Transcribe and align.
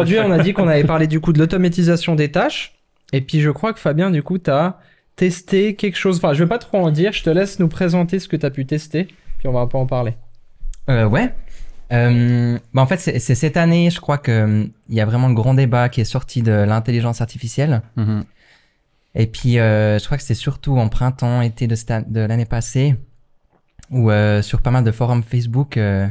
aujourd'hui, 0.00 0.18
on 0.18 0.30
a 0.30 0.38
dit 0.38 0.52
qu'on 0.52 0.68
avait 0.68 0.84
parlé 0.84 1.06
du 1.06 1.20
coup 1.20 1.32
de 1.32 1.38
l'automatisation 1.38 2.14
des 2.14 2.30
tâches. 2.30 2.74
Et 3.12 3.20
puis 3.20 3.40
je 3.40 3.50
crois 3.50 3.72
que 3.72 3.80
Fabien, 3.80 4.10
du 4.10 4.22
coup, 4.22 4.38
t'as 4.38 4.78
testé 5.16 5.74
quelque 5.74 5.96
chose. 5.96 6.18
Enfin, 6.18 6.32
je 6.32 6.42
vais 6.44 6.48
pas 6.48 6.58
trop 6.58 6.78
en 6.78 6.90
dire. 6.90 7.12
Je 7.12 7.22
te 7.22 7.30
laisse 7.30 7.58
nous 7.58 7.68
présenter 7.68 8.18
ce 8.18 8.28
que 8.28 8.36
t'as 8.36 8.50
pu 8.50 8.66
tester. 8.66 9.08
Puis 9.38 9.48
on 9.48 9.52
va 9.52 9.60
un 9.60 9.66
peu 9.66 9.78
en 9.78 9.86
parler. 9.86 10.14
Euh, 10.88 11.06
ouais. 11.06 11.34
Euh, 11.92 12.58
bah 12.72 12.82
en 12.82 12.86
fait, 12.86 12.98
c'est 12.98 13.34
cette 13.34 13.56
année, 13.56 13.90
je 13.90 14.00
crois 14.00 14.18
que 14.18 14.30
euh, 14.30 14.64
il 14.88 14.94
y 14.94 15.00
a 15.00 15.04
vraiment 15.04 15.28
le 15.28 15.34
grand 15.34 15.54
débat 15.54 15.88
qui 15.88 16.00
est 16.00 16.04
sorti 16.04 16.40
de 16.40 16.52
l'intelligence 16.52 17.20
artificielle. 17.20 17.82
Mhm. 17.96 18.24
Et 19.14 19.26
puis, 19.26 19.58
euh, 19.58 19.98
je 19.98 20.04
crois 20.04 20.16
que 20.16 20.22
c'est 20.22 20.34
surtout 20.34 20.78
en 20.78 20.88
printemps, 20.88 21.42
été 21.42 21.66
de, 21.66 22.20
l'année 22.20 22.44
passée, 22.44 22.96
où 23.90 24.10
euh, 24.10 24.42
sur 24.42 24.62
pas 24.62 24.70
mal 24.70 24.84
de 24.84 24.92
forums 24.92 25.22
Facebook, 25.22 25.76
euh, 25.76 26.06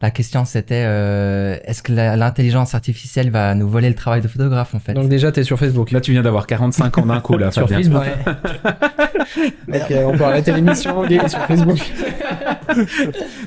la 0.00 0.12
question 0.12 0.44
c'était 0.44 0.84
euh, 0.86 1.56
est-ce 1.64 1.82
que 1.82 1.92
l'intelligence 1.92 2.74
artificielle 2.74 3.30
va 3.30 3.54
nous 3.56 3.68
voler 3.68 3.88
le 3.88 3.96
travail 3.96 4.20
de 4.20 4.28
photographe 4.28 4.72
en 4.74 4.78
fait? 4.78 4.92
Donc 4.92 5.08
déjà, 5.08 5.32
t'es 5.32 5.42
sur 5.42 5.58
Facebook. 5.58 5.90
Là, 5.90 6.00
tu 6.00 6.12
viens 6.12 6.22
d'avoir 6.22 6.46
45 6.46 6.98
ans 6.98 7.06
d'un 7.06 7.20
coup, 7.20 7.36
là, 7.36 7.50
sur 7.50 7.68
Fabien. 7.68 7.78
Facebook. 7.78 8.04
Ok, 9.68 9.92
on 10.06 10.16
peut 10.16 10.24
arrêter 10.24 10.52
l'émission. 10.52 11.04
sur 11.28 11.40
Facebook. 11.46 11.78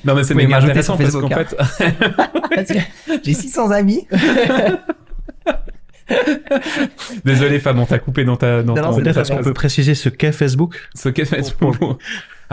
Non, 0.03 0.15
mais 0.15 0.23
c'est 0.23 0.33
m'ajouter 0.33 0.71
intéressant 0.79 0.97
sur 0.97 1.03
parce 1.03 1.13
qu'en 1.13 1.29
Facebook, 1.29 1.67
fait, 1.77 2.55
Parce 2.55 2.67
que 2.69 3.19
J'ai 3.23 3.33
600 3.33 3.69
amis. 3.71 4.07
désolé, 7.23 7.59
Fab, 7.59 7.77
on 7.77 7.85
t'a 7.85 7.99
coupé 7.99 8.25
dans 8.25 8.35
ta, 8.35 8.63
dans 8.63 8.73
Non, 8.73 8.81
ton 8.81 8.95
Peut-être 8.95 9.19
est-ce 9.19 9.31
qu'on 9.31 9.43
peut 9.43 9.53
préciser 9.53 9.93
ce 9.95 10.09
qu'est 10.09 10.31
Facebook 10.31 10.89
Ce 10.95 11.07
qu'est 11.07 11.25
Facebook. 11.25 11.77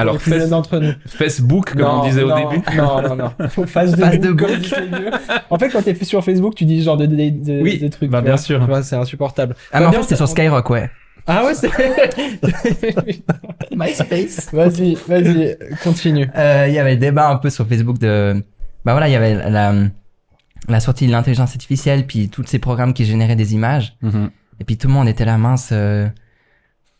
Jeunes 0.04 0.18
Face- 0.18 0.48
d'entre 0.50 0.78
nous. 0.78 0.92
Facebook, 1.06 1.72
comme 1.72 1.82
Non, 1.82 2.00
on 2.02 2.04
disait 2.08 2.22
au 2.22 2.32
début. 2.34 2.62
Non, 2.76 3.02
non, 3.02 3.16
non. 3.16 3.32
Faut 3.48 3.66
Face 3.66 3.92
de 3.92 3.96
Face 4.00 4.18
de 4.20 4.32
book, 4.32 4.48
vieux. 4.50 5.10
En 5.50 5.58
fait, 5.58 5.68
quand 5.70 5.82
t'es 5.82 5.94
sur 6.04 6.24
Facebook, 6.24 6.54
tu 6.54 6.64
dis 6.64 6.80
ce 6.80 6.84
genre 6.86 6.96
de, 6.96 7.06
de, 7.06 7.14
de- 7.16 7.62
Oui, 7.62 7.78
de 7.78 7.88
trucs. 7.88 8.10
bah, 8.10 8.20
bien 8.20 8.32
vois. 8.32 8.38
sûr. 8.38 8.60
Tu 8.60 8.66
vois, 8.66 8.82
c'est 8.82 8.96
insupportable. 8.96 9.54
Ah, 9.72 9.80
mais 9.80 9.86
en 9.86 9.92
fait, 9.92 10.02
c'est 10.04 10.16
sur 10.16 10.28
Skyrock, 10.28 10.68
ouais. 10.70 10.90
Ah 11.26 11.44
ouais, 11.44 11.54
c'est. 11.54 11.68
MySpace. 13.76 14.48
vas-y, 14.52 14.94
vas-y, 15.06 15.56
continue. 15.82 16.28
Euh, 16.36 16.66
Il 16.68 16.74
y 16.74 16.78
avait 16.78 16.92
le 16.92 16.96
débat 17.00 17.28
un 17.28 17.36
peu 17.36 17.50
sur 17.50 17.66
Facebook 17.66 17.98
de. 17.98 18.42
Bah 18.84 18.92
voilà, 18.92 19.08
il 19.08 19.12
y 19.12 19.16
avait 19.16 19.34
la, 19.50 19.74
la 20.68 20.80
sortie 20.80 21.06
de 21.06 21.12
l'intelligence 21.12 21.50
artificielle, 21.52 22.06
puis 22.06 22.28
tous 22.28 22.44
ces 22.46 22.58
programmes 22.58 22.94
qui 22.94 23.04
généraient 23.04 23.36
des 23.36 23.54
images. 23.54 23.96
Mhm. 24.02 24.30
Et 24.60 24.64
puis 24.64 24.76
tout 24.76 24.88
le 24.88 24.94
monde 24.94 25.08
était 25.08 25.24
là, 25.24 25.36
mince, 25.38 25.70
euh, 25.72 26.08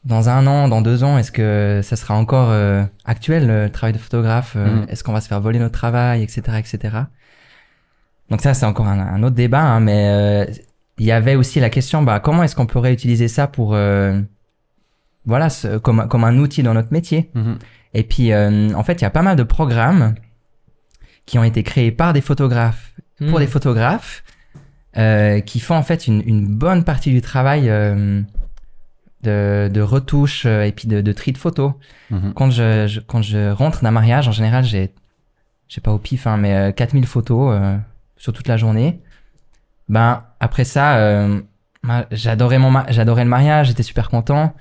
dans 0.09 0.28
un 0.28 0.47
an, 0.47 0.69
dans 0.69 0.81
deux 0.83 1.05
ans, 1.05 1.19
est-ce 1.19 1.31
que 1.31 1.81
ça 1.84 1.95
sera 1.95 2.14
encore 2.17 2.48
euh, 2.51 2.83
actuel 3.05 3.47
le 3.47 3.69
travail 3.70 3.92
de 3.92 3.98
photographe 3.98 4.55
euh, 4.56 4.67
Mhm. 4.67 4.87
Est-ce 4.89 5.05
qu'on 5.05 5.12
va 5.12 5.20
se 5.20 5.28
faire 5.28 5.41
voler 5.41 5.59
notre 5.61 5.78
travail, 5.78 6.23
etc., 6.23 6.41
etc. 6.59 6.97
Donc 8.31 8.41
ça, 8.41 8.55
c'est 8.55 8.67
encore 8.67 8.86
un, 8.89 8.98
un 8.98 9.23
autre 9.23 9.36
débat, 9.36 9.61
hein, 9.62 9.81
mais 9.81 10.09
euh, 10.09 10.45
il 10.98 11.06
y 11.06 11.12
avait 11.12 11.34
aussi 11.36 11.61
la 11.61 11.70
question, 11.70 12.03
bah 12.03 12.20
comment 12.20 12.42
est-ce 12.42 12.56
qu'on 12.56 12.67
pourrait 12.67 12.92
utiliser 12.92 13.29
ça 13.29 13.47
pour, 13.47 13.75
euh, 13.75 14.20
voilà, 15.25 15.48
ce- 15.51 15.79
comme 15.79 16.09
comme 16.09 16.25
un 16.25 16.36
outil 16.39 16.62
dans 16.62 16.75
notre 16.75 16.92
métier? 16.92 17.31
Mhm. 17.34 17.59
Et 17.95 18.03
puis 18.03 18.33
euh, 18.33 18.73
en 18.75 18.83
fait, 18.83 18.95
il 19.01 19.03
y 19.03 19.06
a 19.06 19.11
pas 19.11 19.23
mal 19.23 19.36
de 19.36 19.42
programmes 19.45 20.14
qui 21.27 21.39
ont 21.39 21.45
été 21.45 21.62
créés 21.62 21.92
par 21.92 22.12
des 22.12 22.20
photographes 22.23 22.92
pour 23.29 23.39
des 23.41 23.47
photographes 23.47 24.23
euh, 24.97 25.41
qui 25.41 25.61
font 25.61 25.75
en 25.75 25.83
fait 25.83 26.06
une, 26.06 26.23
une 26.27 26.47
bonne 26.47 26.84
partie 26.84 27.11
du 27.11 27.20
travail 27.20 27.69
euh, 27.69 28.23
de, 29.22 29.69
de 29.72 29.80
retouche 29.80 30.47
euh, 30.47 30.62
et 30.64 30.72
puis 30.72 30.88
de, 30.88 31.00
de 31.00 31.12
tri 31.12 31.33
de 31.33 31.38
photos. 31.38 31.72
Mhm. 32.11 32.33
Quand 32.34 32.50
je, 32.50 32.86
je- 32.86 33.00
quand 33.00 33.22
je 33.22 33.50
rentre 33.50 33.83
d'un 33.83 33.91
mariage, 33.91 34.28
en 34.28 34.33
général, 34.33 34.64
j'ai, 34.64 34.92
je 35.69 35.74
sais 35.77 35.80
pas 35.80 35.92
au 35.92 35.98
pif, 35.98 36.27
hein, 36.27 36.36
mais 36.36 36.55
euh, 36.55 36.73
4000 36.73 37.06
photos 37.06 37.55
euh, 37.55 37.77
sur 38.17 38.33
toute 38.33 38.48
la 38.48 38.56
journée. 38.56 39.01
Ben 39.89 40.24
après 40.40 40.64
ça, 40.64 40.98
euh, 40.98 41.40
j'adorais 42.11 42.58
mon, 42.58 42.73
j'adorais 42.89 43.24
le 43.24 43.30
mariage, 43.30 43.68
j'étais 43.68 43.83
super 43.83 44.11
content. 44.11 44.55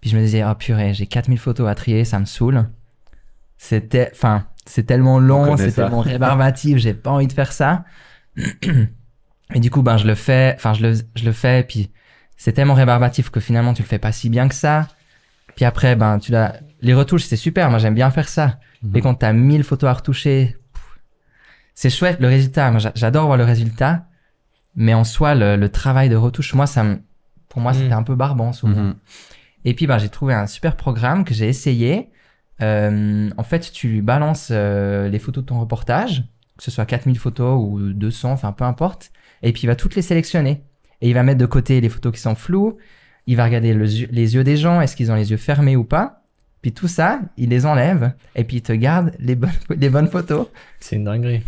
Puis 0.00 0.10
je 0.10 0.16
me 0.16 0.22
disais, 0.22 0.42
oh 0.44 0.54
purée, 0.56 0.94
j'ai 0.94 1.06
4000 1.06 1.38
photos 1.38 1.68
à 1.68 1.74
trier, 1.76 2.04
ça 2.04 2.18
me 2.18 2.24
saoule. 2.24 2.68
C'était, 3.58 4.10
enfin, 4.12 4.46
c'est 4.66 4.84
tellement 4.84 5.16
On 5.16 5.20
long, 5.20 5.56
c'est 5.56 5.72
tellement 5.72 6.00
rébarbatif, 6.12 6.78
j'ai 6.78 6.94
pas 6.94 7.10
envie 7.10 7.28
de 7.28 7.32
faire 7.32 7.52
ça. 7.52 7.84
Et 9.54 9.60
du 9.60 9.70
coup, 9.70 9.82
ben, 9.82 9.96
je 9.98 10.06
le 10.06 10.14
fais, 10.14 10.54
enfin, 10.56 10.72
je 10.74 10.82
le, 10.82 10.94
je 11.14 11.24
le 11.24 11.32
fais, 11.32 11.62
puis 11.62 11.90
c'est 12.42 12.52
tellement 12.52 12.74
rébarbatif 12.74 13.30
que 13.30 13.38
finalement, 13.38 13.72
tu 13.72 13.82
le 13.82 13.86
fais 13.88 14.00
pas 14.00 14.10
si 14.10 14.28
bien 14.28 14.48
que 14.48 14.54
ça. 14.54 14.88
Puis 15.54 15.64
après, 15.64 15.94
ben, 15.96 16.18
tu 16.18 16.32
l'as, 16.32 16.56
les 16.80 16.92
retouches, 16.94 17.24
c'est 17.24 17.36
super, 17.36 17.70
moi, 17.70 17.78
j'aime 17.78 17.94
bien 17.94 18.10
faire 18.10 18.28
ça. 18.28 18.58
Mhm. 18.82 18.90
Mais 18.94 19.00
quand 19.00 19.14
t'as 19.14 19.32
1000 19.32 19.62
photos 19.62 19.88
à 19.90 19.92
retoucher, 19.92 20.56
c'est 21.74 21.90
chouette, 21.90 22.18
le 22.20 22.26
résultat, 22.28 22.70
moi, 22.70 22.80
j'a- 22.80 22.92
j'adore 22.94 23.26
voir 23.26 23.38
le 23.38 23.44
résultat. 23.44 24.06
Mais 24.74 24.94
en 24.94 25.04
soi, 25.04 25.34
le, 25.34 25.56
le 25.56 25.68
travail 25.68 26.08
de 26.08 26.16
retouche, 26.16 26.54
moi, 26.54 26.66
ça 26.66 26.82
me, 26.82 27.00
pour 27.48 27.60
moi, 27.60 27.72
Mhm. 27.72 27.78
c'était 27.78 27.92
un 27.94 28.02
peu 28.02 28.14
barbant, 28.14 28.52
souvent. 28.52 28.82
Mhm. 28.82 28.94
Et 29.64 29.74
puis, 29.74 29.86
ben, 29.86 29.98
j'ai 29.98 30.08
trouvé 30.08 30.34
un 30.34 30.46
super 30.46 30.76
programme 30.76 31.24
que 31.24 31.34
j'ai 31.34 31.48
essayé. 31.48 32.10
Euh, 32.60 33.30
en 33.36 33.42
fait, 33.44 33.70
tu 33.72 33.88
lui 33.88 34.02
balances 34.02 34.48
euh, 34.50 35.08
les 35.08 35.18
photos 35.18 35.44
de 35.44 35.48
ton 35.48 35.60
reportage, 35.60 36.24
que 36.58 36.64
ce 36.64 36.70
soit 36.70 36.86
4000 36.86 37.18
photos 37.18 37.56
ou 37.60 37.92
200, 37.92 38.32
enfin 38.32 38.52
peu 38.52 38.64
importe. 38.64 39.12
Et 39.42 39.52
puis, 39.52 39.62
il 39.62 39.66
va 39.66 39.76
toutes 39.76 39.94
les 39.94 40.02
sélectionner. 40.02 40.64
Et 41.02 41.08
il 41.10 41.14
va 41.14 41.22
mettre 41.22 41.38
de 41.38 41.46
côté 41.46 41.80
les 41.82 41.88
photos 41.90 42.12
qui 42.14 42.20
sont 42.20 42.34
floues. 42.34 42.78
Il 43.26 43.36
va 43.36 43.44
regarder 43.44 43.74
le 43.74 43.84
les 43.84 44.34
yeux 44.34 44.42
des 44.44 44.56
gens, 44.56 44.80
est-ce 44.80 44.96
qu'ils 44.96 45.12
ont 45.12 45.14
les 45.16 45.30
yeux 45.30 45.36
fermés 45.36 45.76
ou 45.76 45.84
pas. 45.84 46.22
Puis 46.62 46.72
tout 46.72 46.88
ça, 46.88 47.20
il 47.36 47.50
les 47.50 47.66
enlève. 47.66 48.12
Et 48.36 48.44
puis, 48.44 48.56
il 48.58 48.62
te 48.62 48.72
garde 48.72 49.12
les 49.18 49.34
bonnes, 49.34 49.50
les 49.76 49.90
bonnes 49.90 50.08
photos. 50.08 50.46
C'est 50.80 50.96
une 50.96 51.04
dinguerie. 51.04 51.44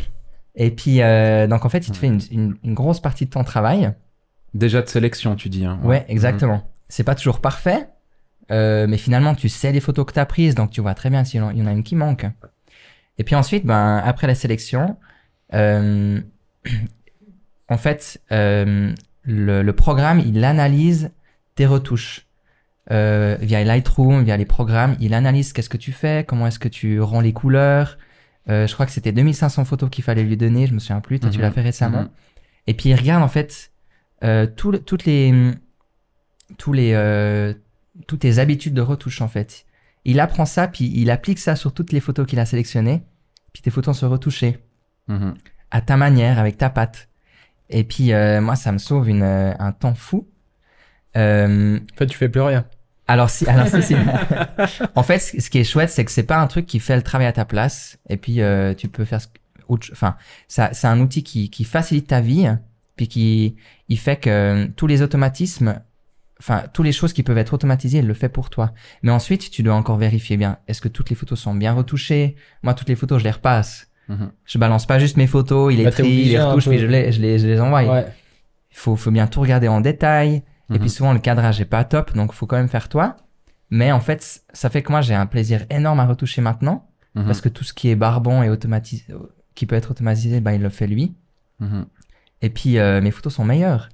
Et 0.56 0.70
puis, 0.70 1.00
euh, 1.02 1.46
donc 1.46 1.64
en 1.64 1.68
fait, 1.68 1.86
il 1.88 1.92
te 1.92 1.96
fait 1.96 2.08
une, 2.08 2.20
une- 2.30 2.56
une 2.62 2.74
grosse 2.74 3.00
partie 3.00 3.24
de 3.26 3.30
ton 3.30 3.42
travail. 3.44 3.92
Déjà 4.54 4.82
de 4.82 4.88
sélection, 4.88 5.34
tu 5.36 5.48
dis. 5.48 5.64
Hein. 5.64 5.80
Ouais, 5.82 6.04
exactement. 6.08 6.68
C'est 6.88 7.02
pas 7.04 7.14
toujours 7.16 7.40
parfait, 7.40 7.88
euh, 8.52 8.86
mais 8.88 8.98
finalement, 8.98 9.34
tu 9.34 9.48
sais 9.48 9.72
les 9.72 9.80
photos 9.80 10.04
que 10.06 10.12
tu 10.12 10.18
as 10.20 10.26
prises, 10.26 10.54
donc 10.54 10.70
tu 10.70 10.80
vois 10.80 10.94
très 10.94 11.10
bien 11.10 11.24
s'il 11.24 11.40
y 11.40 11.42
en 11.42 11.50
il 11.50 11.58
y 11.58 11.62
en 11.62 11.66
a 11.66 11.72
une 11.72 11.82
qui 11.82 11.96
manque. 11.96 12.26
Et 13.18 13.24
puis 13.24 13.34
ensuite, 13.34 13.64
ben, 13.66 13.96
après 14.04 14.26
la 14.28 14.34
sélection, 14.36 14.96
euh, 15.54 16.20
en 17.68 17.78
fait, 17.78 18.20
euh, 18.32 18.92
le, 19.24 19.62
le 19.62 19.72
programme, 19.72 20.20
il 20.20 20.44
analyse 20.44 21.10
tes 21.54 21.66
retouches. 21.66 22.26
Euh, 22.90 23.38
via 23.40 23.64
Lightroom, 23.64 24.24
via 24.24 24.36
les 24.36 24.44
programmes, 24.44 24.94
il 25.00 25.14
analyse 25.14 25.54
qu'est-ce 25.54 25.70
que 25.70 25.78
tu 25.78 25.90
fais, 25.92 26.22
comment 26.28 26.46
est-ce 26.46 26.58
que 26.58 26.68
tu 26.68 27.00
rends 27.00 27.20
les 27.22 27.32
couleurs. 27.32 27.96
Euh, 28.50 28.66
je 28.66 28.74
crois 28.74 28.84
que 28.84 28.92
c'était 28.92 29.10
2500 29.12 29.64
photos 29.64 29.88
qu'il 29.88 30.04
fallait 30.04 30.22
lui 30.22 30.36
donner, 30.36 30.66
je 30.66 30.74
me 30.74 30.78
souviens 30.78 31.00
plus, 31.00 31.18
toi 31.18 31.30
tu 31.30 31.38
Mhm. 31.38 31.42
l'as 31.44 31.50
fait 31.50 31.62
récemment. 31.62 32.02
Mhm. 32.02 32.10
Et 32.66 32.74
puis 32.74 32.90
il 32.90 32.94
regarde 32.94 33.22
en 33.22 33.28
fait 33.28 33.72
euh, 34.22 34.46
tout 34.46 34.72
toutes 34.76 35.06
les 35.06 35.52
tous 36.58 36.74
les 36.74 36.92
euh, 36.92 37.54
toutes 38.06 38.20
tes 38.20 38.38
habitudes 38.38 38.74
de 38.74 38.82
retouche 38.82 39.22
en 39.22 39.28
fait. 39.28 39.64
Il 40.04 40.20
apprend 40.20 40.44
ça 40.44 40.68
puis 40.68 40.92
il 40.94 41.10
applique 41.10 41.38
ça 41.38 41.56
sur 41.56 41.72
toutes 41.72 41.90
les 41.92 42.00
photos 42.00 42.26
qu'il 42.26 42.38
a 42.38 42.44
sélectionnées. 42.44 43.02
Puis 43.54 43.62
tes 43.62 43.70
photos 43.70 43.96
sont 43.98 44.10
retouchées 44.10 44.58
Mhm. 45.08 45.32
à 45.70 45.80
ta 45.80 45.96
manière 45.96 46.38
avec 46.38 46.58
ta 46.58 46.68
patte. 46.68 47.08
Et 47.74 47.82
puis 47.84 48.12
euh, 48.12 48.40
moi 48.40 48.54
ça 48.56 48.70
me 48.72 48.78
sauve 48.78 49.08
une, 49.08 49.22
euh, 49.22 49.52
un 49.58 49.72
temps 49.72 49.94
fou. 49.94 50.28
Euh, 51.16 51.78
En 51.78 51.96
fait, 51.98 52.06
tu 52.06 52.16
fais 52.16 52.28
plus 52.28 52.40
rien. 52.40 52.64
alors 53.06 53.30
si, 53.30 53.46
alors 53.48 53.66
si, 53.68 53.82
si. 53.82 53.94
en 54.94 55.02
fait, 55.02 55.18
ce 55.18 55.50
qui 55.50 55.58
est 55.58 55.64
chouette, 55.64 55.90
c'est 55.90 56.04
que 56.04 56.10
c'est 56.10 56.22
pas 56.22 56.38
un 56.38 56.46
truc 56.46 56.66
qui 56.66 56.80
fait 56.80 56.96
le 56.96 57.02
travail 57.02 57.26
à 57.26 57.32
ta 57.32 57.44
place. 57.44 57.98
Et 58.08 58.16
puis 58.16 58.40
euh, 58.40 58.74
tu 58.74 58.88
peux 58.88 59.04
faire, 59.04 59.20
ce 59.20 59.28
autre, 59.68 59.88
enfin, 59.92 60.16
ça, 60.48 60.70
c'est 60.72 60.86
un 60.86 61.00
outil 61.00 61.22
qui, 61.22 61.50
qui 61.50 61.64
facilite 61.64 62.06
ta 62.08 62.20
vie, 62.20 62.48
puis 62.96 63.08
qui, 63.08 63.56
il 63.88 63.98
fait 63.98 64.16
que 64.16 64.30
euh, 64.30 64.66
tous 64.76 64.86
les 64.86 65.02
automatismes, 65.02 65.80
enfin, 66.38 66.64
toutes 66.72 66.84
les 66.84 66.92
choses 66.92 67.12
qui 67.12 67.22
peuvent 67.22 67.38
être 67.38 67.54
automatisées, 67.54 67.98
il 67.98 68.06
le 68.06 68.14
fait 68.14 68.28
pour 68.28 68.50
toi. 68.50 68.72
Mais 69.02 69.10
ensuite, 69.10 69.50
tu 69.50 69.62
dois 69.62 69.74
encore 69.74 69.96
vérifier 69.96 70.36
bien. 70.36 70.58
Est-ce 70.68 70.80
que 70.80 70.88
toutes 70.88 71.10
les 71.10 71.16
photos 71.16 71.40
sont 71.40 71.54
bien 71.54 71.72
retouchées? 71.72 72.36
Moi, 72.62 72.74
toutes 72.74 72.88
les 72.88 72.96
photos, 72.96 73.18
je 73.20 73.24
les 73.24 73.30
repasse. 73.30 73.88
Mhm. 74.08 74.30
Je 74.44 74.58
balance 74.58 74.86
pas 74.86 74.98
juste 74.98 75.16
mes 75.16 75.26
photos, 75.26 75.72
il 75.72 75.78
les 75.78 75.84
Bah, 75.84 75.90
trie, 75.90 76.08
il 76.08 76.28
les 76.30 76.40
retouche, 76.40 76.68
puis 76.68 76.78
je 76.78 76.86
les, 76.86 77.10
je 77.12 77.20
les, 77.20 77.38
je 77.38 77.46
les 77.46 77.60
envoie. 77.60 77.82
Ouais. 77.84 78.06
Il 78.70 78.76
faut, 78.76 78.96
faut 78.96 79.10
bien 79.10 79.26
tout 79.26 79.40
regarder 79.40 79.68
en 79.68 79.80
détail. 79.80 80.42
Et 80.70 80.74
Mhm. 80.74 80.78
puis 80.80 80.90
souvent, 80.90 81.12
le 81.12 81.18
cadrage 81.18 81.60
est 81.60 81.64
pas 81.66 81.84
top, 81.84 82.14
donc 82.14 82.32
faut 82.32 82.46
quand 82.46 82.56
même 82.56 82.68
faire 82.68 82.88
toi. 82.88 83.16
Mais 83.70 83.92
en 83.92 84.00
fait, 84.00 84.42
ça 84.52 84.70
fait 84.70 84.82
que 84.82 84.90
moi, 84.92 85.00
j'ai 85.00 85.14
un 85.14 85.26
plaisir 85.26 85.64
énorme 85.70 86.00
à 86.00 86.06
retoucher 86.06 86.40
maintenant, 86.42 86.88
Mhm. 87.14 87.24
parce 87.26 87.40
que 87.40 87.48
tout 87.48 87.64
ce 87.64 87.72
qui 87.74 87.88
est 87.90 87.96
barbant 87.96 88.42
et 88.42 88.50
automatisé, 88.50 89.04
qui 89.54 89.66
peut 89.66 89.76
être 89.76 89.90
automatisé, 89.90 90.40
ben, 90.40 90.52
il 90.52 90.62
le 90.62 90.68
fait 90.70 90.86
lui. 90.86 91.14
Mhm. 91.60 91.86
Et 92.42 92.50
puis, 92.50 92.78
euh, 92.78 93.00
mes 93.00 93.10
photos 93.10 93.34
sont 93.34 93.44
meilleures. 93.44 93.88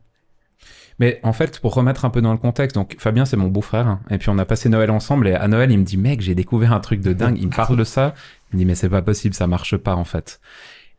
Mais 0.99 1.19
en 1.23 1.33
fait, 1.33 1.61
pour 1.61 1.75
remettre 1.75 2.05
un 2.05 2.11
peu 2.11 2.21
dans 2.21 2.33
le 2.33 2.39
contexte, 2.39 2.75
donc 2.77 2.97
Fabien, 2.99 3.25
c'est 3.25 3.37
mon 3.37 3.49
beau-frère, 3.49 3.87
hein, 3.87 4.01
et 4.11 4.19
puis 4.19 4.29
on 4.29 4.39
a 4.39 4.45
passé 4.45 4.69
Noël 4.69 4.91
ensemble, 4.91 5.29
et 5.29 5.35
à 5.35 5.49
Noël, 5.49 5.71
il 5.71 5.79
me 5.79 5.85
dit, 5.85 5.97
mec, 5.97 6.21
j'ai 6.21 6.35
découvert 6.35 6.73
un 6.75 6.81
truc 6.81 7.01
de 7.01 7.13
dingue, 7.15 7.39
il 7.39 7.47
me 7.47 7.53
parle 7.53 7.77
de 7.77 7.85
ça, 7.85 8.15
il 8.53 8.57
me 8.57 8.59
dit, 8.61 8.65
mais 8.67 8.75
c'est 8.75 8.89
pas 8.89 9.03
possible, 9.03 9.35
ça 9.35 9.47
marche 9.47 9.77
pas, 9.77 9.95
en 9.95 10.05
fait. 10.05 10.41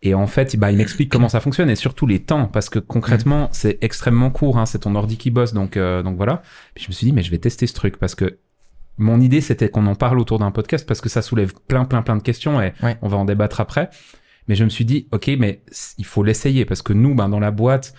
Et 0.03 0.13
en 0.15 0.25
fait, 0.25 0.55
bah, 0.57 0.71
il 0.71 0.77
m'explique 0.77 1.09
comment 1.11 1.29
ça 1.29 1.39
fonctionne, 1.39 1.69
et 1.69 1.75
surtout 1.75 2.07
les 2.07 2.19
temps, 2.19 2.45
parce 2.47 2.69
que 2.69 2.79
concrètement, 2.79 3.49
c'est 3.51 3.77
extrêmement 3.81 4.31
court, 4.31 4.57
hein, 4.57 4.65
c'est 4.65 4.79
ton 4.79 4.95
ordi 4.95 5.17
qui 5.17 5.29
bosse, 5.29 5.53
donc, 5.53 5.77
euh, 5.77 6.01
donc 6.01 6.17
voilà. 6.17 6.41
Puis 6.73 6.83
je 6.85 6.89
me 6.89 6.93
suis 6.93 7.05
dit, 7.05 7.13
mais 7.13 7.21
je 7.21 7.29
vais 7.31 7.37
tester 7.37 7.67
ce 7.67 7.73
truc, 7.73 7.97
parce 7.97 8.15
que 8.15 8.39
mon 8.97 9.21
idée, 9.21 9.41
c'était 9.41 9.69
qu'on 9.69 9.85
en 9.85 9.95
parle 9.95 10.19
autour 10.19 10.39
d'un 10.39 10.49
podcast, 10.51 10.87
parce 10.87 11.01
que 11.01 11.09
ça 11.09 11.21
soulève 11.21 11.53
plein, 11.67 11.85
plein, 11.85 12.01
plein 12.01 12.15
de 12.17 12.23
questions, 12.23 12.59
et 12.61 12.73
Ouais. 12.81 12.97
on 13.01 13.07
va 13.07 13.17
en 13.17 13.25
débattre 13.25 13.61
après. 13.61 13.89
Mais 14.47 14.55
je 14.55 14.63
me 14.63 14.69
suis 14.69 14.85
dit, 14.85 15.07
ok, 15.11 15.29
mais 15.37 15.63
il 15.99 16.05
faut 16.05 16.23
l'essayer, 16.23 16.65
parce 16.65 16.81
que 16.81 16.93
nous, 16.93 17.13
ben, 17.13 17.29
dans 17.29 17.39
la 17.39 17.51
boîte, 17.51 17.93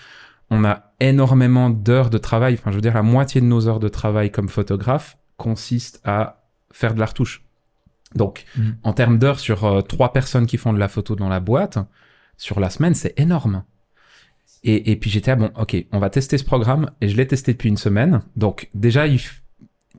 on 0.50 0.64
a 0.64 0.92
énormément 1.00 1.70
d'heures 1.70 2.10
de 2.10 2.18
travail. 2.18 2.54
Enfin, 2.54 2.72
je 2.72 2.76
veux 2.76 2.82
dire, 2.82 2.94
la 2.94 3.02
moitié 3.02 3.40
de 3.40 3.46
nos 3.46 3.68
heures 3.68 3.78
de 3.80 3.88
travail 3.88 4.30
comme 4.32 4.48
photographe 4.48 5.16
consiste 5.36 6.00
à 6.04 6.44
faire 6.72 6.94
de 6.94 7.00
la 7.00 7.06
retouche. 7.06 7.44
Donc, 8.14 8.44
Mhm. 8.56 8.76
en 8.82 8.92
termes 8.92 9.18
d'heures 9.18 9.40
sur 9.40 9.64
euh, 9.64 9.80
trois 9.82 10.12
personnes 10.12 10.46
qui 10.46 10.56
font 10.56 10.72
de 10.72 10.78
la 10.78 10.88
photo 10.88 11.16
dans 11.16 11.28
la 11.28 11.40
boîte, 11.40 11.78
sur 12.36 12.60
la 12.60 12.70
semaine, 12.70 12.94
c'est 12.94 13.18
énorme. 13.18 13.64
Et, 14.64 14.92
et 14.92 14.96
puis 14.96 15.10
j'étais, 15.10 15.30
ah 15.32 15.36
bon, 15.36 15.50
ok, 15.56 15.76
on 15.92 15.98
va 15.98 16.08
tester 16.10 16.38
ce 16.38 16.44
programme, 16.44 16.90
et 17.00 17.08
je 17.08 17.16
l'ai 17.16 17.26
testé 17.26 17.52
depuis 17.52 17.68
une 17.68 17.76
semaine. 17.76 18.20
Donc, 18.36 18.68
déjà, 18.74 19.06
il 19.06 19.20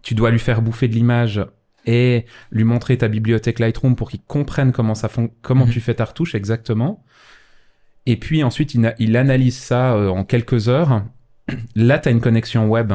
tu 0.01 0.15
dois 0.15 0.31
lui 0.31 0.39
faire 0.39 0.61
bouffer 0.61 0.89
de 0.89 0.93
l'image 0.95 1.45
et 1.85 2.25
lui 2.51 2.63
montrer 2.65 2.97
ta 2.97 3.07
bibliothèque 3.07 3.59
Lightroom 3.59 3.95
pour 3.95 4.09
qu'il 4.09 4.19
comprenne 4.21 4.73
comment 4.73 4.95
ça 4.95 5.07
fon- 5.07 5.31
comment 5.41 5.65
Mhm. 5.65 5.71
tu 5.71 5.79
fais 5.79 5.93
ta 5.93 6.03
retouche 6.05 6.35
exactement. 6.35 7.03
Et 8.05 8.17
puis 8.17 8.43
ensuite, 8.43 8.73
il 8.73 9.15
analyse 9.17 9.57
ça 9.57 9.93
euh, 9.93 10.09
en 10.09 10.25
quelques 10.25 10.67
heures. 10.67 11.03
Là, 11.75 11.99
tu 11.99 12.09
as 12.09 12.11
une 12.11 12.19
connexion 12.19 12.67
web 12.67 12.91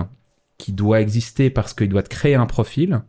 qui 0.58 0.72
doit 0.72 1.00
exister 1.00 1.48
parce 1.48 1.72
qu'il 1.72 1.88
doit 1.88 2.02
te 2.02 2.10
créer 2.10 2.34
un 2.34 2.44
profil. 2.46 3.00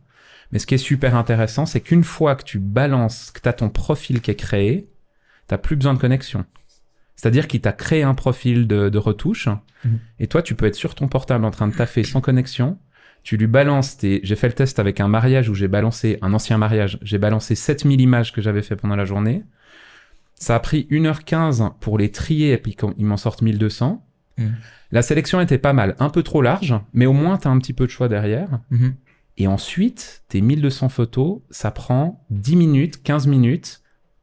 Mais 0.52 0.58
ce 0.58 0.66
qui 0.66 0.74
est 0.74 0.78
super 0.78 1.14
intéressant, 1.14 1.64
c'est 1.66 1.80
qu'une 1.80 2.04
fois 2.04 2.34
que 2.34 2.42
tu 2.44 2.58
balances, 2.58 3.30
que 3.30 3.40
tu 3.40 3.48
as 3.48 3.52
ton 3.52 3.68
profil 3.68 4.20
qui 4.20 4.30
est 4.30 4.36
créé, 4.36 4.88
tu 5.48 5.58
plus 5.58 5.76
besoin 5.76 5.94
de 5.94 5.98
connexion. 5.98 6.44
C'est-à-dire 7.16 7.46
qu'il 7.48 7.60
t'a 7.60 7.72
créé 7.72 8.02
un 8.02 8.14
profil 8.14 8.66
de, 8.66 8.88
de 8.88 8.98
retouche, 8.98 9.48
Mhm. 9.84 9.98
et 10.18 10.26
toi, 10.26 10.42
tu 10.42 10.54
peux 10.54 10.66
être 10.66 10.74
sur 10.74 10.94
ton 10.94 11.08
portable 11.08 11.44
en 11.44 11.50
train 11.50 11.66
de 11.68 11.74
taffer 11.74 12.02
sans 12.04 12.20
connexion. 12.20 12.78
Tu 13.22 13.36
lui 13.36 13.46
balances 13.46 13.96
tes... 13.98 14.20
J'ai 14.24 14.36
fait 14.36 14.48
le 14.48 14.54
test 14.54 14.78
avec 14.78 15.00
un 15.00 15.08
mariage 15.08 15.48
où 15.48 15.54
j'ai 15.54 15.68
balancé, 15.68 16.18
un 16.22 16.32
ancien 16.34 16.56
mariage, 16.58 16.98
j'ai 17.02 17.18
balancé 17.18 17.54
7000 17.54 18.00
images 18.00 18.32
que 18.32 18.40
j'avais 18.42 18.62
fait 18.62 18.76
pendant 18.76 18.96
la 18.96 19.04
journée. 19.04 19.42
Ça 20.34 20.54
a 20.56 20.60
pris 20.60 20.86
1h15 20.90 21.70
pour 21.80 21.98
les 21.98 22.10
trier, 22.10 22.52
et 22.52 22.58
puis 22.58 22.74
quand- 22.74 22.94
ils 22.98 23.04
m'en 23.06 23.16
sortent 23.18 23.42
1200. 23.42 24.04
Mhm. 24.38 24.54
La 24.92 25.02
sélection 25.02 25.40
était 25.40 25.58
pas 25.58 25.72
mal, 25.72 25.96
un 25.98 26.08
peu 26.10 26.22
trop 26.22 26.42
large, 26.42 26.74
mais 26.94 27.06
au 27.06 27.12
moins, 27.12 27.36
tu 27.38 27.46
as 27.46 27.50
un 27.50 27.58
petit 27.58 27.72
peu 27.74 27.84
de 27.86 27.90
choix 27.90 28.08
derrière. 28.08 28.60
Mhm. 28.70 28.94
Et 29.40 29.46
ensuite, 29.46 30.22
tes 30.28 30.42
1200 30.42 30.90
photos, 30.90 31.40
ça 31.48 31.70
prend 31.70 32.22
10 32.28 32.56
minutes, 32.56 33.02
15 33.02 33.26
minutes 33.26 33.80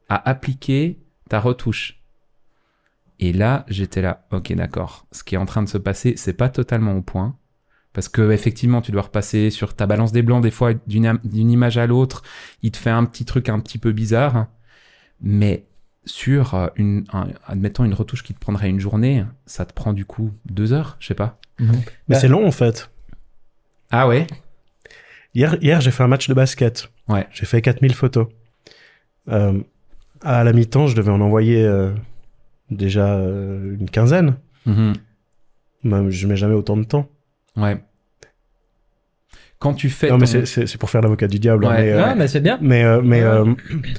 à 0.08 0.28
appliquer 0.30 1.00
ta 1.28 1.40
retouche. 1.40 2.00
Et 3.18 3.32
là, 3.32 3.64
j'étais 3.66 4.00
là, 4.00 4.28
ok, 4.30 4.52
d'accord. 4.52 5.08
Ce 5.10 5.24
qui 5.24 5.34
est 5.34 5.38
en 5.38 5.44
train 5.44 5.64
de 5.64 5.68
se 5.68 5.76
passer, 5.76 6.14
c'est 6.16 6.34
pas 6.34 6.48
totalement 6.48 6.92
au 6.96 7.02
point. 7.02 7.36
Parce 7.92 8.08
que 8.08 8.30
effectivement, 8.30 8.80
tu 8.80 8.92
dois 8.92 9.02
repasser 9.02 9.50
sur 9.50 9.74
ta 9.74 9.88
balance 9.88 10.12
des 10.12 10.22
blancs, 10.22 10.40
des 10.40 10.52
fois, 10.52 10.72
d'une 10.86 11.50
image 11.50 11.78
à 11.78 11.88
l'autre, 11.88 12.22
il 12.62 12.70
te 12.70 12.76
fait 12.76 12.90
un 12.90 13.04
petit 13.04 13.24
truc 13.24 13.48
un 13.48 13.58
petit 13.58 13.78
peu 13.78 13.90
bizarre. 13.90 14.46
Mais 15.20 15.66
sur 16.04 16.54
euh, 16.54 16.68
une, 16.76 17.06
un- 17.12 17.26
admettons 17.44 17.84
une 17.84 17.92
retouche 17.94 18.22
qui 18.22 18.34
te 18.34 18.38
prendrait 18.38 18.70
une 18.70 18.78
journée, 18.78 19.24
ça 19.46 19.66
te 19.66 19.72
prend 19.72 19.92
du 19.92 20.04
coup 20.04 20.30
deux 20.44 20.72
heures, 20.72 20.96
je 21.00 21.08
sais 21.08 21.14
pas. 21.14 21.40
Mais 21.58 21.66
Bah- 22.08 22.20
c'est 22.20 22.28
long 22.28 22.46
en 22.46 22.52
fait. 22.52 22.88
Ah 23.90 24.06
ouais? 24.06 24.28
Hier, 25.34 25.56
hier 25.60 25.80
j'ai 25.80 25.90
fait 25.90 26.02
un 26.02 26.08
match 26.08 26.28
de 26.28 26.34
basket. 26.34 26.90
Ouais. 27.08 27.26
J'ai 27.32 27.46
fait 27.46 27.60
4000 27.62 27.94
photos. 27.94 28.26
Euh, 29.28 29.60
à 30.22 30.42
la 30.44 30.52
mi-temps, 30.52 30.86
je 30.86 30.96
devais 30.96 31.10
en 31.12 31.20
envoyer 31.20 31.62
euh, 31.64 31.90
déjà 32.70 33.14
euh, 33.14 33.76
une 33.78 33.88
quinzaine. 33.90 34.36
Mhm. 34.66 34.94
Même, 35.84 36.10
je 36.10 36.26
mets 36.26 36.36
jamais 36.36 36.54
autant 36.54 36.76
de 36.76 36.84
temps. 36.84 37.08
Ouais. 37.56 37.78
Quand 39.58 39.74
tu 39.74 39.90
fais. 39.90 40.08
Non, 40.08 40.18
mais 40.18 40.26
ton- 40.26 40.44
c'est- 40.46 40.76
pour 40.78 40.88
faire 40.90 41.00
l'avocat 41.02 41.26
du 41.28 41.38
diable. 41.38 41.66
hein, 41.66 41.70
Ouais. 41.70 41.82
mais, 41.82 41.92
euh, 41.92 42.04
Ouais, 42.06 42.14
mais 42.14 42.28
c'est 42.28 42.40
bien. 42.40 42.58
mais, 42.60 42.84
euh, 42.84 43.00
mais 43.02 43.22
Ouais. 43.22 43.28
euh, 43.28 43.54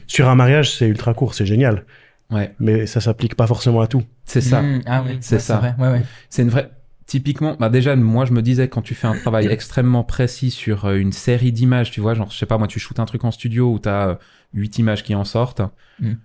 sur 0.08 0.30
un 0.30 0.36
mariage, 0.36 0.72
c'est 0.76 0.88
ultra 0.88 1.14
court, 1.14 1.34
c'est 1.34 1.46
génial. 1.46 1.86
Ouais, 2.32 2.54
Mais 2.60 2.86
ça 2.86 3.02
s'applique 3.02 3.36
pas 3.36 3.48
forcément 3.48 3.82
à 3.82 3.88
tout. 3.88 4.04
c'est 4.26 4.42
ça. 4.42 4.62
Mhm. 4.62 4.82
Ah 4.86 5.04
oui, 5.06 5.18
C'est 5.20 5.40
ça. 5.40 5.58
vrai. 5.58 5.74
Ouais, 5.80 5.88
ouais. 5.90 6.02
C'est 6.30 6.44
une 6.44 6.50
vraie. 6.50 6.70
Typiquement, 7.10 7.56
bah 7.60 7.70
déjà, 7.70 7.96
moi, 7.96 8.26
je 8.26 8.34
me 8.34 8.42
disais, 8.44 8.68
quand 8.70 8.84
tu 8.84 8.94
fais 8.94 9.08
un 9.08 9.16
travail 9.18 9.48
extrêmement 9.52 10.04
précis 10.04 10.52
sur 10.52 10.86
euh, 10.86 10.96
une 10.96 11.12
série 11.12 11.52
d'images, 11.52 11.90
tu 11.90 12.02
vois, 12.02 12.14
genre, 12.14 12.30
je 12.30 12.38
sais 12.38 12.46
pas, 12.46 12.60
moi, 12.60 12.68
tu 12.68 12.80
shootes 12.80 13.00
un 13.00 13.06
truc 13.06 13.24
en 13.24 13.32
studio 13.32 13.74
où 13.74 13.80
t'as 13.80 14.10
euh, 14.10 14.16
huit 14.54 14.78
images 14.78 15.04
qui 15.04 15.16
en 15.16 15.24
sortent, 15.24 15.62
Mhm. 16.00 16.18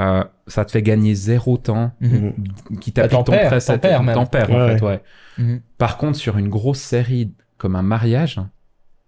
euh, 0.00 0.24
ça 0.48 0.64
te 0.64 0.72
fait 0.72 0.82
gagner 0.82 1.14
zéro 1.14 1.58
temps, 1.58 1.92
Mhm. 2.00 2.32
qui 2.80 2.92
t'applique 2.92 3.12
t'en 3.12 3.22
ton 3.22 3.32
preset, 3.46 3.78
t'en 3.78 4.26
perds 4.26 4.50
en 4.50 4.66
Ouais, 4.66 4.78
fait, 4.78 4.84
ouais. 4.84 5.02
Mhm. 5.38 5.60
Par 5.78 5.96
contre, 5.96 6.18
sur 6.18 6.36
une 6.38 6.48
grosse 6.48 6.80
série 6.80 7.32
comme 7.56 7.76
un 7.76 7.82
mariage, 7.82 8.40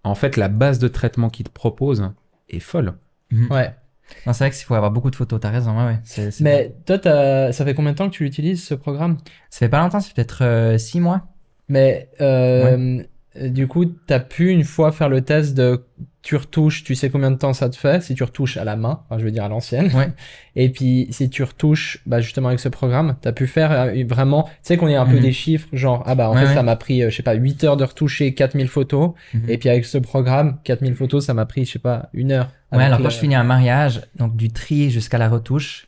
en 0.05 0.15
fait, 0.15 0.37
la 0.37 0.47
base 0.47 0.79
de 0.79 0.87
traitement 0.87 1.29
qu'ils 1.29 1.45
te 1.47 1.51
proposent 1.51 2.11
est 2.49 2.59
folle. 2.61 2.93
Mhm. 3.31 3.51
Ouais. 3.51 3.75
Non, 4.25 4.33
c'est 4.33 4.43
vrai 4.45 4.51
qu'il 4.51 4.65
faut 4.65 4.75
avoir 4.75 4.91
beaucoup 4.91 5.09
de 5.11 5.15
photos, 5.15 5.39
t'as 5.39 5.49
raison, 5.49 5.77
ouais, 5.77 5.85
ouais. 5.85 5.99
c'est- 6.03 6.31
c'est 6.31 6.43
bien. 6.43 6.53
Mais 6.53 6.75
toi, 6.85 6.97
t'as- 6.99 7.51
ça 7.51 7.63
fait 7.65 7.73
combien 7.73 7.91
de 7.91 7.97
temps 7.97 8.09
que 8.09 8.15
tu 8.15 8.25
utilises 8.25 8.63
ce 8.63 8.73
programme? 8.73 9.17
Ça 9.49 9.59
fait 9.59 9.69
pas 9.69 9.79
longtemps, 9.79 9.99
c'est 9.99 10.13
peut-être 10.13 10.43
euh, 10.43 10.77
six 10.77 10.99
mois. 10.99 11.27
Mais 11.67 12.09
euh, 12.21 13.03
du 13.41 13.67
coup, 13.67 13.85
t'as 13.85 14.19
pu 14.19 14.49
une 14.49 14.63
fois 14.63 14.91
faire 14.91 15.09
le 15.09 15.21
test 15.21 15.53
de 15.55 15.83
tu 16.21 16.35
retouches, 16.37 16.83
tu 16.83 16.95
sais 16.95 17.09
combien 17.11 17.29
de 17.29 17.35
temps 17.37 17.53
ça 17.53 17.69
te 17.69 17.75
fait 17.75 18.01
si 18.01 18.15
tu 18.15 18.23
retouches 18.23 18.57
à 18.57 18.63
la 18.63 18.75
main, 18.75 19.01
enfin, 19.05 19.19
je 19.19 19.25
veux 19.25 19.29
dire 19.31 19.43
à 19.43 19.47
l'ancienne. 19.49 19.91
Ouais. 19.93 20.09
Et 20.55 20.69
puis 20.69 21.07
si 21.11 21.29
tu 21.29 21.43
retouches, 21.43 21.99
bah 22.07 22.19
justement 22.21 22.47
avec 22.47 22.59
ce 22.59 22.69
programme, 22.69 23.15
t'as 23.21 23.31
pu 23.31 23.45
faire 23.45 23.71
euh, 23.71 24.03
vraiment, 24.07 24.43
tu 24.45 24.51
sais 24.63 24.77
qu'on 24.77 24.87
ait 24.87 24.95
un 24.95 25.05
peu 25.05 25.17
Mhm. 25.17 25.21
des 25.21 25.31
chiffres, 25.33 25.67
genre 25.71 26.01
ah 26.07 26.15
bah 26.15 26.29
en 26.29 26.33
Ouais, 26.33 26.41
fait 26.41 26.47
ouais. 26.47 26.53
ça 26.55 26.63
m'a 26.63 26.75
pris, 26.77 27.03
euh, 27.03 27.09
je 27.11 27.15
sais 27.17 27.21
pas, 27.23 27.33
8 27.33 27.63
heures 27.63 27.77
de 27.77 27.83
retoucher 27.83 28.33
4000 28.33 28.67
photos, 28.69 29.11
Mhm. 29.35 29.49
et 29.49 29.57
puis 29.59 29.69
avec 29.69 29.85
ce 29.85 29.99
programme, 29.99 30.57
4000 30.63 30.95
photos, 30.95 31.23
ça 31.25 31.33
m'a 31.35 31.45
pris, 31.45 31.65
je 31.65 31.73
sais 31.73 31.79
pas, 31.79 32.09
une 32.13 32.31
heure. 32.31 32.49
Ouais, 32.71 32.83
alors 32.83 32.99
quand 33.01 33.09
je 33.11 33.17
finis 33.19 33.35
un 33.35 33.43
mariage, 33.43 34.01
donc 34.15 34.35
du 34.35 34.49
tri 34.51 34.89
jusqu'à 34.89 35.17
la 35.19 35.29
retouche, 35.29 35.87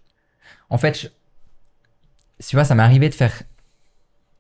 en 0.70 0.78
fait, 0.78 1.00
je- 1.02 1.08
tu 2.48 2.56
vois, 2.56 2.64
ça 2.64 2.76
m'est 2.76 2.84
arrivé 2.84 3.10
de 3.10 3.16
faire. 3.16 3.42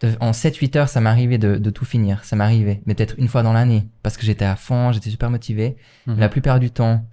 De- 0.02 0.16
en 0.20 0.32
7-8 0.32 0.76
heures, 0.78 0.90
ça 0.90 1.00
arrivé 1.10 1.38
de, 1.38 1.58
de 1.58 1.70
tout 1.70 1.86
finir. 1.86 2.24
Ça 2.24 2.36
arrivé. 2.44 2.82
Mais 2.86 2.94
peut-être 2.96 3.16
une 3.18 3.28
fois 3.28 3.44
dans 3.44 3.54
l'année. 3.54 3.88
Parce 4.04 4.18
que 4.18 4.26
j'étais 4.26 4.46
à 4.46 4.56
fond, 4.56 4.92
j'étais 4.92 5.10
super 5.10 5.30
motivé. 5.30 5.78
Mhm. 6.06 6.20
La 6.20 6.30
plupart 6.30 6.60
du 6.60 6.70
temps, 6.72 7.06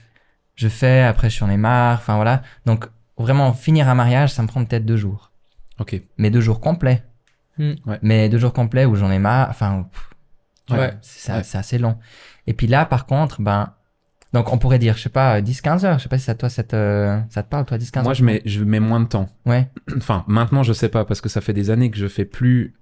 je 0.55 0.69
fais, 0.69 1.01
après 1.03 1.31
je 1.31 1.35
suis 1.37 1.45
en 1.45 1.51
ai 1.51 1.57
marre, 1.57 1.99
enfin 1.99 2.17
voilà. 2.17 2.43
Donc 2.67 2.87
vraiment, 3.17 3.53
finir 3.53 3.89
un 3.89 3.95
mariage, 3.95 4.33
ça 4.33 4.43
me 4.43 4.49
prend 4.49 4.65
peut-être 4.65 4.85
deux 4.85 4.97
jours. 4.97 5.31
Ok. 5.81 6.01
Mais 6.19 6.31
deux 6.31 6.41
jours 6.41 6.61
complets. 6.61 7.03
Hmm. 7.59 7.73
Ouais. 7.87 7.99
Mais 8.03 8.29
deux 8.29 8.39
jours 8.39 8.53
complets 8.53 8.85
où 8.85 8.95
j'en 8.97 9.11
ai 9.11 9.19
marre, 9.19 9.49
enfin, 9.51 9.87
pff, 9.93 10.11
Ouais. 10.79 10.93
c'est 11.03 11.57
assez 11.59 11.79
long. 11.79 11.99
Et 12.47 12.55
puis 12.55 12.67
là, 12.67 12.85
par 12.87 13.07
contre, 13.07 13.41
ben, 13.43 13.73
donc 14.35 14.53
on 14.53 14.59
pourrait 14.59 14.79
dire, 14.79 14.97
je 14.99 15.03
sais 15.03 15.09
pas, 15.09 15.41
10-15 15.41 15.85
heures. 15.87 15.99
Je 15.99 16.03
sais 16.03 16.09
pas 16.11 16.19
si 16.19 16.25
ça, 16.25 16.35
toi, 16.35 16.51
ça 16.51 16.63
te, 16.63 17.19
ça 17.31 17.43
te 17.43 17.49
parle, 17.49 17.65
toi, 17.65 17.79
10-15 17.79 17.99
heures. 17.99 18.05
Moi, 18.05 18.13
je 18.15 18.25
mets, 18.25 18.43
je 18.45 18.63
mets 18.63 18.81
moins 18.81 19.01
de 19.01 19.07
temps. 19.07 19.29
Ouais. 19.47 19.71
Enfin, 19.97 20.25
maintenant, 20.29 20.63
je 20.63 20.73
sais 20.75 20.91
pas, 20.91 21.07
parce 21.07 21.23
que 21.23 21.29
ça 21.31 21.41
fait 21.41 21.53
des 21.55 21.71
années 21.71 21.91
que 21.91 21.97
je 21.97 22.07
fais 22.09 22.27
plus 22.27 22.75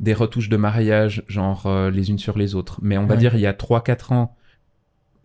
des 0.00 0.12
retouches 0.14 0.48
de 0.50 0.56
mariage, 0.58 1.22
genre 1.28 1.66
euh, 1.66 1.90
les 1.90 2.10
unes 2.10 2.18
sur 2.18 2.36
les 2.36 2.54
autres. 2.54 2.78
Mais 2.82 2.98
on 2.98 3.06
va 3.06 3.14
Ouais. 3.14 3.20
dire, 3.20 3.34
il 3.34 3.40
y 3.40 3.46
a 3.46 3.52
3-4 3.52 4.12
ans, 4.12 4.36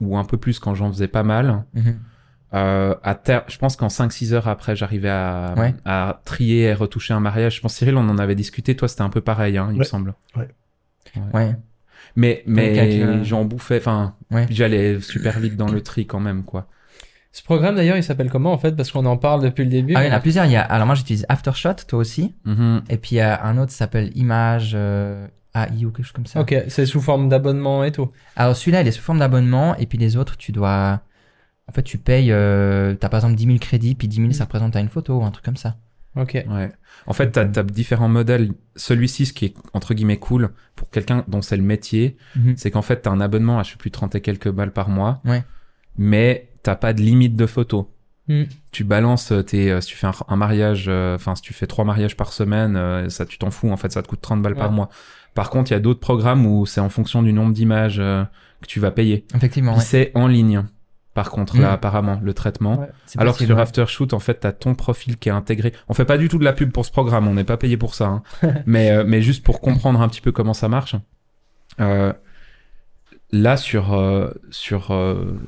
ou 0.01 0.17
un 0.17 0.24
peu 0.25 0.38
plus 0.38 0.60
quand 0.60 0.75
j'en 0.75 0.91
faisais 0.91 1.07
pas 1.07 1.24
mal, 1.24 1.63
Mhm. 1.74 2.00
euh, 2.53 2.95
à 3.03 3.15
ter- 3.15 3.43
je 3.48 3.57
pense 3.57 3.75
qu'en 3.75 3.89
5-6 3.89 4.34
heures 4.34 4.48
après, 4.48 4.75
j'arrivais 4.75 5.10
à, 5.10 5.53
Ouais. 5.57 5.74
à 5.86 6.22
trier 6.25 6.63
et 6.65 6.74
retoucher 6.74 7.13
un 7.13 7.19
mariage. 7.22 7.55
Je 7.55 7.62
pense, 7.62 7.74
Cyril, 7.75 7.95
on 7.98 8.07
en 8.10 8.17
avait 8.17 8.36
discuté. 8.36 8.75
Toi, 8.75 8.88
c'était 8.88 9.01
un 9.01 9.10
peu 9.10 9.22
pareil, 9.22 9.57
hein, 9.57 9.67
il 9.69 9.75
me 9.75 9.79
Ouais. 9.79 9.86
semble. 9.86 10.13
Ouais. 10.36 11.55
Mais, 12.15 12.43
mais 12.45 13.24
j'en 13.24 13.43
bouffais, 13.45 13.77
enfin, 13.77 14.15
Ouais. 14.31 14.45
j'allais 14.50 15.00
super 15.01 15.39
vite 15.39 15.57
dans 15.57 15.67
le 15.67 15.81
tri 15.81 16.05
quand 16.07 16.19
même, 16.19 16.43
quoi. 16.43 16.67
Ce 17.31 17.43
programme 17.43 17.75
d'ailleurs, 17.75 17.98
il 17.98 18.03
s'appelle 18.03 18.29
comment 18.29 18.53
en 18.53 18.57
fait? 18.57 18.77
Parce 18.77 18.91
qu'on 18.93 19.05
en 19.05 19.17
parle 19.17 19.41
depuis 19.43 19.65
le 19.65 19.69
début. 19.69 19.93
Ah, 19.98 20.05
il 20.05 20.07
y 20.07 20.10
en 20.10 20.15
a 20.15 20.22
plusieurs. 20.22 20.45
Il 20.45 20.53
y 20.53 20.55
a, 20.55 20.62
alors 20.62 20.86
moi, 20.86 20.95
j'utilise 20.95 21.25
Aftershot, 21.27 21.74
toi 21.86 22.00
aussi. 22.00 22.34
Mhm. 22.45 22.84
Et 22.89 22.95
puis 22.95 23.15
il 23.15 23.17
y 23.17 23.22
a 23.22 23.43
un 23.43 23.57
autre 23.57 23.72
qui 23.72 23.77
s'appelle 23.77 24.10
Image 24.15 24.72
euh, 24.74 25.27
AI 25.53 25.84
ou 25.86 25.91
quelque 25.91 26.05
chose 26.05 26.13
comme 26.13 26.25
ça. 26.27 26.39
Ok, 26.39 26.55
c'est 26.69 26.86
sous 26.86 27.01
forme 27.01 27.27
d'abonnement 27.27 27.84
et 27.84 27.91
tout. 27.91 28.10
Alors 28.38 28.55
celui-là, 28.55 28.81
il 28.81 28.88
est 28.88 28.91
sous 28.91 29.01
forme 29.01 29.19
d'abonnement. 29.19 29.75
Et 29.75 29.86
puis 29.86 29.98
les 29.98 30.15
autres, 30.15 30.38
tu 30.38 30.53
dois. 30.53 31.01
En 31.67 31.74
fait, 31.74 31.84
tu 31.84 31.98
payes. 31.98 32.31
Euh... 32.31 32.95
T'as 32.95 33.10
par 33.10 33.17
exemple 33.17 33.36
10 33.36 33.45
000 33.48 33.57
crédits, 33.57 33.95
puis 33.95 34.07
10 34.07 34.15
000, 34.15 34.31
ça 34.31 34.45
représente 34.45 34.74
à 34.77 34.79
une 34.79 34.88
photo 34.89 35.17
ou 35.19 35.25
un 35.25 35.31
truc 35.31 35.43
comme 35.43 35.57
ça. 35.57 35.75
Ok. 36.15 36.34
Ouais. 36.50 36.72
En 37.07 37.13
fait, 37.13 37.31
t'as 37.31 37.41
as 37.43 37.63
différents 37.63 38.07
modèles. 38.07 38.51
Celui-ci, 38.75 39.25
ce 39.25 39.34
qui 39.34 39.45
est 39.45 39.53
entre 39.74 39.93
guillemets 39.93 40.17
cool 40.17 40.50
pour 40.75 40.89
quelqu'un 40.89 41.24
dont 41.27 41.41
c'est 41.41 41.57
le 41.57 41.63
métier, 41.63 42.15
Mhm. 42.36 42.55
c'est 42.57 42.72
qu'en 42.72 42.81
fait, 42.81 43.01
t'as 43.01 43.12
un 43.12 43.19
abonnement 43.22 43.60
à 43.60 43.63
je 43.63 43.72
sais 43.72 43.77
plus 43.77 43.91
30 43.91 44.15
et 44.15 44.22
quelques 44.22 44.50
balles 44.50 44.72
par 44.72 44.89
mois. 44.89 45.22
Ouais. 45.25 45.43
Mais 45.98 46.50
t'as 46.63 46.75
pas 46.75 46.93
de 46.93 47.01
limite 47.01 47.36
de 47.36 47.45
photos. 47.45 47.86
Hmm. 48.27 48.43
Tu 48.72 48.84
balances 48.84 49.31
tes, 49.45 49.72
euh, 49.72 49.81
si 49.81 49.89
tu 49.89 49.98
fais 49.98 50.07
un, 50.07 50.13
un 50.27 50.36
mariage, 50.36 50.86
euh, 50.88 51.15
enfin, 51.15 51.36
si 51.36 51.43
tu 51.43 51.53
fais 51.53 51.67
trois 51.67 51.86
mariages 51.86 52.17
par 52.17 52.34
semaine, 52.34 52.75
euh, 52.75 53.07
ça, 53.10 53.25
tu 53.25 53.38
t'en 53.38 53.51
fous. 53.51 53.69
En 53.69 53.77
fait, 53.77 53.91
ça 53.91 54.01
te 54.01 54.07
coûte 54.07 54.22
30 54.22 54.41
balles 54.41 54.55
par 54.55 54.72
mois. 54.72 54.89
Par 55.36 55.50
contre, 55.51 55.69
il 55.72 55.74
y 55.75 55.77
a 55.77 55.79
d'autres 55.79 56.00
programmes 56.00 56.45
où 56.45 56.65
c'est 56.65 56.81
en 56.81 56.89
fonction 56.89 57.22
du 57.22 57.34
nombre 57.34 57.53
d'images 57.53 58.00
euh, 58.00 58.24
que 58.62 58.67
tu 58.67 58.79
vas 58.79 58.89
payer. 58.91 59.25
Effectivement, 59.36 59.75
ouais. 59.75 59.81
c'est 59.81 60.12
en 60.15 60.27
ligne. 60.27 60.63
Par 61.15 61.31
contre, 61.31 61.55
Mm. 61.57 61.62
là, 61.62 61.72
apparemment, 61.72 62.19
le 62.22 62.34
traitement. 62.36 62.77
Ouais. 62.81 62.89
Alors 63.17 63.36
que 63.38 63.45
sur 63.45 63.55
ouais. 63.55 63.62
Aftershoot, 63.62 64.13
en 64.13 64.19
fait, 64.19 64.36
t'as 64.41 64.51
ton 64.51 64.75
profil 64.75 65.17
qui 65.17 65.29
est 65.29 65.31
intégré. 65.31 65.74
On 65.89 65.93
fait 65.95 66.05
pas 66.05 66.17
du 66.19 66.27
tout 66.27 66.38
de 66.38 66.43
la 66.43 66.53
pub 66.53 66.72
pour 66.72 66.86
ce 66.86 66.91
programme, 66.91 67.27
on 67.27 67.34
n'est 67.34 67.43
pas 67.45 67.57
payé 67.57 67.77
pour 67.77 67.95
ça. 67.95 68.05
hein. 68.07 68.24
mais, 68.67 68.91
euh, 68.91 69.03
mais 69.07 69.22
juste 69.24 69.43
pour 69.43 69.62
comprendre 69.62 70.01
un 70.01 70.07
petit 70.10 70.22
peu 70.22 70.31
comment 70.31 70.53
ça 70.53 70.67
marche. 70.69 70.95
Euh, 71.79 72.13
là, 73.31 73.57
sur, 73.57 73.93
euh, 73.93 74.29
sur, 74.51 74.91
euh, 74.91 75.39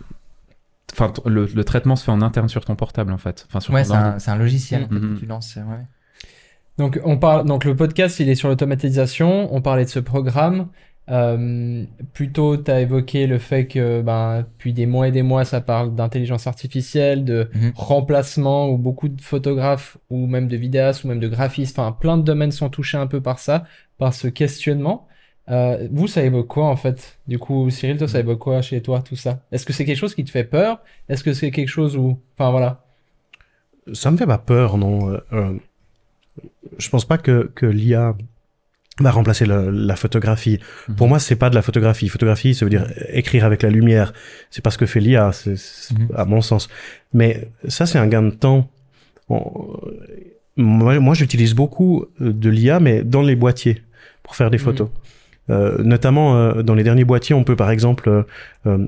enfin, 0.93 1.11
le, 1.25 1.45
le 1.53 1.63
traitement 1.63 1.95
se 1.97 2.05
fait 2.05 2.11
en 2.11 2.21
interne 2.21 2.49
sur 2.49 2.63
ton 2.65 2.75
portable, 2.75 3.11
en 3.11 3.17
fait. 3.17 3.45
Enfin, 3.49 3.59
sur 3.59 3.73
Ouais, 3.73 3.83
c'est 3.83 4.31
un, 4.31 4.35
logiciel 4.37 4.87
Mhm. 4.89 5.15
que 5.15 5.19
tu 5.19 5.25
lances. 5.25 5.57
Ouais. 5.57 5.85
Donc, 6.77 6.99
on 7.03 7.17
parle, 7.17 7.45
donc 7.45 7.65
le 7.65 7.75
podcast, 7.75 8.19
il 8.19 8.29
est 8.29 8.35
sur 8.35 8.49
l'automatisation. 8.49 9.53
On 9.53 9.61
parlait 9.61 9.83
de 9.85 9.89
ce 9.89 9.99
programme. 9.99 10.67
Euh, 11.09 11.83
plutôt, 12.13 12.57
tu 12.57 12.69
as 12.69 12.81
évoqué 12.81 13.27
le 13.27 13.37
fait 13.37 13.65
que 13.67 14.01
ben, 14.01 14.39
depuis 14.41 14.73
des 14.73 14.85
mois 14.85 15.07
et 15.07 15.11
des 15.11 15.21
mois, 15.21 15.45
ça 15.45 15.61
parle 15.61 15.95
d'intelligence 15.95 16.47
artificielle, 16.47 17.23
de 17.23 17.49
Mhm. 17.53 17.71
remplacement, 17.75 18.69
où 18.69 18.77
beaucoup 18.77 19.07
de 19.07 19.21
photographes, 19.21 19.97
ou 20.09 20.27
même 20.27 20.47
de 20.47 20.57
vidéastes, 20.57 21.03
ou 21.05 21.07
même 21.07 21.19
de 21.21 21.27
graphistes, 21.29 21.79
enfin 21.79 21.93
plein 21.93 22.17
de 22.17 22.23
domaines 22.23 22.51
sont 22.51 22.69
touchés 22.69 22.97
un 22.97 23.07
peu 23.07 23.21
par 23.21 23.39
ça, 23.39 23.63
par 23.97 24.13
ce 24.13 24.27
questionnement. 24.27 25.07
Euh, 25.49 25.87
vous, 25.91 26.07
ça 26.07 26.23
évoque 26.23 26.47
quoi 26.47 26.65
en 26.67 26.75
fait? 26.75 27.19
Du 27.25 27.39
coup, 27.39 27.69
Cyril, 27.69 27.97
toi, 27.97 28.09
ça 28.09 28.19
évoque 28.19 28.39
quoi 28.39 28.61
chez 28.61 28.81
toi, 28.81 29.01
tout 29.01 29.15
ça? 29.15 29.39
Est-ce 29.53 29.65
que 29.65 29.71
c'est 29.71 29.85
quelque 29.85 29.95
chose 29.97 30.13
qui 30.13 30.25
te 30.25 30.29
fait 30.29 30.43
peur? 30.43 30.79
Est-ce 31.07 31.23
que 31.23 31.31
c'est 31.31 31.51
quelque 31.51 31.69
chose 31.69 31.95
où... 31.95 32.19
Enfin 32.37 32.51
voilà. 32.51 32.83
Ça 33.93 34.11
me 34.11 34.17
fait 34.17 34.25
pas 34.25 34.37
peur, 34.39 34.77
non. 34.77 35.09
Euh, 35.09 35.19
euh, 35.31 35.53
je 36.77 36.89
pense 36.89 37.05
pas 37.05 37.17
que, 37.17 37.49
que 37.55 37.65
l'IA 37.65 38.15
va 38.99 39.11
remplacer 39.11 39.45
le- 39.45 39.69
la 39.69 39.95
photographie. 39.95 40.59
Pour 40.97 41.07
Mhm. 41.07 41.09
moi, 41.09 41.19
c'est 41.19 41.35
pas 41.35 41.49
de 41.49 41.55
la 41.55 41.61
photographie. 41.61 42.09
Photographie, 42.09 42.55
ça 42.55 42.65
veut 42.65 42.69
dire 42.71 42.87
écrire 43.09 43.45
avec 43.45 43.61
la 43.61 43.69
lumière. 43.69 44.13
C'est 44.49 44.63
pas 44.63 44.71
ce 44.71 44.77
que 44.77 44.85
fait 44.85 44.99
l'IA, 44.99 45.31
c'est, 45.33 45.55
Mhm. 45.93 46.07
à 46.15 46.25
mon 46.25 46.41
sens. 46.41 46.67
Mais 47.13 47.49
ça, 47.67 47.85
c'est 47.85 47.99
un 47.99 48.07
gain 48.07 48.23
de 48.23 48.31
temps. 48.31 48.69
On- 49.29 49.77
moi, 50.55 50.99
moi, 50.99 51.13
j'utilise 51.13 51.53
beaucoup 51.53 52.05
euh, 52.21 52.33
de 52.33 52.49
l'IA, 52.49 52.79
mais 52.79 53.03
dans 53.03 53.21
les 53.21 53.35
boîtiers 53.35 53.83
pour 54.23 54.35
faire 54.35 54.49
des 54.49 54.57
Mhm. 54.57 54.63
photos. 54.63 54.89
Euh, 55.49 55.81
notamment 55.83 56.35
euh, 56.35 56.61
dans 56.63 56.73
les 56.75 56.83
derniers 56.83 57.05
boîtiers, 57.05 57.35
on 57.35 57.43
peut 57.43 57.55
par 57.55 57.69
exemple 57.71 58.09
euh, 58.09 58.23
euh, 58.65 58.85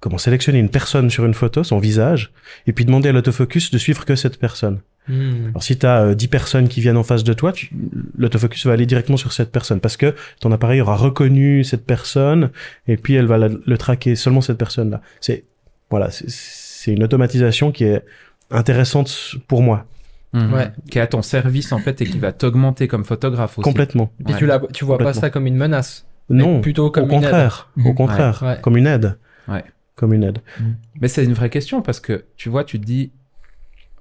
comment 0.00 0.18
sélectionner 0.18 0.58
une 0.58 0.70
personne 0.70 1.10
sur 1.10 1.24
une 1.26 1.34
photo, 1.34 1.64
son 1.64 1.78
visage, 1.78 2.32
et 2.66 2.72
puis 2.72 2.84
demander 2.84 3.08
à 3.10 3.12
l'autofocus 3.12 3.70
de 3.70 3.78
suivre 3.78 4.04
que 4.04 4.14
cette 4.16 4.38
personne. 4.38 4.80
Hmm. 5.08 5.48
Alors 5.48 5.62
si 5.64 5.76
tu 5.76 5.84
as 5.86 6.14
10 6.14 6.28
personnes 6.28 6.68
qui 6.68 6.80
viennent 6.80 6.96
en 6.96 7.02
face 7.02 7.24
de 7.24 7.32
toi, 7.32 7.52
tu- 7.52 7.70
l'autofocus 8.16 8.66
va 8.66 8.72
aller 8.74 8.86
directement 8.86 9.16
sur 9.16 9.32
cette 9.32 9.50
personne 9.50 9.80
parce 9.80 9.96
que 9.96 10.14
ton 10.40 10.52
appareil 10.52 10.80
aura 10.80 10.94
reconnu 10.96 11.64
cette 11.64 11.84
personne 11.84 12.50
et 12.86 12.96
puis 12.96 13.14
elle 13.14 13.26
va 13.26 13.36
la- 13.38 13.48
le 13.48 13.78
traquer 13.78 14.14
seulement 14.14 14.40
cette 14.40 14.58
personne-là. 14.58 15.00
C'est 15.20 15.44
voilà, 15.90 16.10
c'est- 16.10 16.26
c'est 16.28 16.92
une 16.92 17.02
automatisation 17.02 17.72
qui 17.72 17.84
est 17.84 18.04
intéressante 18.50 19.34
pour 19.48 19.62
moi 19.62 19.86
Mhm. 20.34 20.52
Ouais. 20.54 20.70
Qui 20.90 20.98
est 20.98 21.02
à 21.02 21.06
ton 21.06 21.20
service 21.20 21.72
en 21.72 21.78
fait 21.78 22.00
et 22.00 22.06
qui 22.06 22.18
va 22.18 22.32
t'augmenter 22.32 22.88
comme 22.88 23.04
photographe 23.04 23.58
aussi. 23.58 23.64
complètement. 23.64 24.10
Et 24.26 24.32
Ouais. 24.32 24.38
tu, 24.38 24.46
la, 24.46 24.60
tu 24.72 24.84
vois 24.86 24.96
pas 24.98 25.12
ça 25.12 25.28
comme 25.28 25.46
une 25.46 25.56
menace. 25.56 26.06
Non, 26.30 26.60
plutôt 26.62 26.86
au 26.86 26.90
comme 26.90 27.04
une 27.04 27.10
aide. 27.16 27.20
contraire, 27.22 27.70
au 27.84 27.92
contraire, 27.92 28.42
Ouais. 28.42 28.58
comme 28.62 28.76
une 28.78 28.86
aide. 28.86 29.18
Ouais. 29.48 29.64
Comme 29.94 30.14
une 30.14 30.22
aide. 30.24 30.38
Mais 31.00 31.08
c'est 31.08 31.24
une 31.24 31.34
vraie 31.34 31.50
question 31.50 31.82
parce 31.82 32.00
que 32.00 32.24
tu 32.36 32.48
vois, 32.48 32.64
tu 32.64 32.80
te 32.80 32.84
dis, 32.86 33.10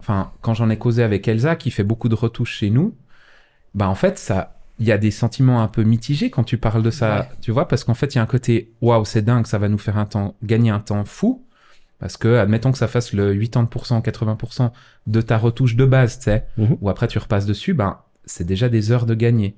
enfin, 0.01 0.31
quand 0.41 0.53
j'en 0.53 0.69
ai 0.69 0.77
causé 0.77 1.03
avec 1.03 1.27
Elsa 1.27 1.55
qui 1.55 1.71
fait 1.71 1.83
beaucoup 1.83 2.09
de 2.09 2.15
retouches 2.15 2.57
chez 2.57 2.69
nous, 2.69 2.95
bah 3.75 3.87
en 3.87 3.95
fait, 3.95 4.17
ça, 4.17 4.59
il 4.79 4.85
y 4.87 4.91
a 4.91 4.97
des 4.97 5.11
sentiments 5.11 5.61
un 5.61 5.67
peu 5.67 5.83
mitigés 5.83 6.29
quand 6.29 6.43
tu 6.43 6.57
parles 6.57 6.83
de 6.83 6.89
ça, 6.91 7.19
Ouais. 7.19 7.29
tu 7.41 7.51
vois, 7.51 7.67
parce 7.67 7.83
qu'en 7.83 7.93
fait, 7.93 8.13
il 8.13 8.17
y 8.17 8.19
a 8.19 8.23
un 8.23 8.27
côté, 8.27 8.73
waouh, 8.81 9.05
c'est 9.05 9.21
dingue, 9.21 9.45
ça 9.47 9.57
va 9.59 9.69
nous 9.69 9.77
faire 9.77 9.97
un 9.97 10.05
temps, 10.05 10.35
gagner 10.43 10.71
un 10.71 10.79
temps 10.79 11.05
fou. 11.05 11.45
Parce 11.99 12.17
que, 12.17 12.35
admettons 12.37 12.71
que 12.71 12.79
ça 12.79 12.87
fasse 12.87 13.13
le 13.13 13.33
80%, 13.35 14.01
80% 14.01 14.71
de 15.05 15.21
ta 15.21 15.37
retouche 15.37 15.75
de 15.75 15.85
base, 15.85 16.17
tu 16.17 16.23
sais, 16.25 16.45
Mhm. 16.57 16.77
ou 16.81 16.89
après 16.89 17.07
tu 17.07 17.19
repasses 17.19 17.45
dessus, 17.45 17.75
ben, 17.75 17.99
c'est 18.25 18.43
déjà 18.43 18.69
des 18.69 18.91
heures 18.91 19.05
de 19.05 19.13
gagner. 19.13 19.55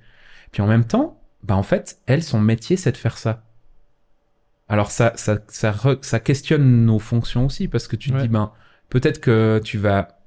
Puis 0.51 0.61
en 0.61 0.67
même 0.67 0.83
temps, 0.83 1.21
ben, 1.43 1.55
en 1.55 1.63
fait, 1.63 1.99
elle, 2.05 2.21
son 2.21 2.41
métier, 2.41 2.75
c'est 2.75 2.91
de 2.91 2.97
faire 2.97 3.17
ça. 3.17 3.43
Alors 4.69 4.91
ça, 4.91 5.13
ça, 5.15 5.37
ça, 5.47 5.71
re- 5.71 5.99
ça 6.03 6.19
questionne 6.19 6.85
nos 6.85 6.99
fonctions 6.99 7.45
aussi, 7.45 7.67
parce 7.69 7.87
que 7.87 7.95
tu 7.95 8.09
te 8.11 8.15
Ouais. 8.15 8.21
dis, 8.23 8.27
ben, 8.27 8.51
peut-être 8.89 9.19
que 9.21 9.61
tu 9.63 9.77
vas 9.77 10.19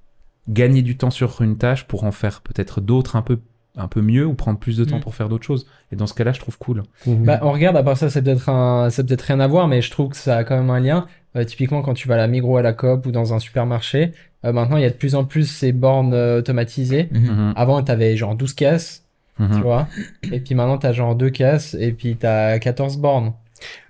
gagner 0.49 0.83
du 0.83 0.97
temps 0.97 1.11
sur 1.11 1.43
une 1.43 1.59
tâche 1.59 1.85
pour 1.85 2.05
en 2.05 2.13
faire 2.13 2.41
peut-être 2.43 2.81
d'autres 2.81 3.17
un 3.17 3.23
peu, 3.23 3.39
un 3.77 3.89
peu 3.89 4.01
mieux, 4.01 4.25
ou 4.27 4.35
prendre 4.35 4.59
plus 4.59 4.77
de 4.77 4.85
temps 4.85 4.99
Mm. 4.99 5.01
pour 5.01 5.15
faire 5.15 5.29
d'autres 5.29 5.45
choses. 5.45 5.67
Et 5.93 5.97
dans 5.97 6.07
ce 6.07 6.15
cas-là, 6.15 6.33
je 6.33 6.41
trouve 6.41 6.57
cool. 6.59 6.83
Mhm. 7.07 7.25
Bah, 7.25 7.41
on 7.43 7.53
regarde, 7.53 7.77
à 7.77 7.83
part 7.83 7.97
ça, 7.97 8.09
c'est 8.11 8.23
peut-être 8.23 8.49
un, 8.49 8.89
c'est 8.91 9.05
peut-être 9.07 9.23
rien 9.23 9.41
à 9.41 9.47
voir, 9.47 9.69
mais 9.69 9.83
je 9.83 9.91
trouve 9.91 10.11
que 10.11 10.17
ça 10.17 10.37
a 10.39 10.45
quand 10.45 10.57
même 10.57 10.71
un 10.71 10.81
lien. 10.81 11.07
Euh, 11.37 11.45
typiquement, 11.45 11.83
quand 11.83 11.93
tu 11.95 12.09
vas 12.09 12.15
à 12.15 12.19
la 12.19 12.27
Migros, 12.29 12.57
à 12.57 12.63
la 12.63 12.73
Coop 12.73 13.05
ou 13.07 13.11
dans 13.11 13.35
un 13.35 13.39
supermarché, 13.39 14.13
euh, 14.45 14.53
maintenant, 14.53 14.77
il 14.79 14.83
y 14.83 14.87
a 14.87 14.91
de 14.91 14.95
plus 14.95 15.15
en 15.15 15.25
plus 15.25 15.45
ces 15.51 15.73
bornes 15.73 16.15
euh, 16.15 16.39
automatisées. 16.39 17.09
Mhm. 17.13 17.21
Mhm. 17.25 17.53
Avant, 17.57 17.83
t'avais 17.83 18.17
genre 18.17 18.35
12 18.35 18.55
caisses, 18.55 19.05
tu 19.39 19.45
vois. 19.61 19.87
Et 20.33 20.41
puis 20.41 20.55
maintenant, 20.55 20.79
t'as 20.79 20.93
genre 20.93 21.15
deux 21.15 21.29
caisses 21.29 21.75
et 21.79 21.93
puis 21.93 22.17
t'as 22.17 22.59
14 22.59 22.97
bornes. 22.97 23.35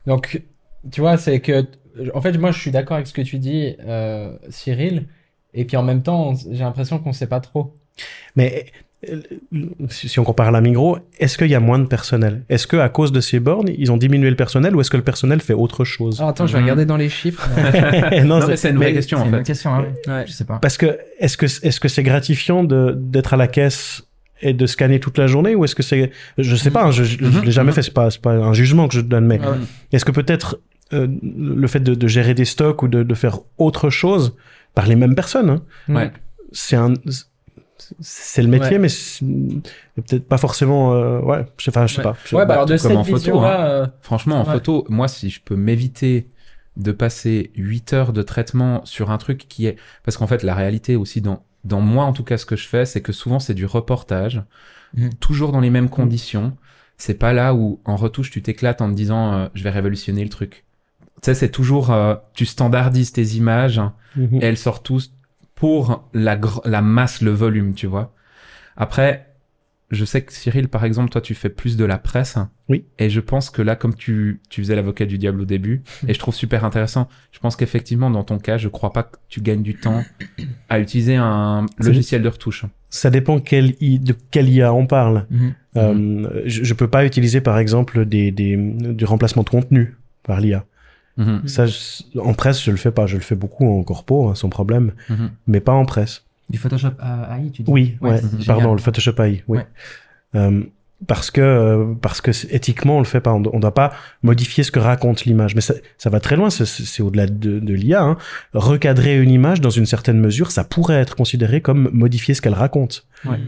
Donc, 0.07 0.43
tu 0.91 1.01
vois, 1.01 1.17
c'est 1.19 1.39
que, 1.39 1.65
en 2.15 2.21
fait, 2.21 2.37
moi, 2.39 2.51
je 2.51 2.59
suis 2.61 2.71
d'accord 2.73 2.97
avec 2.97 3.07
ce 3.07 3.13
que 3.13 3.23
tu 3.23 3.39
dis, 3.39 3.77
euh, 3.87 4.37
Cyril. 4.49 5.07
Et 5.57 5.65
puis 5.65 5.77
en 5.77 5.83
même 5.83 6.03
temps, 6.03 6.35
j'ai 6.51 6.63
l'impression 6.65 6.99
qu'on 6.99 7.13
sait 7.13 7.27
pas 7.27 7.41
trop. 7.41 7.75
Mais 8.37 8.67
euh, 9.11 9.21
si 9.89 10.19
on 10.19 10.25
compare 10.25 10.49
à 10.49 10.51
la 10.51 10.61
Migros, 10.61 10.99
est-ce 11.19 11.39
qu'il 11.39 11.49
y 11.49 11.55
a 11.55 11.61
moins 11.61 11.79
de 11.79 11.87
personnel? 11.87 12.45
Est-ce 12.49 12.67
que 12.67 12.77
à 12.77 12.89
cause 12.89 13.11
de 13.13 13.21
ces 13.21 13.41
bornes, 13.41 13.69
ils 13.77 13.91
ont 13.93 13.97
diminué 13.97 14.29
le 14.31 14.37
personnel 14.37 14.75
ou 14.77 14.81
est-ce 14.81 14.91
que 14.91 14.97
le 14.97 15.03
personnel 15.03 15.41
fait 15.41 15.53
autre 15.55 15.85
chose? 15.85 16.19
Alors, 16.21 16.31
attends, 16.31 16.47
je 16.47 16.53
vais 16.53 16.59
Mhm. 16.59 16.65
regarder 16.65 16.85
dans 16.87 16.97
les 16.97 17.09
chiffres. 17.09 17.49
Non, 18.25 18.41
Non, 18.41 18.47
mais 18.49 18.57
c'est 18.57 18.71
une 18.71 18.77
vraie 18.77 18.93
question, 18.93 19.19
C'est 19.19 19.23
en 19.23 19.27
une 19.27 19.31
fait. 19.31 19.37
bonne 19.39 19.47
question, 19.47 19.75
hein. 19.75 19.85
Ouais. 20.07 20.25
Je 20.27 20.33
sais 20.33 20.45
pas. 20.45 20.59
Parce 20.59 20.77
que 20.77 20.99
est-ce 21.19 21.37
que 21.37 21.47
est-ce 21.47 21.81
que 21.81 21.89
c'est 21.89 22.03
gratifiant 22.03 22.65
d'être 22.65 23.35
à 23.35 23.37
la 23.37 23.49
caisse 23.49 24.03
et 24.43 24.53
de 24.53 24.67
scanner 24.67 25.01
toute 25.01 25.17
la 25.17 25.27
journée 25.27 25.55
ou 25.55 25.65
est-ce 25.65 25.75
que 25.75 25.83
c'est 25.83 26.11
je 26.37 26.57
sais 26.57 26.71
pas 26.71 26.85
hein, 26.85 26.91
je, 26.91 27.05
je, 27.05 27.17
je 27.19 27.41
l'ai 27.41 27.51
jamais 27.51 27.69
Mhm. 27.71 27.75
fait 27.75 27.83
c'est 27.83 27.95
pas 27.95 28.11
c'est 28.11 28.21
pas 28.21 28.33
un 28.33 28.53
jugement 28.53 28.87
que 28.87 28.95
je 28.95 29.01
donne 29.01 29.25
mais 29.27 29.41
Ah 29.43 29.53
ouais. 29.53 29.57
est-ce 29.93 30.05
que 30.05 30.11
peut-être 30.13 30.59
euh, 30.93 31.07
le 31.23 31.67
fait 31.69 31.81
de, 31.81 31.95
de 31.95 32.07
gérer 32.07 32.35
des 32.35 32.45
stocks 32.45 32.83
ou 32.83 32.89
de, 32.89 33.03
de 33.03 33.15
faire 33.15 33.39
autre 33.57 33.89
chose 33.89 34.37
par 34.77 34.87
les 34.87 34.95
mêmes 34.95 35.17
personnes 35.17 35.51
hein, 35.51 35.63
Ouais. 35.89 36.13
c'est 36.53 36.77
un 36.77 36.95
c'est 38.01 38.43
le 38.43 38.49
métier 38.49 38.73
Ouais. 38.73 38.79
mais 38.79 38.89
c'est 38.89 39.25
peut-être 39.97 40.27
pas 40.29 40.39
forcément 40.39 40.95
euh, 40.95 41.21
ouais 41.21 41.45
je 41.59 41.65
sais 41.65 41.71
enfin, 41.71 41.87
je 41.87 41.95
sais 41.95 41.99
Ouais. 41.99 42.05
pas 42.05 42.17
Je- 42.25 42.37
Ouais, 42.37 42.43
bah 42.43 42.47
bah, 42.49 42.55
alors 42.55 42.67
de 42.67 42.77
tout 42.77 42.83
comme 42.83 42.91
cette 42.93 42.99
en 42.99 43.05
photo, 43.05 43.17
vision-là, 43.17 43.67
euh, 43.69 43.87
Franchement, 44.01 44.41
en 44.41 44.45
Ouais. 44.47 44.53
photo, 44.53 44.85
moi, 44.89 45.09
si 45.09 45.29
je 45.31 45.41
peux 45.41 45.57
m'éviter 45.57 46.31
de 46.77 46.93
passer 46.93 47.51
8 47.57 47.93
heures 47.95 48.13
de 48.13 48.23
traitement 48.23 48.85
sur 48.85 49.11
un 49.11 49.17
truc 49.19 49.47
qui 49.49 49.67
est... 49.67 49.77
Parce 50.05 50.17
qu'en 50.19 50.27
fait, 50.27 50.43
la 50.43 50.55
réalité 50.55 50.95
aussi, 50.97 51.21
dans, 51.23 51.43
dans 51.65 51.81
moi, 51.81 52.05
en 52.05 52.13
tout 52.13 52.23
cas, 52.25 52.37
ce 52.39 52.45
que 52.47 52.55
je 52.57 52.67
fais, 52.69 52.85
c'est 52.85 53.01
que 53.01 53.13
souvent, 53.13 53.39
c'est 53.39 53.55
du 53.55 53.65
reportage, 53.67 54.43
Mhm. 54.95 55.15
toujours 55.15 55.53
dans 55.53 55.61
les 55.61 55.71
mêmes 55.71 55.89
conditions. 55.89 56.55
C'est 56.99 57.15
pas 57.19 57.33
là 57.33 57.55
où, 57.55 57.81
en 57.87 57.97
retouche, 57.97 58.31
tu 58.31 58.43
t'éclates 58.43 58.81
en 58.83 58.91
te 58.91 58.95
disant, 58.95 59.33
euh, 59.35 59.49
je 59.55 59.63
vais 59.65 59.71
révolutionner 59.71 60.23
le 60.23 60.29
truc. 60.31 60.65
Tu 61.23 61.27
sais, 61.27 61.35
c'est 61.35 61.51
toujours, 61.51 61.91
euh, 61.91 62.15
tu 62.35 62.47
standardises 62.47 63.13
tes 63.13 63.25
images, 63.37 63.81
Mhm. 64.17 64.39
et 64.41 64.45
elles 64.45 64.57
sortent 64.59 64.85
tous 64.85 65.13
pour 65.55 66.09
la, 66.13 66.39
la 66.65 66.83
masse, 66.83 67.23
le 67.23 67.31
volume, 67.31 67.75
tu 67.75 67.87
vois. 67.87 68.15
Après, 68.77 69.27
je 69.91 70.05
sais 70.05 70.23
que 70.23 70.33
Cyril, 70.33 70.69
par 70.69 70.85
exemple, 70.85 71.11
toi, 71.11 71.21
tu 71.21 71.35
fais 71.35 71.49
plus 71.49 71.77
de 71.77 71.85
la 71.85 71.97
presse. 71.97 72.37
Oui. 72.69 72.85
Et 72.99 73.09
je 73.09 73.21
pense 73.21 73.51
que 73.51 73.63
là, 73.63 73.77
comme 73.77 73.95
tu, 73.95 74.41
tu 74.51 74.61
faisais 74.61 74.75
l'avocat 74.77 75.07
du 75.07 75.17
diable 75.17 75.41
au 75.41 75.45
début, 75.45 75.83
et 76.09 76.13
je 76.13 76.19
trouve 76.19 76.35
super 76.35 76.65
intéressant, 76.65 77.09
je 77.33 77.39
pense 77.39 77.57
qu'effectivement, 77.57 78.11
dans 78.11 78.25
ton 78.25 78.39
cas, 78.39 78.59
je 78.59 78.69
crois 78.69 78.93
pas 78.93 79.05
que 79.05 79.17
tu 79.29 79.41
gagnes 79.41 79.63
du 79.63 79.77
temps 79.77 80.03
à 80.69 80.81
utiliser 80.81 81.15
un 81.17 81.67
logiciel 81.79 82.23
de 82.23 82.29
retouche. 82.29 82.65
ça 82.91 83.11
dépend 83.11 83.39
quel 83.41 83.75
I- 83.81 83.99
de 84.01 84.15
quel 84.31 84.49
IA 84.49 84.73
on 84.75 84.87
parle 84.87 85.27
Mhm. 85.31 85.55
Euh, 85.77 86.43
je, 86.47 86.65
je 86.65 86.75
peux 86.75 86.89
pas 86.89 87.05
utiliser 87.05 87.43
par 87.43 87.59
exemple 87.59 88.07
des, 88.07 88.31
des 88.33 88.57
du 88.57 89.05
remplacement 89.05 89.43
de 89.43 89.51
contenu 89.51 89.95
par 90.23 90.41
l'IA 90.41 90.65
Mhm, 91.17 91.49
Ça, 91.49 91.67
je- 91.67 92.19
en 92.19 92.35
presse, 92.35 92.63
je 92.63 92.71
le 92.71 92.77
fais 92.77 92.91
pas. 92.91 93.07
Je 93.07 93.17
le 93.17 93.23
fais 93.23 93.35
beaucoup 93.37 93.67
en 93.67 93.83
corpo, 93.83 94.29
hein, 94.29 94.35
sans 94.35 94.49
problème, 94.51 94.93
mhm. 95.09 95.31
mais 95.47 95.61
pas 95.61 95.73
en 95.73 95.85
presse. 95.87 96.25
Du 96.51 96.59
Photoshop 96.59 96.93
à 97.01 97.39
AI, 97.39 97.51
tu 97.51 97.63
dis? 97.63 97.71
Oui, 97.71 97.97
ouais. 98.01 98.21
c'est 98.21 98.47
Pardon, 98.47 98.73
le 98.75 98.81
Photoshop 98.81 99.21
AI, 99.21 99.43
oui. 99.49 99.59
Ouais. 99.59 99.67
Euh, 100.35 100.63
parce 101.07 101.31
que 101.31 101.41
euh, 101.43 101.93
parce 102.01 102.21
que 102.23 102.31
éthiquement 102.55 102.97
on 102.97 103.01
le 103.01 103.05
fait 103.05 103.21
pas. 103.21 103.33
On, 103.35 103.41
do- 103.41 103.51
on 103.53 103.61
doit 103.61 103.75
pas 103.75 103.93
modifier 104.23 104.65
ce 104.65 104.71
que 104.71 104.79
raconte 104.79 105.25
l'image. 105.25 105.55
Mais 105.55 105.61
ça, 105.61 105.75
ça 105.99 106.09
va 106.09 106.21
très 106.21 106.37
loin. 106.37 106.49
C'est 106.51 107.03
au-delà 107.03 107.27
de, 107.27 107.59
de 107.61 107.75
l'IA. 107.75 108.03
Hein. 108.03 108.17
Recadrer 108.55 109.21
une 109.21 109.31
image 109.31 109.61
dans 109.61 109.69
une 109.71 109.85
certaine 109.87 110.19
mesure, 110.19 110.51
ça 110.51 110.65
pourrait 110.65 110.95
être 111.01 111.15
considéré 111.17 111.61
comme 111.61 111.91
modifier 111.93 112.33
ce 112.35 112.41
qu'elle 112.41 112.55
raconte. 112.55 113.07
Ouais. 113.27 113.39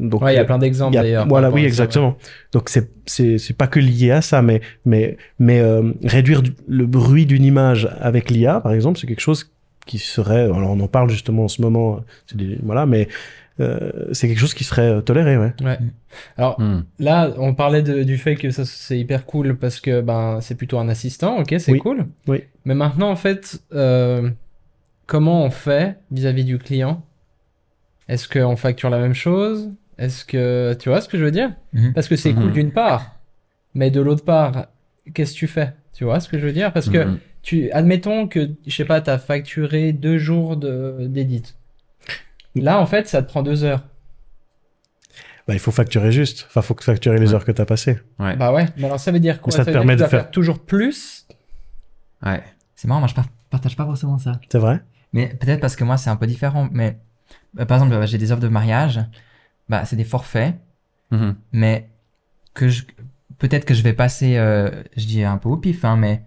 Donc 0.00 0.22
Ouais, 0.22 0.32
il 0.32 0.36
y 0.36 0.38
a 0.38 0.42
euh, 0.42 0.44
plein 0.44 0.58
d'exemples 0.58 0.94
d'ailleurs. 0.94 1.26
Voilà, 1.28 1.50
oui, 1.50 1.60
ça, 1.62 1.66
exactement. 1.68 2.16
Donc 2.52 2.68
c'est 2.68 2.90
c'est 3.06 3.38
c'est 3.38 3.54
pas 3.54 3.68
que 3.68 3.78
lié 3.78 4.10
à 4.10 4.22
ça, 4.22 4.42
mais 4.42 4.60
mais 4.84 5.16
mais 5.38 5.60
euh, 5.60 5.92
réduire 6.02 6.42
du- 6.42 6.54
le 6.66 6.84
bruit 6.86 7.26
d'une 7.26 7.44
image 7.44 7.88
avec 8.00 8.28
l'IA, 8.30 8.60
par 8.60 8.72
exemple, 8.72 8.98
c'est 8.98 9.06
quelque 9.06 9.20
chose 9.20 9.52
qui 9.86 9.98
serait. 9.98 10.42
Alors 10.44 10.70
on 10.70 10.80
en 10.80 10.88
parle 10.88 11.10
justement 11.10 11.44
en 11.44 11.48
ce 11.48 11.62
moment. 11.62 12.00
c'est 12.26 12.36
des- 12.36 12.58
voilà, 12.62 12.86
mais 12.86 13.06
euh, 13.60 14.08
c'est 14.12 14.26
quelque 14.26 14.40
chose 14.40 14.52
qui 14.54 14.64
serait 14.64 14.88
euh, 14.96 15.00
toléré, 15.00 15.36
ouais. 15.38 15.52
ouais. 15.60 15.66
Ouais. 15.66 15.78
Alors 16.36 16.60
Mhm. 16.60 16.84
là, 16.98 17.30
on 17.38 17.54
parlait 17.54 17.82
de- 17.82 18.02
du 18.02 18.18
fait 18.18 18.34
que 18.34 18.50
ça 18.50 18.64
c'est 18.64 18.98
hyper 18.98 19.24
cool 19.26 19.56
parce 19.56 19.78
que 19.78 20.00
ben 20.00 20.40
c'est 20.40 20.56
plutôt 20.56 20.78
un 20.80 20.88
assistant, 20.88 21.38
ok, 21.38 21.54
c'est 21.58 21.70
Oui. 21.70 21.78
cool. 21.78 22.06
Oui. 22.26 22.42
Mais 22.64 22.74
maintenant, 22.74 23.10
en 23.10 23.16
fait, 23.16 23.60
euh, 23.72 24.28
comment 25.06 25.44
on 25.44 25.50
fait 25.50 25.98
vis-à-vis 26.10 26.44
du 26.44 26.58
client? 26.58 27.00
Est-ce 28.08 28.28
qu'on 28.28 28.56
facture 28.56 28.90
la 28.90 28.98
même 28.98 29.14
chose? 29.14 29.70
Est-ce 29.98 30.24
que 30.24 30.74
tu 30.78 30.88
vois 30.88 31.00
ce 31.00 31.08
que 31.08 31.18
je 31.18 31.24
veux 31.24 31.30
dire? 31.30 31.52
Mhm. 31.72 31.92
Parce 31.92 32.08
que 32.08 32.16
c'est 32.16 32.32
Mhm. 32.32 32.42
cool 32.42 32.52
d'une 32.52 32.72
part, 32.72 33.16
mais 33.74 33.90
de 33.90 34.00
l'autre 34.00 34.24
part, 34.24 34.66
qu'est-ce 35.14 35.32
que 35.34 35.38
tu 35.38 35.46
fais? 35.46 35.74
Tu 35.92 36.04
vois 36.04 36.20
ce 36.20 36.28
que 36.28 36.38
je 36.38 36.46
veux 36.46 36.52
dire? 36.52 36.72
Parce 36.72 36.88
que 36.88 37.04
Mhm. 37.04 37.18
tu, 37.42 37.70
admettons 37.70 38.26
que, 38.26 38.50
je 38.66 38.74
sais 38.74 38.84
pas, 38.84 39.00
t'as 39.00 39.18
facturé 39.18 39.92
deux 39.92 40.18
jours 40.18 40.56
de 40.56 41.06
d'édit. 41.08 41.54
Là, 42.56 42.80
en 42.80 42.86
fait, 42.86 43.06
ça 43.08 43.22
te 43.22 43.28
prend 43.28 43.42
deux 43.42 43.64
heures. 43.64 43.84
bah, 45.46 45.52
il 45.52 45.60
faut 45.60 45.70
facturer 45.72 46.10
juste. 46.10 46.46
Enfin, 46.48 46.62
faut 46.62 46.74
facturer 46.80 47.18
les 47.18 47.28
Ouais. 47.28 47.34
heures 47.34 47.44
que 47.44 47.52
t'as 47.52 47.66
passées. 47.66 47.98
Ouais. 48.18 48.34
Bah 48.34 48.50
ouais, 48.50 48.66
mais 48.78 48.86
alors 48.86 48.98
ça 48.98 49.12
veut 49.12 49.20
dire 49.20 49.42
quoi? 49.42 49.52
Ça 49.52 49.58
te 49.58 49.64
veut 49.66 49.72
dire 49.72 49.80
permet 49.82 49.94
de 49.94 49.98
faire- 50.00 50.08
faire 50.08 50.30
toujours 50.30 50.58
plus? 50.58 51.26
Ouais. 52.24 52.42
C'est 52.74 52.88
marrant, 52.88 53.00
moi 53.00 53.08
je 53.10 53.14
par- 53.14 53.28
partage 53.50 53.76
pas 53.76 53.84
forcément 53.84 54.16
ça. 54.16 54.40
C'est 54.50 54.58
vrai? 54.58 54.80
Mais 55.12 55.26
peut-être 55.26 55.60
parce 55.60 55.76
que 55.76 55.84
moi 55.84 55.98
c'est 55.98 56.08
un 56.08 56.16
peu 56.16 56.26
différent. 56.26 56.68
Mais 56.72 56.96
bah, 57.52 57.66
par 57.66 57.76
exemple, 57.82 58.06
j'ai 58.06 58.16
des 58.16 58.32
offres 58.32 58.40
de 58.40 58.48
mariage, 58.48 59.00
bah 59.68 59.84
c'est 59.84 59.96
des 59.96 60.04
forfaits, 60.04 60.54
Mhm. 61.10 61.34
mais 61.52 61.88
que 62.54 62.68
je 62.68 62.84
peut-être 63.38 63.64
que 63.64 63.74
je 63.74 63.82
vais 63.82 63.92
passer, 63.92 64.36
euh, 64.36 64.82
je 64.96 65.06
dis 65.06 65.22
un 65.24 65.36
peu 65.38 65.48
au 65.48 65.56
pif, 65.56 65.84
hein, 65.84 65.96
mais 65.96 66.22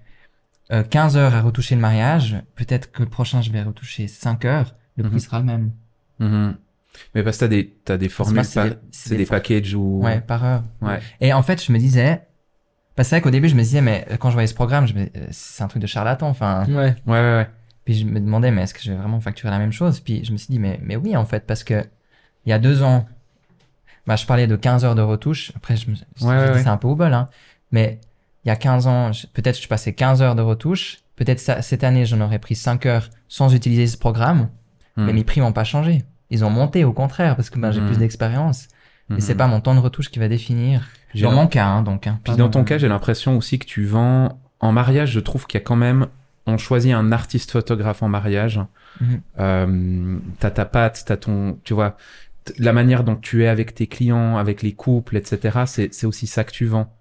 euh, 0.71 0.83
15 0.83 1.15
heures 1.17 1.33
à 1.35 1.41
retoucher 1.41 1.75
le 1.75 1.81
mariage. 1.81 2.35
Peut-être 2.55 2.91
que 2.91 3.01
le 3.03 3.09
prochain 3.09 3.41
je 3.41 3.51
vais 3.51 3.61
retoucher 3.63 4.07
5 4.07 4.43
heures. 4.45 4.75
Le 4.97 5.07
prix 5.09 5.19
sera 5.21 5.39
le 5.39 5.45
même. 5.45 5.71
Mhm. 6.19 6.57
Mais 7.13 7.21
parce 7.23 7.37
que 7.37 7.41
t'as 7.41 7.47
des, 7.47 7.77
t'as 7.85 7.97
des 7.97 8.09
formules, 8.09 8.43
c'est 8.43 8.69
des- 8.69 8.75
des, 9.11 9.17
des 9.17 9.25
packages 9.27 9.73
ou. 9.75 10.01
Ouais, 10.03 10.19
par 10.19 10.43
heure. 10.43 10.63
Ouais. 10.81 10.99
Et 11.21 11.31
en 11.33 11.43
fait, 11.43 11.63
je 11.63 11.71
me 11.71 11.77
disais, 11.77 12.23
bah, 12.97 13.03
c'est 13.03 13.15
vrai 13.15 13.21
qu'au 13.21 13.29
début 13.29 13.47
je 13.49 13.55
me 13.55 13.61
disais, 13.61 13.81
mais 13.81 14.05
euh, 14.11 14.17
quand 14.17 14.29
je 14.29 14.33
voyais 14.33 14.47
ce 14.47 14.55
programme, 14.55 14.87
je 14.87 14.95
me- 14.95 15.01
euh, 15.15 15.27
c'est 15.31 15.63
un 15.63 15.67
truc 15.67 15.81
de 15.81 15.87
charlatan. 15.87 16.27
Enfin, 16.27 16.65
Ouais. 16.65 16.73
Ouais, 16.75 16.95
ouais, 17.05 17.19
ouais. 17.37 17.47
Puis 17.85 17.93
je 17.99 18.05
me 18.05 18.19
demandais, 18.19 18.49
mais 18.51 18.63
est-ce 18.63 18.73
que 18.73 18.81
je 18.81 18.91
vais 18.91 18.97
vraiment 18.97 19.19
facturer 19.19 19.51
la 19.51 19.59
même 19.59 19.71
chose? 19.71 19.99
Puis 19.99 20.25
je 20.25 20.31
me 20.31 20.37
suis 20.37 20.47
dit, 20.51 20.59
mais, 20.59 20.79
mais 20.83 20.95
oui, 20.95 21.15
en 21.15 21.25
fait, 21.25 21.45
parce 21.45 21.63
que 21.63 21.85
il 22.45 22.49
y 22.49 22.53
a 22.53 22.59
deux 22.59 22.81
ans, 22.81 23.05
bah, 24.07 24.15
je 24.15 24.25
parlais 24.25 24.47
de 24.47 24.55
15 24.55 24.85
heures 24.85 24.95
de 24.95 25.01
retouche. 25.01 25.51
Après, 25.55 25.75
je 25.75 25.89
me 25.89 25.95
Ouais, 26.21 26.49
ouais, 26.51 26.63
c'est 26.63 26.69
un 26.69 26.77
peu 26.77 26.87
au 26.87 26.95
bol, 26.95 27.13
hein. 27.13 27.29
Mais 27.71 27.99
il 28.45 28.47
y 28.47 28.51
a 28.51 28.55
15 28.55 28.87
ans, 28.87 29.11
peut-être 29.33 29.61
je 29.61 29.67
passais 29.67 29.93
15 29.93 30.21
heures 30.21 30.35
de 30.35 30.41
retouche. 30.41 30.99
Peut-être 31.17 31.39
cette 31.61 31.83
année, 31.83 32.05
j'en 32.05 32.21
aurais 32.21 32.39
pris 32.39 32.55
5 32.55 32.85
heures 32.85 33.09
sans 33.27 33.53
utiliser 33.53 33.87
ce 33.87 33.97
programme. 33.97 34.49
Mais 34.95 35.03
Mhm. 35.07 35.13
mes 35.15 35.23
prix 35.23 35.41
n'ont 35.41 35.51
pas 35.53 35.63
changé. 35.63 36.03
Ils 36.29 36.43
ont 36.45 36.49
monté, 36.49 36.83
au 36.83 36.93
contraire, 36.93 37.35
parce 37.35 37.49
que 37.49 37.59
ben, 37.59 37.71
j'ai 37.71 37.81
Mhm. 37.81 37.87
plus 37.87 37.97
d'expérience. 37.97 38.67
Et 39.15 39.21
c'est 39.21 39.35
pas 39.35 39.47
mon 39.47 39.61
temps 39.61 39.73
de 39.75 39.79
retouche 39.79 40.09
qui 40.09 40.19
va 40.19 40.27
définir. 40.27 40.87
Dans 41.15 41.31
mon 41.31 41.47
cas, 41.47 41.65
hein, 41.65 41.81
donc. 41.81 42.07
Hein, 42.07 42.19
Puis 42.25 42.35
dans 42.35 42.49
ton 42.49 42.63
cas, 42.65 42.77
j'ai 42.77 42.89
l'impression 42.89 43.37
aussi 43.37 43.57
que 43.57 43.65
tu 43.65 43.85
vends 43.85 44.37
en 44.59 44.71
mariage. 44.73 45.11
Je 45.11 45.19
trouve 45.21 45.47
qu'il 45.47 45.57
y 45.59 45.63
a 45.63 45.65
quand 45.65 45.77
même, 45.77 46.07
on 46.45 46.57
choisit 46.57 46.93
un 46.93 47.11
artiste 47.13 47.51
photographe 47.51 48.03
en 48.03 48.09
mariage. 48.09 48.59
Mhm. 48.99 49.21
Euh, 49.39 50.17
t'as 50.39 50.51
ta 50.51 50.65
patte, 50.65 51.03
t'as 51.05 51.15
ton, 51.17 51.57
tu 51.63 51.73
vois, 51.73 51.95
la 52.59 52.73
manière 52.73 53.03
dont 53.03 53.15
tu 53.15 53.43
es 53.43 53.47
avec 53.47 53.73
tes 53.75 53.87
clients, 53.87 54.37
avec 54.37 54.61
les 54.61 54.73
couples, 54.73 55.17
etc. 55.17 55.59
C'est 55.65 55.93
c'est 55.93 56.05
aussi 56.07 56.27
ça 56.27 56.43
que 56.43 56.51
tu 56.51 56.65
vends. 56.65 56.93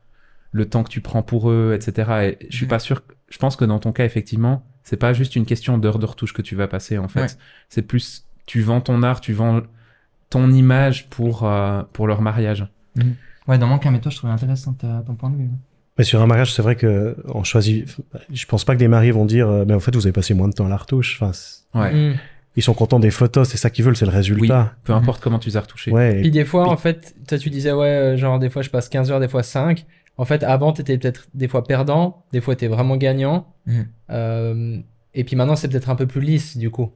Le 0.52 0.66
temps 0.68 0.82
que 0.84 0.88
tu 0.90 1.00
prends 1.00 1.22
pour 1.22 1.50
eux, 1.50 1.74
etc. 1.74 2.36
Et 2.40 2.46
je 2.50 2.56
suis 2.56 2.66
Mhm. 2.66 2.70
pas 2.70 2.78
sûr. 2.78 3.02
Je 3.28 3.38
pense 3.38 3.56
que 3.56 3.64
dans 3.64 3.78
ton 3.78 3.92
cas, 3.92 4.04
effectivement, 4.04 4.64
c'est 4.84 4.96
pas 4.96 5.12
juste 5.12 5.36
une 5.36 5.44
question 5.44 5.78
d'heures 5.78 5.98
de 5.98 6.06
retouche 6.06 6.32
que 6.32 6.42
tu 6.42 6.54
vas 6.56 6.68
passer 6.68 6.96
en 6.98 7.08
fait. 7.08 7.20
Ouais. 7.20 7.26
C'est 7.68 7.82
plus, 7.82 8.24
tu 8.46 8.60
vends 8.62 8.80
ton 8.80 9.02
art, 9.02 9.20
tu 9.20 9.32
vends 9.32 9.62
ton 10.30 10.50
image 10.50 11.08
pour 11.10 11.44
euh, 11.44 11.82
pour 11.92 12.06
leur 12.06 12.22
mariage. 12.22 12.66
Ouais, 13.48 13.58
dans 13.58 13.66
mon 13.66 13.78
cas, 13.78 13.90
mais 13.90 14.00
toi, 14.00 14.10
je 14.10 14.16
trouve 14.16 14.30
intéressant 14.30 14.72
ta- 14.72 15.02
ton 15.06 15.14
point 15.14 15.30
de 15.30 15.36
vue. 15.36 15.48
Mais 15.98 16.04
sur 16.04 16.20
un 16.20 16.26
mariage, 16.26 16.52
c'est 16.52 16.62
vrai 16.62 16.76
que 16.76 17.16
on 17.26 17.42
choisit. 17.44 17.96
Je 18.32 18.46
pense 18.46 18.64
pas 18.64 18.74
que 18.74 18.78
des 18.78 18.88
mariés 18.88 19.12
vont 19.12 19.24
dire, 19.24 19.48
euh, 19.48 19.64
mais 19.66 19.74
en 19.74 19.80
fait, 19.80 19.94
vous 19.94 20.06
avez 20.06 20.12
passé 20.12 20.34
moins 20.34 20.48
de 20.48 20.52
temps 20.54 20.66
à 20.66 20.68
la 20.68 20.76
retouche. 20.76 21.18
Enfin, 21.20 21.32
Ouais. 21.74 21.92
Mm. 22.12 22.16
Ils 22.56 22.62
sont 22.62 22.74
contents 22.74 22.98
des 22.98 23.10
photos, 23.10 23.48
c'est 23.48 23.56
ça 23.58 23.70
qu'ils 23.70 23.84
veulent, 23.84 23.96
c'est 23.96 24.06
le 24.06 24.10
résultat. 24.12 24.74
Peu 24.84 24.92
importe 24.94 25.22
comment 25.22 25.38
tu 25.38 25.48
les 25.50 25.56
as 25.56 25.60
retouchés. 25.60 25.90
Ouais. 25.90 26.20
Puis 26.20 26.30
des 26.30 26.44
fois, 26.44 26.64
puis- 26.64 26.72
en 26.72 26.76
fait, 26.76 27.14
toi, 27.28 27.38
tu 27.38 27.50
disais, 27.50 27.72
ouais, 27.72 27.86
euh, 27.86 28.16
genre, 28.16 28.38
des 28.38 28.48
fois, 28.50 28.62
je 28.62 28.70
passe 28.70 28.88
15 28.88 29.10
heures, 29.10 29.20
des 29.20 29.28
fois 29.28 29.42
5. 29.42 29.84
En 30.18 30.24
fait, 30.24 30.42
avant, 30.42 30.72
t'étais 30.72 30.96
peut-être 30.96 31.28
des 31.34 31.46
fois 31.48 31.64
perdant, 31.64 32.24
des 32.32 32.40
fois, 32.40 32.56
t'es 32.56 32.68
vraiment 32.68 32.96
gagnant. 32.96 33.46
Mhm. 33.66 33.86
Euh, 34.10 34.78
et 35.14 35.24
puis 35.24 35.36
maintenant, 35.36 35.56
c'est 35.56 35.68
peut-être 35.68 35.90
un 35.90 35.94
peu 35.96 36.06
plus 36.06 36.20
lisse, 36.22 36.56
du 36.56 36.70
coup. 36.70 36.90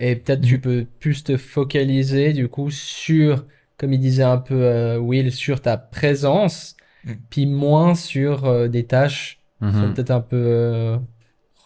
Et 0.00 0.16
peut-être 0.16 0.40
Mhm. 0.40 0.46
tu 0.46 0.60
peux 0.60 0.86
plus 1.00 1.22
te 1.24 1.36
focaliser, 1.36 2.32
du 2.32 2.48
coup, 2.48 2.70
sur, 2.70 3.44
comme 3.78 3.92
il 3.92 4.00
disait 4.00 4.22
un 4.22 4.38
peu 4.38 4.54
euh, 4.62 4.98
Will, 4.98 5.30
sur 5.32 5.60
ta 5.60 5.76
présence, 5.76 6.76
Mhm. 7.04 7.16
puis 7.30 7.46
moins 7.46 7.94
sur 7.94 8.46
euh, 8.46 8.68
des 8.68 8.84
tâches 8.84 9.40
qui 9.62 9.70
sont 9.72 9.78
Mhm. 9.88 9.94
peut-être 9.94 10.10
un 10.10 10.20
peu 10.20 10.98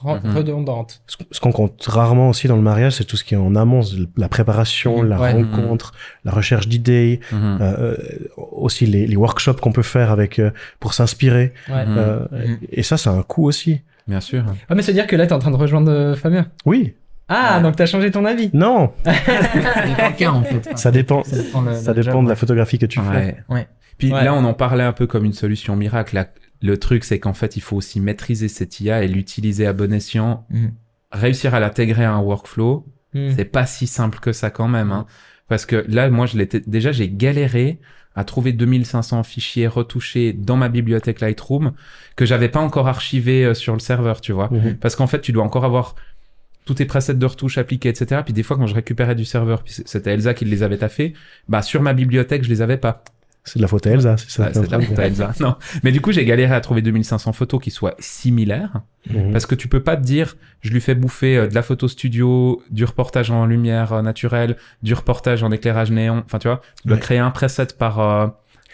euh, 0.04 0.08
re- 0.14 0.20
Mhm. 0.26 0.36
redondantes. 0.36 1.02
Ce 1.30 1.40
qu'on 1.40 1.52
compte 1.52 1.84
rarement 1.86 2.28
aussi 2.30 2.48
dans 2.48 2.56
le 2.56 2.62
mariage, 2.62 2.92
c'est 2.94 3.04
tout 3.04 3.16
ce 3.16 3.24
qui 3.24 3.34
est 3.34 3.38
en 3.38 3.54
amont, 3.56 3.80
la 4.16 4.28
préparation, 4.28 5.02
Mhm. 5.02 5.08
la 5.08 5.20
Ouais. 5.20 5.32
rencontre, 5.32 5.92
la 6.24 6.32
recherche 6.32 6.68
d'idées, 6.68 7.20
Mhm. 7.32 7.58
euh, 7.60 7.96
aussi 8.52 8.86
les, 8.86 9.06
les 9.06 9.16
workshops 9.16 9.60
qu'on 9.60 9.72
peut 9.72 9.82
faire 9.82 10.10
avec 10.10 10.38
euh, 10.38 10.50
pour 10.80 10.94
s'inspirer. 10.94 11.52
Ouais. 11.68 11.86
Mhm. 11.86 11.94
Euh. 11.98 12.26
Et 12.70 12.82
ça, 12.82 12.96
c'est 12.96 13.10
un 13.10 13.22
coût 13.22 13.44
aussi. 13.46 13.80
Bien 14.08 14.20
sûr. 14.20 14.42
Ah, 14.68 14.74
mais 14.74 14.82
c'est 14.82 14.92
dire 14.92 15.06
que 15.06 15.14
là, 15.16 15.26
t'es 15.26 15.32
en 15.34 15.38
train 15.38 15.50
de 15.52 15.56
rejoindre 15.56 15.90
euh, 15.92 16.14
Fabien? 16.16 16.46
Oui, 16.66 16.94
Ah, 17.32 17.58
Ouais. 17.58 17.62
donc 17.62 17.76
t'as 17.76 17.86
changé 17.86 18.10
ton 18.10 18.24
avis. 18.24 18.50
non, 18.52 18.90
Ça 19.04 19.12
dépend 20.26 20.42
ça 20.76 20.90
dépend. 20.90 21.22
Ça 21.24 21.36
dépend, 21.36 21.60
le- 21.62 21.74
Ça 21.74 21.92
le 21.92 22.02
dépend 22.02 22.12
job, 22.16 22.24
de 22.24 22.28
la 22.28 22.34
photographie 22.36 22.78
que 22.78 22.86
tu 22.86 22.98
fais. 23.00 23.06
Ouais. 23.16 23.36
Ouais. 23.48 23.68
Puis 23.98 24.12
Ouais. 24.12 24.24
là, 24.24 24.34
on 24.34 24.44
en 24.44 24.54
parlait 24.54 24.82
un 24.82 24.92
peu 24.92 25.06
comme 25.06 25.24
une 25.24 25.32
solution 25.32 25.76
miracle. 25.76 26.14
La- 26.16 26.26
le 26.62 26.78
truc, 26.78 27.04
c'est 27.04 27.18
qu'en 27.18 27.34
fait, 27.34 27.56
il 27.56 27.60
faut 27.60 27.76
aussi 27.76 28.00
maîtriser 28.00 28.48
cette 28.48 28.80
IA 28.80 29.02
et 29.02 29.08
l'utiliser 29.08 29.66
à 29.66 29.72
bon 29.72 29.92
escient. 29.92 30.46
Mhm. 30.50 30.72
Réussir 31.12 31.54
à 31.54 31.60
l'intégrer 31.60 32.04
à 32.04 32.12
un 32.12 32.20
workflow, 32.20 32.86
Mm. 33.12 33.30
c'est 33.36 33.44
pas 33.44 33.66
si 33.66 33.86
simple 33.86 34.20
que 34.20 34.32
ça 34.32 34.50
quand 34.50 34.68
même. 34.68 34.92
Hein. 34.92 35.06
Parce 35.48 35.66
que 35.66 35.84
là, 35.88 36.08
moi, 36.10 36.26
je 36.26 36.38
l'étais 36.38 36.60
déjà, 36.64 36.92
j'ai 36.92 37.08
galéré 37.08 37.80
à 38.14 38.22
trouver 38.24 38.52
2500 38.52 39.22
fichiers 39.24 39.66
retouchés 39.66 40.32
dans 40.32 40.56
ma 40.56 40.68
bibliothèque 40.68 41.20
Lightroom 41.20 41.72
que 42.16 42.24
j'avais 42.24 42.48
pas 42.48 42.60
encore 42.60 42.86
archivés 42.88 43.44
euh, 43.44 43.54
sur 43.54 43.72
le 43.72 43.80
serveur, 43.80 44.20
tu 44.20 44.32
vois. 44.32 44.48
Mhm. 44.52 44.76
Parce 44.76 44.94
qu'en 44.96 45.06
fait, 45.08 45.20
tu 45.20 45.32
dois 45.32 45.42
encore 45.44 45.64
avoir 45.64 45.94
tous 46.66 46.74
tes 46.74 46.84
presets 46.84 47.14
de 47.14 47.26
retouche 47.26 47.58
appliqués, 47.58 47.88
etc. 47.88 48.20
Puis 48.24 48.32
des 48.32 48.42
fois, 48.44 48.56
quand 48.56 48.66
je 48.66 48.74
récupérais 48.74 49.14
du 49.16 49.24
serveur, 49.24 49.64
puis 49.64 49.74
c'était 49.84 50.12
Elsa 50.12 50.34
qui 50.34 50.44
les 50.44 50.62
avait 50.62 50.78
taffés, 50.78 51.14
bah 51.48 51.62
sur 51.62 51.82
ma 51.82 51.94
bibliothèque, 51.94 52.44
je 52.44 52.48
les 52.48 52.62
avais 52.62 52.76
pas. 52.76 53.02
C'est 53.44 53.58
de 53.58 53.62
la 53.62 53.68
faute 53.68 53.86
à 53.86 53.90
Elsa, 53.90 54.16
c'est 54.18 54.30
ça. 54.30 54.42
Ouais, 54.44 54.50
c'est 54.52 54.66
de 54.66 54.70
la 54.70 54.80
faute 54.80 54.98
à 54.98 55.06
Elsa. 55.06 55.32
Non. 55.40 55.56
Mais 55.82 55.92
du 55.92 56.00
coup, 56.00 56.12
j'ai 56.12 56.24
galéré 56.24 56.54
à 56.54 56.60
trouver 56.60 56.82
2500 56.82 57.32
photos 57.32 57.60
qui 57.60 57.70
soient 57.70 57.94
similaires. 57.98 58.82
Mhm. 59.08 59.32
Parce 59.32 59.46
que 59.46 59.54
tu 59.54 59.66
peux 59.66 59.82
pas 59.82 59.96
te 59.96 60.02
dire, 60.02 60.36
je 60.60 60.70
lui 60.70 60.80
fais 60.80 60.94
bouffer 60.94 61.36
euh, 61.36 61.46
de 61.48 61.54
la 61.54 61.62
photo 61.62 61.88
studio, 61.88 62.62
du 62.70 62.84
reportage 62.84 63.30
en 63.30 63.46
lumière 63.46 63.94
euh, 63.94 64.02
naturelle, 64.02 64.56
du 64.82 64.92
reportage 64.94 65.42
en 65.42 65.50
éclairage 65.52 65.90
néon. 65.90 66.22
Enfin, 66.26 66.38
tu 66.38 66.48
vois, 66.48 66.60
tu 66.82 66.88
dois 66.88 66.96
Ouais. 66.96 67.00
créer 67.02 67.18
un 67.18 67.30
preset 67.30 67.68
par, 67.78 67.98
euh, 68.00 68.26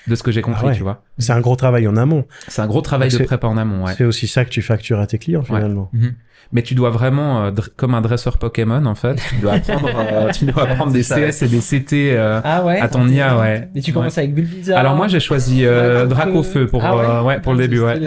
de 0.09 0.15
ce 0.15 0.23
que 0.23 0.31
j'ai 0.31 0.43
compris, 0.43 0.63
Ah 0.65 0.69
ouais. 0.69 0.75
tu 0.77 0.83
vois. 0.83 1.03
C'est 1.19 1.33
un 1.33 1.41
gros 1.41 1.57
travail 1.57 1.87
en 1.89 1.97
amont. 1.97 2.25
C'est 2.49 2.63
un 2.63 2.67
gros 2.67 2.81
travail 2.81 3.11
Donc 3.11 3.21
de 3.21 3.25
prépa 3.27 3.47
en 3.47 3.57
amont, 3.57 3.85
ouais. 3.87 3.95
C'est 3.97 4.05
aussi 4.05 4.29
ça 4.29 4.45
que 4.45 4.51
tu 4.51 4.63
factures 4.63 5.01
à 5.01 5.07
tes 5.07 5.19
clients 5.19 5.43
finalement. 5.43 5.91
Mhm. 5.93 6.15
Mais 6.53 6.63
tu 6.63 6.77
dois 6.77 6.91
vraiment, 6.91 7.47
euh, 7.47 7.51
comme 7.77 7.95
un 7.97 8.01
dresseur 8.01 8.39
Pokémon, 8.39 8.87
en 8.87 8.95
fait, 8.95 9.17
tu 9.31 9.37
dois 9.37 9.55
apprendre, 9.55 9.91
euh, 9.97 10.31
tu 10.33 10.45
dois 10.45 10.63
apprendre 10.63 10.93
des 10.93 11.03
ça. 11.03 11.17
CS 11.17 11.43
et 11.43 11.49
des 11.49 11.59
CT 11.59 12.13
euh, 12.17 12.41
Ah 12.45 12.65
ouais. 12.65 12.79
à 12.79 12.89
ton 12.89 13.09
IA, 13.09 13.37
ouais. 13.37 13.69
Et 13.75 13.81
tu 13.81 13.93
commences 13.93 14.17
avec 14.19 14.33
Bulbizarre. 14.33 14.79
Alors 14.79 14.95
moi, 14.95 15.09
j'ai 15.09 15.19
choisi 15.19 15.65
euh, 15.67 16.07
Dracofeu 16.07 16.69
pour, 16.69 16.85
Ah 16.85 16.97
ouais 16.97 17.05
euh, 17.05 17.23
ouais, 17.23 17.41
pour 17.41 17.53
le 17.55 17.59
Ah, 17.59 17.63
début, 17.63 17.81
ouais. 17.81 18.01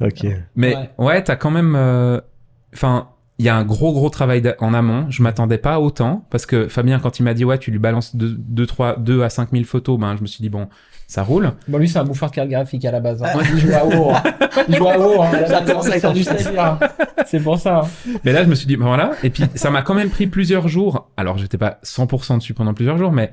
Ok. 0.00 0.26
Mais 0.56 0.74
Ouais. 0.76 0.90
ouais, 0.98 1.24
t'as 1.24 1.36
quand 1.36 1.50
même. 1.50 1.74
euh, 1.76 2.20
Enfin, 2.74 3.08
il 3.40 3.44
y 3.44 3.48
a 3.48 3.56
un 3.56 3.64
gros 3.64 3.94
gros 3.94 4.10
travail 4.10 4.42
en 4.58 4.74
amont. 4.74 5.06
Je 5.08 5.22
m'attendais 5.22 5.56
pas 5.56 5.74
à 5.76 5.78
autant 5.80 6.26
parce 6.28 6.44
que 6.44 6.68
Fabien, 6.68 6.98
quand 6.98 7.18
il 7.18 7.22
m'a 7.22 7.32
dit 7.32 7.46
ouais, 7.46 7.56
tu 7.56 7.70
lui 7.70 7.78
balances 7.78 8.14
2 8.14 8.36
deux, 8.38 8.66
trois, 8.66 8.96
deux 8.98 9.22
à 9.22 9.30
5000 9.30 9.64
photos, 9.64 9.98
ben 9.98 10.14
je 10.14 10.20
me 10.20 10.26
suis 10.26 10.42
dit 10.42 10.50
bon, 10.50 10.68
ça 11.06 11.22
roule. 11.22 11.52
Bon, 11.66 11.78
lui, 11.78 11.88
c'est 11.88 11.98
un 11.98 12.04
bouffeur 12.04 12.28
de 12.30 12.34
carte 12.34 12.50
graphique 12.50 12.84
à 12.84 12.90
la 12.92 13.00
base. 13.00 13.22
hein. 13.22 13.28
Il 13.54 13.58
joue 13.58 13.72
à 13.72 13.84
WoW. 13.86 14.10
hein. 14.12 14.22
Il 14.68 14.76
joue 14.76 14.88
à 14.88 14.92
hein. 14.92 16.12
Délire, 16.12 16.64
hein. 16.64 16.78
C'est 17.26 17.40
pour 17.40 17.58
ça. 17.58 17.78
hein. 17.78 17.88
Mais 18.24 18.32
là, 18.34 18.44
je 18.44 18.48
me 18.50 18.54
suis 18.54 18.66
dit 18.66 18.76
ben 18.76 18.84
voilà. 18.84 19.12
Et 19.22 19.30
puis 19.30 19.44
ça 19.54 19.70
m'a 19.70 19.80
quand 19.80 19.94
même 19.94 20.10
pris 20.10 20.26
plusieurs 20.26 20.68
jours. 20.68 21.08
Alors 21.16 21.38
j'étais 21.38 21.56
pas 21.58 21.78
100% 21.82 22.36
dessus 22.38 22.52
pendant 22.52 22.74
plusieurs 22.74 22.98
jours, 22.98 23.10
mais 23.10 23.30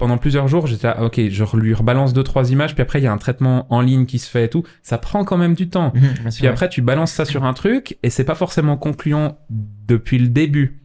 pendant 0.00 0.16
plusieurs 0.16 0.48
jours, 0.48 0.66
j'étais 0.66 0.86
là, 0.86 1.02
ok, 1.02 1.20
je 1.28 1.56
lui 1.56 1.74
rebalance 1.74 2.14
deux 2.14 2.22
trois 2.22 2.50
images, 2.50 2.74
puis 2.74 2.80
après 2.80 3.00
il 3.00 3.04
y 3.04 3.06
a 3.06 3.12
un 3.12 3.18
traitement 3.18 3.66
en 3.68 3.82
ligne 3.82 4.06
qui 4.06 4.18
se 4.18 4.30
fait 4.30 4.46
et 4.46 4.48
tout. 4.48 4.64
Ça 4.82 4.96
prend 4.96 5.24
quand 5.24 5.36
même 5.36 5.54
du 5.54 5.68
temps. 5.68 5.92
Mhm, 5.94 6.30
Puis 6.34 6.46
après, 6.46 6.70
tu 6.70 6.80
balances 6.80 7.12
ça 7.12 7.26
sur 7.26 7.44
un 7.44 7.52
truc 7.52 7.98
et 8.02 8.08
c'est 8.08 8.24
pas 8.24 8.34
forcément 8.34 8.78
concluant 8.78 9.38
depuis 9.50 10.18
le 10.18 10.28
début. 10.28 10.80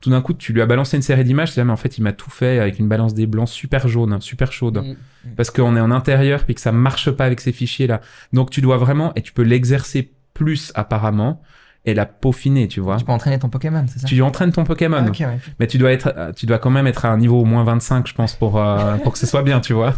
Tout 0.00 0.10
d'un 0.10 0.22
coup, 0.22 0.34
tu 0.34 0.52
lui 0.52 0.62
as 0.62 0.66
balancé 0.66 0.96
une 0.96 1.02
série 1.02 1.24
d'images, 1.24 1.48
tu 1.48 1.54
dis, 1.54 1.60
ah, 1.60 1.64
mais 1.64 1.72
en 1.72 1.76
fait, 1.76 1.98
il 1.98 2.02
m'a 2.02 2.12
tout 2.12 2.30
fait 2.30 2.60
avec 2.60 2.78
une 2.78 2.86
balance 2.86 3.12
des 3.12 3.26
blancs 3.26 3.48
super 3.48 3.88
jaune, 3.88 4.20
super 4.20 4.52
chaude. 4.52 4.78
Mm. 4.78 5.34
Parce 5.36 5.50
qu'on 5.50 5.76
est 5.76 5.80
en 5.80 5.90
intérieur 5.90 6.44
puis 6.44 6.54
que 6.54 6.60
ça 6.60 6.70
marche 6.70 7.10
pas 7.10 7.24
avec 7.24 7.40
ces 7.40 7.50
fichiers-là. 7.50 8.00
Donc, 8.32 8.50
tu 8.50 8.60
dois 8.60 8.78
vraiment, 8.78 9.12
et 9.16 9.22
tu 9.22 9.32
peux 9.32 9.42
l'exercer 9.42 10.12
plus 10.32 10.70
apparemment 10.76 11.42
et 11.86 11.94
la 11.94 12.04
peaufiner, 12.04 12.68
tu 12.68 12.80
vois. 12.80 12.96
Tu 12.98 13.04
peux 13.06 13.12
entraîner 13.12 13.38
ton 13.38 13.48
Pokémon, 13.48 13.84
c'est 13.88 14.00
ça? 14.00 14.06
Tu 14.06 14.20
entraînes 14.20 14.52
ton 14.52 14.64
Pokémon. 14.64 15.02
Ah, 15.06 15.08
ok, 15.08 15.20
ouais. 15.20 15.38
Mais 15.58 15.66
tu 15.66 15.78
dois 15.78 15.92
être, 15.92 16.12
euh, 16.14 16.30
tu 16.32 16.44
dois 16.44 16.58
quand 16.58 16.68
même 16.70 16.86
être 16.86 17.06
à 17.06 17.08
un 17.10 17.16
niveau 17.16 17.40
au 17.40 17.44
moins 17.46 17.64
25, 17.64 18.06
je 18.06 18.12
pense, 18.14 18.34
pour, 18.34 18.58
euh, 18.60 18.96
pour 19.02 19.12
que 19.14 19.18
ce 19.18 19.26
soit 19.26 19.42
bien, 19.42 19.60
tu 19.60 19.72
vois. 19.72 19.94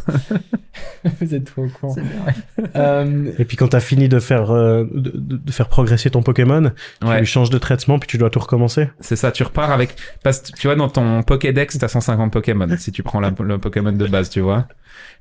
Vous 1.20 1.34
êtes 1.34 1.44
trop 1.44 1.66
con. 1.80 1.92
C'est 1.92 2.02
bien, 2.02 2.10
ouais. 2.26 2.64
Euh, 2.76 3.32
Et 3.38 3.44
puis 3.44 3.56
quand 3.56 3.68
t'as 3.68 3.80
fini 3.80 4.08
de 4.08 4.20
faire 4.20 4.50
euh, 4.52 4.84
de, 4.92 5.50
faire 5.52 5.68
progresser 5.68 6.08
ton 6.10 6.22
Pokémon, 6.22 6.70
tu 7.00 7.06
Ouais. 7.08 7.18
lui 7.18 7.26
changes 7.26 7.50
de 7.50 7.58
traitement 7.58 7.98
puis 7.98 8.06
tu 8.08 8.16
dois 8.16 8.30
tout 8.30 8.38
recommencer. 8.40 8.88
C'est 9.00 9.16
ça, 9.16 9.32
tu 9.32 9.42
repars 9.42 9.70
avec, 9.72 9.96
parce 10.22 10.38
que 10.40 10.52
tu 10.56 10.68
vois, 10.68 10.76
dans 10.76 10.88
ton 10.88 11.22
Pokédex, 11.24 11.78
t'as 11.78 11.88
150 11.88 12.32
Pokémon, 12.32 12.68
si 12.78 12.92
tu 12.92 13.02
prends 13.02 13.20
la- 13.20 13.34
le 13.40 13.58
Pokémon 13.58 13.92
de 13.92 14.06
base, 14.06 14.30
tu 14.30 14.40
vois. 14.40 14.66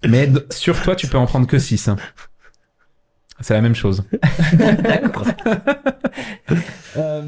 Mais 0.08 0.30
sur 0.52 0.80
toi, 0.82 0.95
tu 0.95 1.08
peux 1.08 1.17
en 1.17 1.26
prendre 1.26 1.47
que 1.47 1.58
6. 1.60 1.89
C'est 3.42 3.54
la 3.54 3.62
même 3.62 3.76
chose. 3.76 4.04
D'accord. 4.84 5.28
euh, 6.98 7.22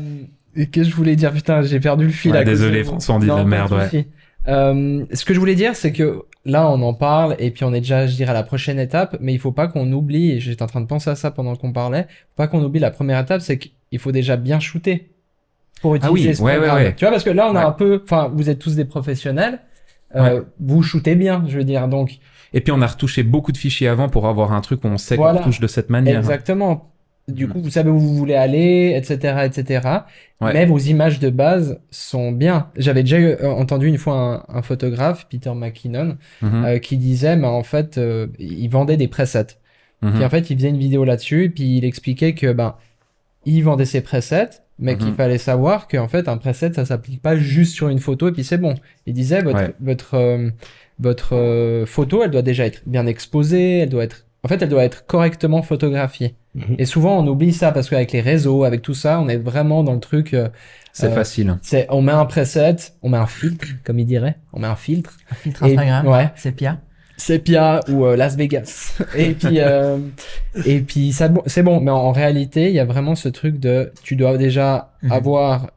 et 0.56 0.68
que 0.68 0.84
je 0.84 0.94
voulais 0.94 1.16
dire, 1.16 1.32
putain, 1.32 1.62
j'ai 1.64 1.80
perdu 1.80 2.06
le 2.06 2.12
fil. 2.12 2.32
Ouais, 2.32 2.40
à 2.40 2.44
désolé, 2.44 2.80
de. 2.80 2.84
François, 2.84 3.16
on 3.16 3.20
dit 3.20 3.26
de 3.26 3.32
Non, 3.32 3.38
la 3.38 3.44
pas 3.44 3.50
merde, 3.50 3.72
ouais. 3.74 4.08
Euh, 4.48 5.06
ce 5.14 5.24
que 5.26 5.34
je 5.34 5.40
voulais 5.40 5.56
dire, 5.56 5.76
c'est 5.76 5.94
que 5.94 6.24
là, 6.46 6.70
on 6.70 6.82
en 6.82 6.94
parle 6.94 7.36
et 7.40 7.50
puis 7.52 7.64
on 7.64 7.74
est 7.74 7.80
déjà, 7.80 8.08
je 8.08 8.16
dirais, 8.16 8.32
à 8.32 8.34
la 8.34 8.44
prochaine 8.44 8.78
étape, 8.78 9.18
mais 9.22 9.34
il 9.34 9.40
faut 9.40 9.54
pas 9.54 9.68
qu'on 9.68 9.90
oublie, 9.92 10.32
et 10.32 10.40
j'étais 10.40 10.62
en 10.64 10.68
train 10.68 10.82
de 10.82 10.86
penser 10.86 11.10
à 11.10 11.16
ça 11.16 11.32
pendant 11.32 11.56
qu'on 11.56 11.72
parlait, 11.72 12.04
faut 12.04 12.36
pas 12.36 12.48
qu'on 12.48 12.62
oublie 12.62 12.80
la 12.82 12.92
première 12.92 13.20
étape, 13.20 13.42
c'est 13.42 13.58
qu'il 13.58 14.00
faut 14.00 14.12
déjà 14.12 14.36
bien 14.36 14.60
shooter 14.60 15.10
pour 15.82 15.96
Ah 16.02 16.12
oui, 16.12 16.20
utiliser 16.20 16.34
ce 16.36 16.42
ouais, 16.42 16.52
ouais, 16.54 16.58
programme. 16.60 16.78
ouais. 16.84 16.96
Tu 16.96 17.06
vois, 17.06 17.12
parce 17.12 17.24
que 17.24 17.30
là, 17.30 17.50
on 17.50 17.56
a 17.56 17.66
un 17.66 17.72
peu, 17.72 18.02
enfin, 18.04 18.30
vous 18.34 18.50
êtes 18.50 18.60
tous 18.60 18.76
des 18.76 18.86
professionnels, 18.86 19.60
euh, 20.16 20.42
vous 20.60 20.84
shootez 20.84 21.16
bien, 21.16 21.46
je 21.48 21.58
veux 21.58 21.64
dire, 21.64 21.88
donc 21.88 22.18
Et 22.54 22.62
puis 22.62 22.72
on 22.72 22.82
a 22.82 22.88
retouché 22.88 23.24
beaucoup 23.24 23.52
de 23.52 23.58
fichiers 23.58 23.88
avant 23.88 24.10
pour 24.10 24.28
avoir 24.28 24.54
un 24.54 24.62
truc 24.62 24.84
où 24.84 24.88
on 24.88 24.98
sait 24.98 25.16
Voilà. 25.16 25.34
qu'on 25.34 25.40
retouche 25.46 25.60
de 25.60 25.68
cette 25.68 25.90
manière. 25.90 26.20
Exactement. 26.20 26.90
Du 27.30 27.48
coup, 27.48 27.62
vous 27.62 27.70
savez 27.70 27.90
où 27.90 27.98
vous 27.98 28.16
voulez 28.16 28.36
aller, 28.36 28.94
etc., 28.98 29.46
etc. 29.46 29.88
Ouais. 30.42 30.52
Mais 30.54 30.66
vos 30.66 30.78
images 30.78 31.20
de 31.20 31.30
base 31.30 31.80
sont 31.90 32.34
bien. 32.34 32.68
J'avais 32.76 33.02
déjà 33.04 33.18
eu- 33.18 33.28
euh, 33.42 33.50
entendu 33.50 33.88
une 33.88 33.98
fois 33.98 34.46
un, 34.50 34.58
un 34.58 34.62
photographe, 34.62 35.28
Peter 35.30 35.54
McKinnon, 35.56 36.18
Mhm, 36.42 36.66
euh, 36.66 36.80
qui 36.80 36.98
disait, 36.98 37.38
mais 37.38 37.48
en 37.48 37.64
fait, 37.64 37.98
euh, 37.98 38.28
il 38.40 38.68
vendait 38.68 38.98
des 38.98 39.08
presets. 39.08 39.58
mhm. 40.02 40.12
Puis 40.16 40.26
en 40.26 40.30
fait, 40.30 40.50
il 40.50 40.58
faisait 40.58 40.68
une 40.70 40.78
vidéo 40.78 41.06
là-dessus, 41.06 41.50
puis 41.56 41.78
il 41.78 41.86
expliquait 41.86 42.34
que 42.34 42.52
ben, 42.52 42.76
il 43.46 43.62
vendait 43.64 43.86
ses 43.86 44.02
presets, 44.02 44.50
mais 44.80 44.98
qu'il 44.98 45.08
Mhm. 45.10 45.16
fallait 45.16 45.38
savoir 45.38 45.88
qu'en 45.88 46.08
fait, 46.08 46.28
un 46.28 46.38
preset, 46.38 46.74
ça 46.74 46.86
s'applique 46.86 47.22
pas 47.22 47.36
juste 47.36 47.74
sur 47.76 47.90
une 47.90 48.00
photo 48.00 48.28
et 48.28 48.32
puis 48.32 48.44
c'est 48.44 48.58
bon. 48.58 48.76
Il 49.06 49.14
disait, 49.14 49.42
votre, 49.42 49.58
Ouais. 49.60 49.74
votre, 49.80 50.16
euh, 50.16 50.50
votre 51.00 51.36
euh, 51.36 51.86
photo, 51.86 52.24
elle 52.24 52.32
doit 52.32 52.42
déjà 52.42 52.66
être 52.66 52.82
bien 52.86 53.06
exposée, 53.06 53.80
elle 53.80 53.90
doit 53.90 54.04
être, 54.04 54.26
en 54.44 54.48
fait, 54.48 54.62
elle 54.62 54.70
doit 54.70 54.84
être 54.84 55.06
correctement 55.06 55.62
photographiée. 55.62 56.36
Mhm. 56.56 56.76
Et 56.78 56.86
souvent, 56.86 57.18
on 57.18 57.28
oublie 57.28 57.54
ça 57.54 57.72
parce 57.72 57.90
qu'avec 57.90 58.12
les 58.12 58.22
réseaux, 58.22 58.64
avec 58.64 58.82
tout 58.82 58.94
ça, 58.94 59.20
on 59.20 59.28
est 59.30 59.38
vraiment 59.38 59.84
dans 59.84 59.94
le 59.94 60.00
truc. 60.00 60.34
euh, 60.34 60.50
C'est 60.92 61.08
euh, 61.08 61.12
facile. 61.16 61.58
c'est, 61.64 61.88
on 61.90 62.02
met 62.04 62.12
un 62.12 62.26
preset, 62.26 62.76
on 63.02 63.10
met 63.10 63.18
un 63.18 63.26
filtre, 63.26 63.66
comme 63.84 63.98
il 63.98 64.06
dirait, 64.06 64.36
on 64.54 64.60
met 64.60 64.68
un 64.68 64.76
filtre, 64.76 65.18
Un 65.32 65.36
filtre 65.36 65.64
Et- 65.64 65.72
Instagram. 65.72 66.08
ouais. 66.08 66.30
C'est 66.36 66.52
pire. 66.52 66.78
Sepia 67.18 67.80
ou 67.90 68.06
euh, 68.06 68.16
Las 68.16 68.36
Vegas. 68.36 68.98
et 69.16 69.34
puis, 69.34 69.60
euh, 69.60 69.98
et 70.66 70.82
puis 70.82 71.14
ça, 71.14 71.30
c'est 71.46 71.64
bon. 71.64 71.80
Mais 71.80 71.92
en, 71.92 71.98
en 71.98 72.12
réalité, 72.12 72.70
il 72.70 72.74
y 72.74 72.80
a 72.80 72.86
vraiment 72.86 73.16
ce 73.16 73.30
truc 73.30 73.60
de, 73.60 73.92
tu 74.04 74.16
dois 74.16 74.38
déjà 74.38 74.92
Mhm. 75.04 75.12
avoir 75.12 75.72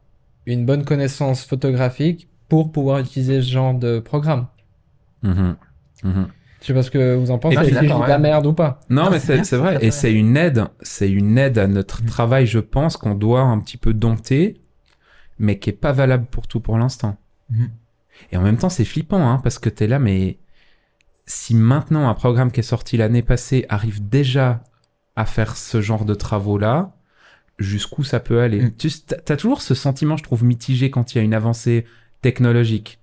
une 0.45 0.65
bonne 0.65 0.85
connaissance 0.85 1.43
photographique 1.43 2.29
pour 2.47 2.71
pouvoir 2.71 2.99
utiliser 2.99 3.41
ce 3.41 3.51
genre 3.51 3.73
de 3.73 3.99
programme. 3.99 4.47
Mhm, 5.23 5.55
mhm. 6.03 6.27
Je 6.61 6.67
sais 6.67 6.73
pas 6.73 6.81
ce 6.83 6.89
que 6.91 7.15
vous 7.15 7.29
en 7.31 7.37
pensez. 7.37 7.55
Et 7.55 7.59
puis- 7.59 7.67
si 7.67 7.73
je 7.75 7.79
dis 7.81 7.87
de 7.87 8.07
la 8.07 8.17
merde 8.17 8.45
ou 8.47 8.53
pas. 8.53 8.79
Non, 8.89 9.05
Non, 9.05 9.11
mais 9.11 9.19
c'est 9.19 9.55
vrai. 9.57 9.77
Et 9.81 9.91
c'est 9.91 10.11
une 10.13 10.35
aide. 10.37 10.63
C'est 10.81 11.09
une 11.11 11.37
aide 11.37 11.57
à 11.59 11.67
notre 11.67 12.01
Mm. 12.03 12.05
travail, 12.07 12.45
je 12.47 12.59
pense, 12.59 12.97
qu'on 12.97 13.13
doit 13.15 13.41
un 13.41 13.59
petit 13.59 13.77
peu 13.77 13.93
dompter, 13.93 14.59
mais 15.39 15.59
qui 15.59 15.69
est 15.69 15.73
pas 15.73 15.91
valable 15.91 16.25
pour 16.31 16.47
tout 16.47 16.59
pour 16.61 16.77
l'instant. 16.77 17.17
Mhm. 17.51 17.69
Et 18.31 18.37
en 18.37 18.41
même 18.41 18.57
temps, 18.57 18.69
c'est 18.69 18.85
flippant, 18.85 19.19
hein, 19.29 19.39
parce 19.43 19.59
que 19.59 19.69
t'es 19.69 19.85
là, 19.87 19.99
mais 19.99 20.37
si 21.27 21.53
maintenant 21.53 22.09
un 22.09 22.13
programme 22.15 22.51
qui 22.51 22.61
est 22.61 22.63
sorti 22.63 22.97
l'année 22.97 23.21
passée 23.21 23.65
arrive 23.69 24.07
déjà 24.07 24.63
à 25.15 25.25
faire 25.25 25.55
ce 25.57 25.81
genre 25.81 26.05
de 26.05 26.13
travaux-là, 26.15 26.93
jusqu'où 27.59 28.03
ça 28.03 28.19
peut 28.19 28.41
aller 28.41 28.61
Mm. 28.63 28.71
Tu 28.77 28.89
T'as 29.25 29.35
toujours 29.37 29.61
ce 29.61 29.75
sentiment, 29.75 30.17
je 30.17 30.23
trouve, 30.23 30.43
mitigé 30.43 30.89
quand 30.89 31.13
il 31.13 31.17
y 31.17 31.21
a 31.21 31.23
une 31.23 31.33
avancée 31.33 31.85
technologique. 32.21 32.99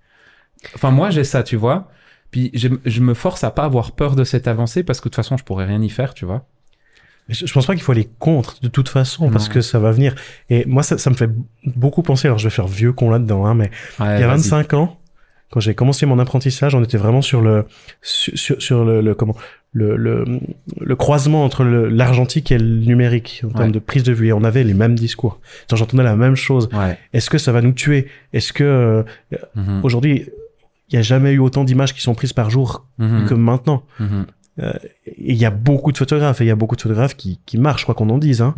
Enfin, 0.75 0.91
moi, 0.91 1.11
j'ai 1.11 1.25
ça, 1.25 1.43
tu 1.43 1.57
vois. 1.57 1.89
Puis 2.31 2.51
je, 2.55 2.69
je 2.85 3.01
me 3.01 3.15
force 3.15 3.45
à 3.45 3.51
pas 3.51 3.65
avoir 3.65 3.93
peur 3.93 4.17
de 4.17 4.25
cette 4.25 4.49
avancée 4.49 4.83
parce 4.83 5.01
que 5.01 5.05
de 5.05 5.11
toute 5.11 5.17
façon, 5.17 5.37
je 5.37 5.45
pourrais 5.45 5.67
rien 5.67 5.81
y 5.83 5.91
faire, 5.91 6.15
tu 6.15 6.25
vois. 6.25 6.47
Mais 7.29 7.35
Je 7.35 7.47
je 7.47 7.53
pense 7.53 7.67
pas 7.67 7.75
qu'il 7.75 7.83
faut 7.83 7.93
aller 7.93 8.11
contre 8.19 8.61
de 8.61 8.69
toute 8.69 8.89
façon 8.89 9.31
parce 9.31 9.49
que 9.49 9.61
ça 9.61 9.79
va 9.79 9.93
venir. 9.93 10.15
Et 10.51 10.65
moi, 10.67 10.83
ça, 10.83 10.99
ça 10.99 11.11
me 11.11 11.15
fait 11.15 11.31
beaucoup 11.65 12.03
penser. 12.03 12.29
Alors, 12.29 12.39
je 12.39 12.45
vais 12.45 12.55
faire 12.55 12.67
vieux 12.69 12.93
con 12.93 13.11
là-dedans, 13.11 13.47
hein, 13.47 13.55
mais 13.55 13.71
Ouais, 14.01 14.17
il 14.17 14.21
y 14.21 14.23
a 14.23 14.27
vas-y. 14.29 14.49
25 14.51 14.75
ans, 14.75 15.01
quand 15.55 15.61
j'ai 15.61 15.77
commencé 15.77 16.05
mon 16.05 16.19
apprentissage, 16.19 16.75
on 16.75 16.83
était 16.83 16.99
vraiment 16.99 17.23
sur 17.23 17.41
le 17.41 17.65
sur, 18.03 18.85
le, 18.85 19.01
le 19.01 19.15
comment 19.15 19.37
le, 19.73 19.97
le, 19.97 20.25
le 20.81 20.97
croisement 20.97 21.45
entre 21.45 21.63
l'argentique 21.65 22.51
et 22.51 22.59
le 22.59 22.81
numérique 22.81 23.43
en 23.45 23.51
termes 23.51 23.71
de 23.71 23.79
prise 23.79 24.03
de 24.03 24.13
vue. 24.13 24.27
Et 24.29 24.33
on 24.33 24.43
avait 24.43 24.65
les 24.65 24.75
mêmes 24.75 24.97
discours. 24.97 25.39
J'entendais 25.73 26.03
la 26.03 26.17
même 26.17 26.35
chose. 26.35 26.69
Ouais. 26.73 26.99
Est-ce 27.13 27.31
que 27.31 27.39
ça 27.39 27.53
va 27.53 27.63
nous 27.63 27.71
tuer? 27.71 28.09
Est-ce 28.33 28.53
que 28.53 28.65
euh, 28.65 29.03
Mhm. 29.55 29.81
aujourd'hui 29.85 30.27
il 30.89 30.97
y 30.97 30.99
a 30.99 31.03
jamais 31.03 31.31
eu 31.33 31.39
autant 31.39 31.63
d'images 31.63 31.95
qui 31.95 32.01
sont 32.03 32.15
prises 32.17 32.33
par 32.33 32.51
jour 32.51 32.85
Mhm. 32.99 33.27
que 33.29 33.35
maintenant 33.35 33.85
Mhm. 34.01 34.27
Et 34.59 35.33
il 35.33 35.37
y 35.37 35.45
a 35.45 35.51
beaucoup 35.51 35.93
de 35.93 35.99
photographes 35.99 36.41
et 36.41 36.45
il 36.45 36.49
y 36.49 36.51
a 36.51 36.57
beaucoup 36.57 36.77
de 36.77 36.83
photographes 36.83 37.17
qui, 37.17 37.39
qui 37.47 37.59
marchent, 37.59 37.85
quoi 37.85 37.95
qu'on 37.95 38.11
en 38.11 38.19
dise. 38.19 38.41
Hein. 38.43 38.55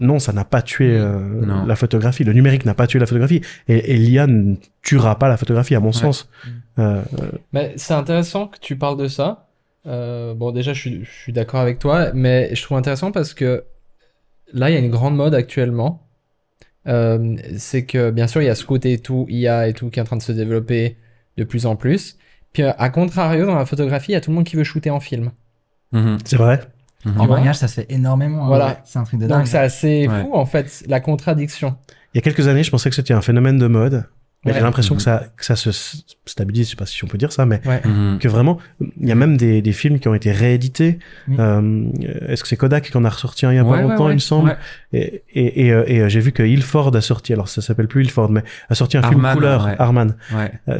Non, 0.00 0.18
ça 0.18 0.32
n'a 0.32 0.44
pas 0.44 0.62
tué 0.62 0.96
euh, 0.98 1.64
la 1.66 1.76
photographie. 1.76 2.24
Le 2.24 2.32
numérique 2.32 2.64
n'a 2.64 2.74
pas 2.74 2.86
tué 2.86 2.98
la 2.98 3.06
photographie. 3.06 3.42
Et, 3.68 3.92
et 3.92 3.96
l'IA 3.96 4.26
ne 4.26 4.56
tuera 4.82 5.18
pas 5.18 5.28
la 5.28 5.36
photographie, 5.36 5.74
à 5.74 5.80
mon 5.80 5.92
sens. 5.92 6.28
Euh, 6.78 7.02
Mais 7.52 7.74
c'est 7.76 7.94
intéressant 7.94 8.46
que 8.46 8.58
tu 8.58 8.76
parles 8.76 8.96
de 8.96 9.08
ça. 9.08 9.46
Euh, 9.86 10.34
bon, 10.34 10.52
déjà, 10.52 10.72
je 10.72 10.80
suis, 10.80 11.04
je 11.04 11.10
suis 11.10 11.32
d'accord 11.32 11.60
avec 11.60 11.78
toi, 11.78 12.12
mais 12.14 12.54
je 12.54 12.62
trouve 12.62 12.78
intéressant 12.78 13.12
parce 13.12 13.34
que 13.34 13.64
là, 14.52 14.70
il 14.70 14.74
y 14.74 14.76
a 14.76 14.80
une 14.80 14.90
grande 14.90 15.16
mode 15.16 15.34
actuellement. 15.34 16.06
Euh, 16.86 17.36
c'est 17.56 17.84
que, 17.84 18.10
bien 18.10 18.26
sûr, 18.26 18.42
il 18.42 18.46
y 18.46 18.48
a 18.48 18.54
ce 18.54 18.64
côté 18.64 18.92
et 18.92 18.98
tout, 18.98 19.26
IA 19.28 19.68
et 19.68 19.74
tout, 19.74 19.90
qui 19.90 19.98
est 19.98 20.02
en 20.02 20.06
train 20.06 20.16
de 20.16 20.22
se 20.22 20.32
développer 20.32 20.96
de 21.36 21.44
plus 21.44 21.66
en 21.66 21.76
plus. 21.76 22.16
Puis, 22.52 22.62
euh, 22.62 22.72
à 22.78 22.88
contrario, 22.90 23.46
dans 23.46 23.54
la 23.54 23.66
photographie, 23.66 24.12
il 24.12 24.14
y 24.14 24.16
a 24.16 24.20
tout 24.20 24.30
le 24.30 24.36
monde 24.36 24.44
qui 24.46 24.56
veut 24.56 24.64
shooter 24.64 24.90
en 24.90 25.00
film. 25.00 25.30
Mhm. 25.92 26.18
c'est 26.24 26.36
vrai. 26.36 26.60
Mhm. 27.04 27.20
En 27.20 27.26
mariage, 27.26 27.56
ça 27.56 27.68
se 27.68 27.74
fait 27.74 27.86
énormément. 27.90 28.44
hein. 28.44 28.48
Voilà. 28.48 28.80
C'est 28.84 28.98
un 28.98 29.04
truc 29.04 29.20
de 29.20 29.26
dingue. 29.26 29.38
Donc, 29.38 29.46
c'est 29.48 29.58
assez 29.58 30.06
Ouais. 30.08 30.22
fou, 30.22 30.30
en 30.34 30.44
fait, 30.46 30.82
la 30.86 31.00
contradiction. 31.00 31.76
Il 32.12 32.16
y 32.16 32.18
a 32.18 32.22
quelques 32.22 32.46
années, 32.48 32.62
je 32.62 32.70
pensais 32.70 32.90
que 32.90 32.96
c'était 32.96 33.14
un 33.14 33.22
phénomène 33.22 33.58
de 33.58 33.66
mode. 33.66 34.04
Mais 34.46 34.52
Ouais. 34.52 34.58
j'ai 34.58 34.64
l'impression 34.64 34.96
que 34.96 35.02
ça, 35.02 35.24
que 35.36 35.44
ça 35.44 35.54
se 35.54 35.70
stabilise, 36.24 36.64
je 36.66 36.70
sais 36.70 36.76
pas 36.76 36.86
si 36.86 37.04
on 37.04 37.06
peut 37.08 37.18
dire 37.18 37.30
ça, 37.30 37.44
mais 37.44 37.60
Ouais. 37.66 37.82
Mhm. 37.84 38.18
que 38.18 38.26
vraiment, 38.26 38.56
il 38.98 39.06
y 39.06 39.12
a 39.12 39.14
même 39.14 39.36
des, 39.36 39.60
des 39.60 39.72
films 39.72 39.98
qui 39.98 40.08
ont 40.08 40.14
été 40.14 40.32
réédités. 40.32 40.98
Euh, 41.38 41.84
Est-ce 42.26 42.42
que 42.42 42.48
c'est 42.48 42.56
Kodak 42.56 42.90
qui 42.90 42.96
en 42.96 43.04
a 43.04 43.10
ressorti 43.10 43.44
un 43.44 43.52
il 43.52 43.56
y 43.56 43.58
a 43.58 43.64
Ouais, 43.64 43.76
pas 43.76 43.82
longtemps, 43.82 44.06
ouais. 44.06 44.12
il 44.12 44.14
me 44.14 44.18
semble 44.20 44.50
Ouais. 44.50 44.56
Et, 44.98 45.22
et, 45.34 45.66
et, 45.66 45.72
euh, 45.72 45.84
et, 45.86 46.00
euh, 46.00 46.08
j'ai 46.08 46.20
vu 46.20 46.32
que 46.32 46.42
Ilford 46.42 46.96
a 46.96 47.02
sorti, 47.02 47.34
alors 47.34 47.48
ça 47.48 47.60
s'appelle 47.60 47.86
plus 47.86 48.02
Ilford, 48.04 48.30
mais 48.30 48.42
a 48.70 48.74
sorti 48.74 48.96
un 48.96 49.02
film 49.02 49.26
couleur, 49.30 49.66
ouais. 49.66 49.76
Arman. 49.78 50.14
Ouais. 50.34 50.50
Euh, 50.68 50.78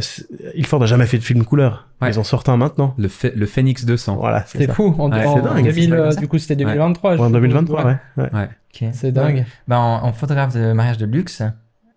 Ilford 0.55 0.83
a 0.83 0.87
jamais 0.87 1.07
fait 1.07 1.19
de 1.19 1.23
film 1.25 1.45
couleur. 1.45 1.89
Ouais. 2.01 2.11
Ils 2.11 2.19
en 2.19 2.25
sortent 2.25 2.49
un 2.49 2.57
maintenant. 2.57 2.95
Le, 2.97 3.09
Phoenix 3.47 3.85
200. 3.85 4.17
Voilà, 4.17 4.43
c'est 4.47 4.73
fou. 4.73 4.95
En, 4.99 5.11
Ouais, 5.13 5.27
en 5.27 5.37
c'est 5.37 5.43
dingue, 5.43 5.65
2000, 5.65 5.85
c'est 5.85 5.91
pas 5.91 5.97
euh, 5.97 6.03
comme 6.05 6.11
ça. 6.13 6.21
du 6.21 6.29
coup, 6.29 6.39
c'était 6.39 6.57
2023. 6.57 7.17
je 7.17 7.21
Ouais, 7.21 7.25
en 7.25 7.29
suppose. 7.29 7.41
2023, 7.43 7.85
ouais. 7.85 7.97
ouais. 8.17 8.29
Ouais. 8.33 8.49
Ok. 8.75 8.89
C'est 8.95 9.13
dingue. 9.13 9.45
Bah, 9.69 9.79
en, 9.79 10.05
en 10.07 10.13
photographe 10.15 10.55
de 10.55 10.73
mariage 10.73 10.97
de 10.97 11.05
luxe, 11.05 11.43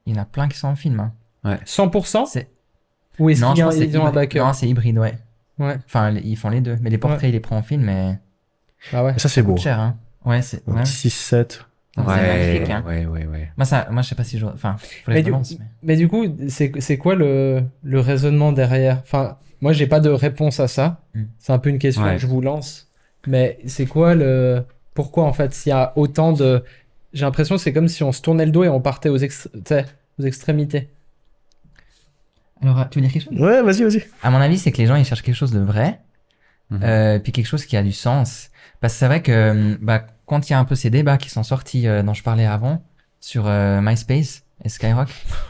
il 0.05 0.13
y 0.13 0.19
en 0.19 0.21
a 0.21 0.25
plein 0.25 0.49
qui 0.49 0.57
sont 0.57 0.67
en 0.67 0.75
film. 0.75 0.99
hein. 0.99 1.13
100% 1.45 2.25
C'est... 2.25 2.47
Ou 3.19 3.29
est-ce 3.29 3.41
Non, 3.41 3.49
qu'il 3.53 3.57
y 3.57 3.59
je 3.59 3.61
a 3.63 3.65
pense 3.65 3.75
que 3.75 3.79
c'est 3.81 3.87
ils 3.89 3.97
ont 3.97 4.05
un 4.05 4.09
hybride. 4.09 4.15
backup 4.15 4.39
Non, 4.39 4.53
c'est 4.53 4.67
hybride, 4.67 4.97
ouais. 4.97 5.13
Ouais. 5.59 5.77
Enfin, 5.85 6.11
ils 6.11 6.35
font 6.35 6.49
les 6.49 6.61
deux. 6.61 6.77
Mais 6.81 6.89
les 6.89 6.97
portraits, 6.97 7.21
Ouais. 7.23 7.29
il 7.29 7.33
les 7.33 7.39
prend 7.39 7.57
en 7.57 7.61
film, 7.61 7.83
mais 7.83 8.17
Ah 8.91 9.03
ouais. 9.03 9.13
Mais 9.13 9.19
ça, 9.19 9.29
c'est 9.29 9.41
ça 9.41 9.47
beau. 9.47 9.57
cher. 9.57 9.79
Hein. 9.79 9.97
Ouais, 10.25 10.41
c'est... 10.41 10.67
Un 10.67 10.73
Ouais. 10.77 10.83
petit 10.83 11.09
6-7. 11.09 11.59
Non, 11.95 12.05
c'est 12.07 12.11
Ouais, 12.11 12.27
magnifique. 12.47 12.69
Hein. 12.71 12.83
ouais, 12.87 13.05
ouais, 13.05 13.25
ouais. 13.27 13.51
Moi, 13.55 13.65
ça, 13.65 13.87
moi, 13.91 14.01
je 14.01 14.09
sais 14.09 14.15
pas 14.15 14.23
si 14.23 14.39
je... 14.39 14.45
Enfin, 14.47 14.77
faut 14.79 15.11
Mais 15.11 15.15
les 15.15 15.23
du- 15.23 15.31
mais... 15.31 15.39
Mais 15.83 15.95
du 15.95 16.07
coup, 16.07 16.25
c'est 16.47 16.71
c'est 16.79 16.97
quoi 16.97 17.13
le, 17.13 17.61
le 17.83 17.99
raisonnement 17.99 18.51
derrière? 18.51 18.99
Enfin, 19.03 19.37
moi, 19.61 19.73
j'ai 19.73 19.85
pas 19.85 19.99
de 19.99 20.09
réponse 20.09 20.59
à 20.59 20.67
ça. 20.67 21.01
Mm. 21.13 21.23
C'est 21.37 21.53
un 21.53 21.59
peu 21.59 21.69
une 21.69 21.77
question 21.77 22.03
Ouais. 22.03 22.13
que 22.13 22.17
je 22.17 22.25
vous 22.25 22.41
lance. 22.41 22.89
Mais 23.27 23.59
c'est 23.67 23.85
quoi 23.85 24.15
le. 24.15 24.63
Pourquoi, 24.95 25.25
en 25.25 25.33
fait, 25.33 25.53
s'il 25.53 25.69
y 25.69 25.73
a 25.73 25.93
autant 25.95 26.33
de. 26.33 26.63
J'ai 27.13 27.25
l'impression 27.25 27.55
que 27.57 27.61
c'est 27.61 27.73
comme 27.73 27.87
si 27.87 28.01
on 28.03 28.11
se 28.11 28.21
tournait 28.23 28.45
le 28.45 28.51
dos 28.51 28.63
et 28.63 28.69
on 28.69 28.81
partait 28.81 29.09
aux, 29.09 29.17
ex- 29.17 29.47
aux 30.19 30.23
extrémités. 30.23 30.89
Alors, 32.63 32.89
tu 32.89 32.99
veux 32.99 33.05
dire 33.05 33.13
quelque 33.13 33.29
chose? 33.29 33.39
Ouais, 33.39 33.61
vas-y, 33.61 33.83
vas-y. 33.83 34.03
À 34.23 34.31
mon 34.31 34.39
avis, 34.39 34.57
c'est 34.57 34.71
que 34.71 34.77
les 34.77 34.87
gens, 34.87 34.95
ils 34.95 35.05
cherchent 35.05 35.21
quelque 35.21 35.35
chose 35.35 35.51
de 35.51 35.59
vrai, 35.59 35.99
Mhm. 36.71 36.79
euh, 36.83 37.19
puis 37.19 37.31
quelque 37.31 37.45
chose 37.45 37.65
qui 37.65 37.77
a 37.77 37.83
du 37.83 37.91
sens. 37.91 38.49
Parce 38.79 38.93
que 38.93 38.99
c'est 38.99 39.05
vrai 39.07 39.21
que 39.21 39.77
bah, 39.81 40.05
quand 40.25 40.49
il 40.49 40.53
y 40.53 40.55
a 40.55 40.59
un 40.59 40.65
peu 40.65 40.75
ces 40.75 40.89
débats 40.89 41.17
qui 41.17 41.29
sont 41.29 41.43
sortis, 41.43 41.87
euh, 41.87 42.01
dont 42.03 42.13
je 42.13 42.23
parlais 42.23 42.45
avant, 42.45 42.83
sur 43.19 43.47
euh, 43.47 43.81
MySpace 43.81 44.43
et 44.63 44.69
Skyrock, 44.69 45.09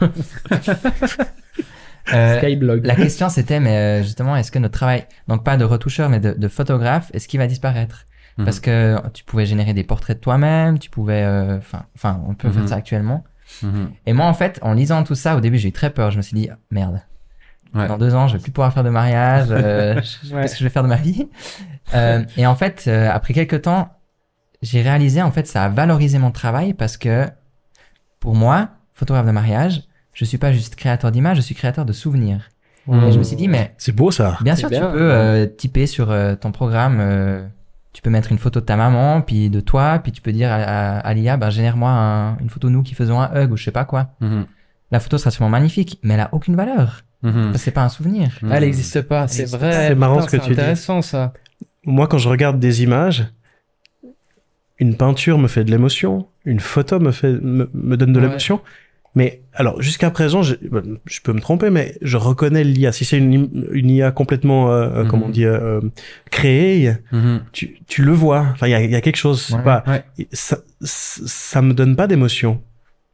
euh, 2.12 2.38
Skyblog. 2.38 2.84
la 2.84 2.94
question 2.96 3.28
c'était, 3.28 3.60
mais 3.60 3.76
euh, 3.76 4.02
justement, 4.02 4.36
est-ce 4.36 4.50
que 4.52 4.58
notre 4.58 4.74
travail, 4.74 5.04
donc 5.28 5.44
pas 5.44 5.56
de 5.56 5.64
retoucheur, 5.64 6.08
mais 6.10 6.20
de, 6.20 6.32
de 6.32 6.48
photographe, 6.48 7.10
est-ce 7.14 7.28
qu'il 7.28 7.38
va 7.40 7.46
disparaître? 7.46 8.06
Mhm. 8.38 8.44
Parce 8.44 8.60
que 8.60 8.96
tu 9.12 9.24
pouvais 9.24 9.46
générer 9.46 9.72
des 9.74 9.84
portraits 9.84 10.16
de 10.18 10.20
toi-même, 10.22 10.78
tu 10.78 10.90
pouvais, 10.90 11.22
euh, 11.22 11.58
enfin, 11.58 11.84
enfin, 11.96 12.20
on 12.28 12.34
peut 12.34 12.48
Mhm. 12.48 12.54
faire 12.54 12.68
ça 12.68 12.74
actuellement. 12.76 13.24
Et 14.06 14.12
moi, 14.12 14.26
en 14.26 14.34
fait, 14.34 14.58
en 14.62 14.72
lisant 14.72 15.02
tout 15.04 15.14
ça, 15.14 15.36
au 15.36 15.40
début, 15.40 15.58
j'ai 15.58 15.68
eu 15.68 15.72
très 15.72 15.90
peur. 15.90 16.10
Je 16.10 16.16
me 16.16 16.22
suis 16.22 16.34
dit, 16.36 16.48
merde. 16.70 17.00
Ouais. 17.74 17.88
Dans 17.88 17.98
deux 17.98 18.14
ans, 18.14 18.28
je 18.28 18.36
vais 18.36 18.42
plus 18.42 18.52
pouvoir 18.52 18.72
faire 18.72 18.84
de 18.84 18.90
mariage. 18.90 19.48
euh, 19.50 19.94
Ouais. 20.30 20.42
Qu'est-ce 20.42 20.52
que 20.52 20.58
je 20.58 20.64
vais 20.64 20.70
faire 20.70 20.82
de 20.84 20.88
ma 20.88 20.96
vie 20.96 21.28
Euh, 21.94 22.22
Et 22.36 22.46
en 22.46 22.54
fait, 22.54 22.84
euh, 22.86 23.10
après 23.12 23.34
quelques 23.34 23.62
temps, 23.62 23.88
j'ai 24.62 24.80
réalisé, 24.80 25.20
en 25.22 25.30
fait, 25.30 25.46
ça 25.46 25.64
a 25.64 25.68
valorisé 25.68 26.18
mon 26.18 26.30
travail 26.30 26.72
parce 26.74 26.96
que, 26.96 27.26
pour 28.20 28.34
moi, 28.34 28.68
photographe 28.94 29.26
de 29.26 29.32
mariage, 29.32 29.82
je 30.12 30.24
suis 30.24 30.38
pas 30.38 30.52
juste 30.52 30.76
créateur 30.76 31.10
d'images, 31.10 31.36
je 31.38 31.42
suis 31.42 31.54
créateur 31.54 31.84
de 31.84 31.92
souvenirs. 31.92 32.48
Et 32.86 33.12
je 33.12 33.18
me 33.18 33.22
suis 33.24 33.36
dit, 33.36 33.48
mais 33.48 33.74
C'est 33.78 33.92
beau, 33.92 34.10
ça. 34.10 34.36
bien 34.42 34.54
sûr, 34.56 34.68
bien, 34.68 34.80
tu 34.80 34.92
peux 34.92 35.10
euh, 35.12 35.46
typer 35.46 35.86
sur 35.86 36.10
euh, 36.10 36.34
ton 36.36 36.52
programme. 36.52 37.00
Tu 37.94 38.02
peux 38.02 38.10
mettre 38.10 38.30
une 38.32 38.38
photo 38.38 38.60
de 38.60 38.66
ta 38.66 38.76
maman, 38.76 39.22
puis 39.22 39.48
de 39.48 39.60
toi, 39.60 39.98
puis 40.00 40.12
tu 40.12 40.20
peux 40.20 40.32
dire 40.32 40.50
à, 40.52 40.56
à, 40.56 40.98
à 40.98 41.14
l'IA, 41.14 41.38
ben, 41.38 41.48
génère-moi 41.48 41.88
un- 41.90 42.36
une 42.38 42.50
photo 42.50 42.68
de 42.68 42.72
nous 42.74 42.82
qui 42.82 42.94
faisons 42.94 43.18
un 43.20 43.30
hug 43.34 43.52
ou 43.52 43.56
je 43.56 43.64
sais 43.64 43.70
pas 43.70 43.86
quoi. 43.86 44.10
Mhm. 44.20 44.44
la 44.90 45.00
photo 45.00 45.16
sera 45.18 45.30
sûrement 45.32 45.48
magnifique, 45.50 45.98
mais 46.04 46.14
elle 46.14 46.20
a 46.20 46.28
aucune 46.32 46.54
valeur. 46.54 47.00
Mhm. 47.22 47.54
C'est 47.56 47.70
pas 47.72 47.82
un 47.82 47.88
souvenir. 47.88 48.28
Mhm. 48.42 48.52
Elle 48.52 48.60
n'existe 48.64 49.00
pas, 49.02 49.26
c'est 49.26 49.42
existe 49.42 49.58
vrai. 49.58 49.70
pas. 49.70 49.88
C'est 49.88 49.94
marrant 49.96 50.16
Putain, 50.16 50.26
ce 50.28 50.36
que 50.36 50.42
c'est 50.42 50.48
tu 50.48 50.54
dis. 50.54 50.60
intéressant 50.60 51.02
ça. 51.02 51.32
Moi, 51.84 52.06
quand 52.06 52.18
je 52.18 52.28
regarde 52.28 52.60
des 52.60 52.82
images, 52.84 53.26
une 54.78 54.96
peinture 54.96 55.38
me 55.38 55.48
fait 55.48 55.64
de 55.64 55.70
l'émotion, 55.70 56.26
une 56.44 56.60
photo 56.60 56.98
me 57.00 57.12
fait 57.12 57.32
me, 57.40 57.70
me 57.72 57.96
donne 57.96 58.12
de 58.12 58.20
Ouais. 58.20 58.26
l'émotion. 58.26 58.60
Mais 59.16 59.42
alors 59.52 59.80
jusqu'à 59.80 60.10
présent, 60.10 60.42
je, 60.42 60.56
ben, 60.70 60.98
je 61.06 61.20
peux 61.20 61.32
me 61.32 61.40
tromper, 61.40 61.70
mais 61.70 61.96
je 62.02 62.16
reconnais 62.16 62.64
l'IA. 62.64 62.90
Si 62.90 63.04
c'est 63.04 63.18
une, 63.18 63.48
IA 63.72 64.10
complètement, 64.10 64.70
euh, 64.72 64.88
euh, 64.88 65.02
Mhm. 65.04 65.08
comment 65.08 65.26
on 65.26 65.30
dit, 65.30 65.44
euh, 65.44 65.80
créée, 66.30 66.92
Mhm. 67.12 67.42
tu, 67.52 67.78
tu 67.86 68.02
le 68.02 68.12
vois. 68.12 68.46
Enfin, 68.52 68.66
il 68.66 68.70
y 68.70 68.74
a, 68.74 68.82
il 68.82 68.90
y 68.90 68.96
a 68.96 69.00
quelque 69.00 69.16
chose. 69.16 69.50
Ouais. 69.52 69.62
pas, 69.62 69.84
Ouais. 69.86 70.04
ça, 70.32 70.58
ça 70.80 71.62
me 71.62 71.72
donne 71.74 71.94
pas 71.96 72.06
d'émotion. 72.06 72.60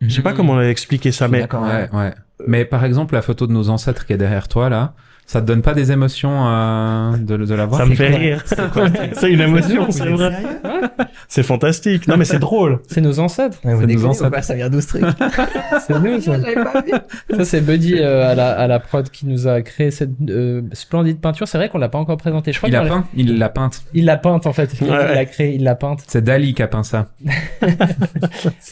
Je 0.01 0.09
sais 0.09 0.23
pas 0.23 0.31
Mhm. 0.31 0.37
comment 0.37 0.63
expliquer 0.63 1.13
ça, 1.13 1.29
mais 1.29 1.41
d'accord, 1.41 1.65
Ouais, 1.65 1.89
ouais. 1.93 2.15
Mais 2.47 2.65
par 2.65 2.85
exemple, 2.87 3.15
la 3.15 3.21
photo 3.21 3.47
de 3.47 3.53
nos 3.53 3.69
ancêtres 3.69 4.07
qui 4.07 4.15
est 4.15 4.17
derrière 4.17 4.49
toi, 4.49 4.71
là, 4.71 4.95
ça 5.31 5.41
te 5.41 5.47
donne 5.47 5.63
pas 5.63 5.75
des 5.75 5.93
émotions 5.93 6.45
euh, 6.49 7.17
de, 7.17 7.37
de 7.37 7.55
la 7.55 7.65
voir 7.65 7.81
ça 7.81 7.87
me 7.87 7.95
fait 7.95 8.09
rire. 8.09 8.43
C'est 9.13 9.31
une 9.31 9.41
émotion, 9.41 9.89
c'est 9.93 10.09
vrai. 10.09 10.33
C'est 11.29 11.45
fantastique. 11.45 12.09
Non, 12.09 12.17
mais 12.17 12.25
c'est 12.25 12.41
drôle. 12.41 12.81
C'est 12.89 13.01
nos 13.01 13.21
ancêtres. 13.21 13.59
Ouais, 13.65 13.75
vous 13.75 13.87
nos 13.87 14.07
ancêtres. 14.07 14.31
pas 14.33 14.43
Ça 14.43 14.55
vient 14.57 14.69
d'où 14.69 14.81
ce 14.81 14.89
truc 14.89 15.05
C'est 15.87 16.01
nous, 16.01 16.21
ça. 16.21 17.45
C'est 17.45 17.61
Buddy 17.65 17.95
euh, 18.01 18.29
à, 18.33 18.35
la, 18.35 18.51
à 18.59 18.67
la 18.67 18.81
prod 18.81 19.09
qui 19.09 19.25
nous 19.27 19.47
a 19.47 19.63
créé 19.63 19.93
cette 19.93 20.11
euh, 20.29 20.63
splendide 20.73 21.21
peinture. 21.21 21.47
C'est 21.47 21.59
vrai 21.59 21.69
qu'on 21.69 21.79
l'a 21.79 21.89
pas 21.89 21.99
encore 21.99 22.17
présentée. 22.17 22.53
Je 22.53 22.59
crois 22.59 22.69
Il 22.69 22.73
l'a- 22.73 22.83
peint, 22.87 23.05
il 23.15 23.39
l'a 23.39 23.49
peinte. 23.51 23.83
Il 23.95 24.07
l'a 24.07 24.17
peinte 24.17 24.49
en 24.49 24.53
fait. 24.53 24.75
Il 24.81 24.89
Ouais, 24.91 24.97
ouais. 24.97 25.15
l'a 25.15 25.25
créée, 25.27 25.55
il 25.55 25.63
l'a 25.63 25.77
peinte. 25.77 26.01
C'est 26.09 26.25
Dali 26.25 26.55
qui 26.55 26.63
a 26.65 26.67
peint 26.67 26.83
ça. 26.83 27.07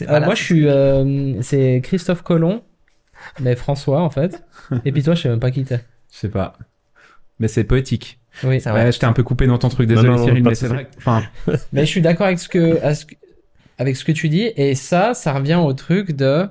Euh, 0.09 0.19
moi, 0.21 0.35
je 0.35 0.43
suis. 0.43 0.67
euh, 0.67 1.41
c'est 1.41 1.79
Christophe 1.83 2.21
Colomb, 2.21 2.61
mais 3.39 3.55
François 3.55 4.01
en 4.01 4.09
fait. 4.09 4.43
Et 4.85 4.91
puis 4.91 5.03
toi, 5.03 5.13
je 5.15 5.21
sais 5.21 5.29
même 5.29 5.39
pas 5.39 5.51
qui 5.51 5.63
t'es. 5.63 5.79
Je 6.11 6.17
sais 6.17 6.29
pas. 6.29 6.53
Mais 7.39 7.47
c'est 7.47 7.63
poétique. 7.63 8.19
Oui. 8.43 8.59
Ça 8.61 8.73
va. 8.73 8.83
Ouais, 8.83 8.91
je 8.91 8.99
t'ai 8.99 9.05
un 9.05 9.13
peu 9.13 9.23
coupé 9.23 9.47
dans 9.47 9.57
ton 9.57 9.69
truc, 9.69 9.87
désolé 9.87 10.09
Non, 10.09 10.17
non, 10.17 10.25
Cyril, 10.25 10.43
mais 10.43 10.55
c'est 10.55 10.67
vrai. 10.67 10.87
Enfin, 10.97 11.23
Mais 11.73 11.81
je 11.81 11.89
suis 11.89 12.01
d'accord 12.01 12.27
avec 12.27 12.39
ce 12.39 12.47
que, 12.49 12.79
avec 13.77 13.95
ce 13.95 14.03
que 14.05 14.11
tu 14.11 14.29
dis. 14.29 14.51
Et 14.55 14.75
ça, 14.75 15.13
ça 15.13 15.33
revient 15.33 15.55
au 15.55 15.73
truc 15.73 16.11
de. 16.11 16.47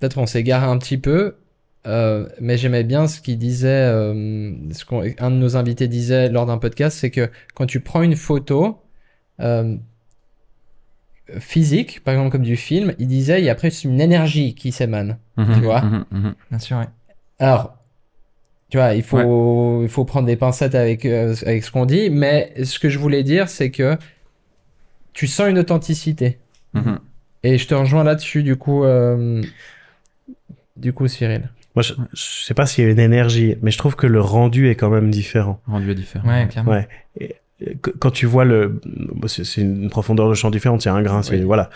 Peut-être 0.00 0.18
on 0.18 0.26
s'est 0.26 0.42
garé 0.42 0.66
un 0.66 0.78
petit 0.78 0.98
peu. 0.98 1.36
euh, 1.86 2.28
mais 2.40 2.58
j'aimais 2.58 2.84
bien 2.84 3.06
ce 3.06 3.20
qu'il 3.20 3.38
disait, 3.38 3.68
euh, 3.68 4.52
ce 4.72 4.84
qu'un 4.84 5.30
de 5.30 5.36
nos 5.36 5.56
invités 5.56 5.88
disait 5.88 6.28
lors 6.28 6.44
d'un 6.46 6.58
podcast, 6.58 6.98
c'est 6.98 7.10
que 7.10 7.30
quand 7.54 7.66
tu 7.66 7.80
prends 7.80 8.02
une 8.02 8.16
photo 8.16 8.82
euh, 9.40 9.76
physique, 11.40 12.02
par 12.04 12.14
exemple 12.14 12.30
comme 12.30 12.42
du 12.42 12.56
film, 12.56 12.94
il 12.98 13.08
disait, 13.08 13.40
il 13.40 13.44
y 13.44 13.48
a 13.48 13.52
après 13.52 13.68
une 13.68 14.00
énergie 14.00 14.54
qui 14.54 14.72
s'émane. 14.72 15.18
mhm, 15.36 15.54
Tu 15.54 15.60
vois 15.60 15.82
mhm, 15.82 16.04
mhm. 16.10 16.34
Bien 16.50 16.58
sûr, 16.58 16.76
ouais. 16.78 16.88
Alors, 17.38 17.75
tu 18.70 18.78
vois, 18.78 18.94
il 18.94 19.02
faut, 19.02 19.82
il 19.82 19.88
faut 19.88 20.04
prendre 20.04 20.26
des 20.26 20.36
pincettes 20.36 20.74
avec, 20.74 21.04
euh, 21.04 21.34
avec 21.46 21.64
ce 21.64 21.70
qu'on 21.70 21.86
dit, 21.86 22.10
mais 22.10 22.52
ce 22.64 22.78
que 22.78 22.88
je 22.88 22.98
voulais 22.98 23.22
dire, 23.22 23.48
c'est 23.48 23.70
que 23.70 23.96
tu 25.12 25.26
sens 25.26 25.48
une 25.48 25.58
authenticité. 25.58 26.38
Mhm. 26.74 26.98
Et 27.44 27.58
je 27.58 27.66
te 27.68 27.74
rejoins 27.74 28.02
là-dessus, 28.04 28.42
du 28.42 28.56
coup, 28.56 28.84
euh, 28.84 29.40
du 30.76 30.92
coup, 30.92 31.06
Cyril. 31.08 31.48
Moi, 31.74 31.82
je, 31.82 31.92
je 32.12 32.44
sais 32.44 32.54
pas 32.54 32.66
s'il 32.66 32.84
y 32.84 32.88
a 32.88 32.90
une 32.90 32.98
énergie, 32.98 33.56
mais 33.62 33.70
je 33.70 33.78
trouve 33.78 33.96
que 33.96 34.06
le 34.06 34.20
rendu 34.20 34.68
est 34.68 34.74
quand 34.74 34.90
même 34.90 35.10
différent. 35.10 35.60
Rendu 35.66 35.94
différent. 35.94 36.26
Ouais, 36.28 36.48
clairement. 36.48 36.72
Ouais. 36.72 36.88
Et, 37.20 37.36
quand 38.00 38.10
tu 38.10 38.26
vois 38.26 38.44
le, 38.44 38.80
c'est 39.28 39.62
une 39.62 39.88
profondeur 39.88 40.28
de 40.28 40.34
champ 40.34 40.50
différente, 40.50 40.82
c'est 40.82 40.90
un 40.90 41.00
grain, 41.02 41.22
c'est 41.22 41.36
Oui. 41.36 41.42
voilà. 41.42 41.70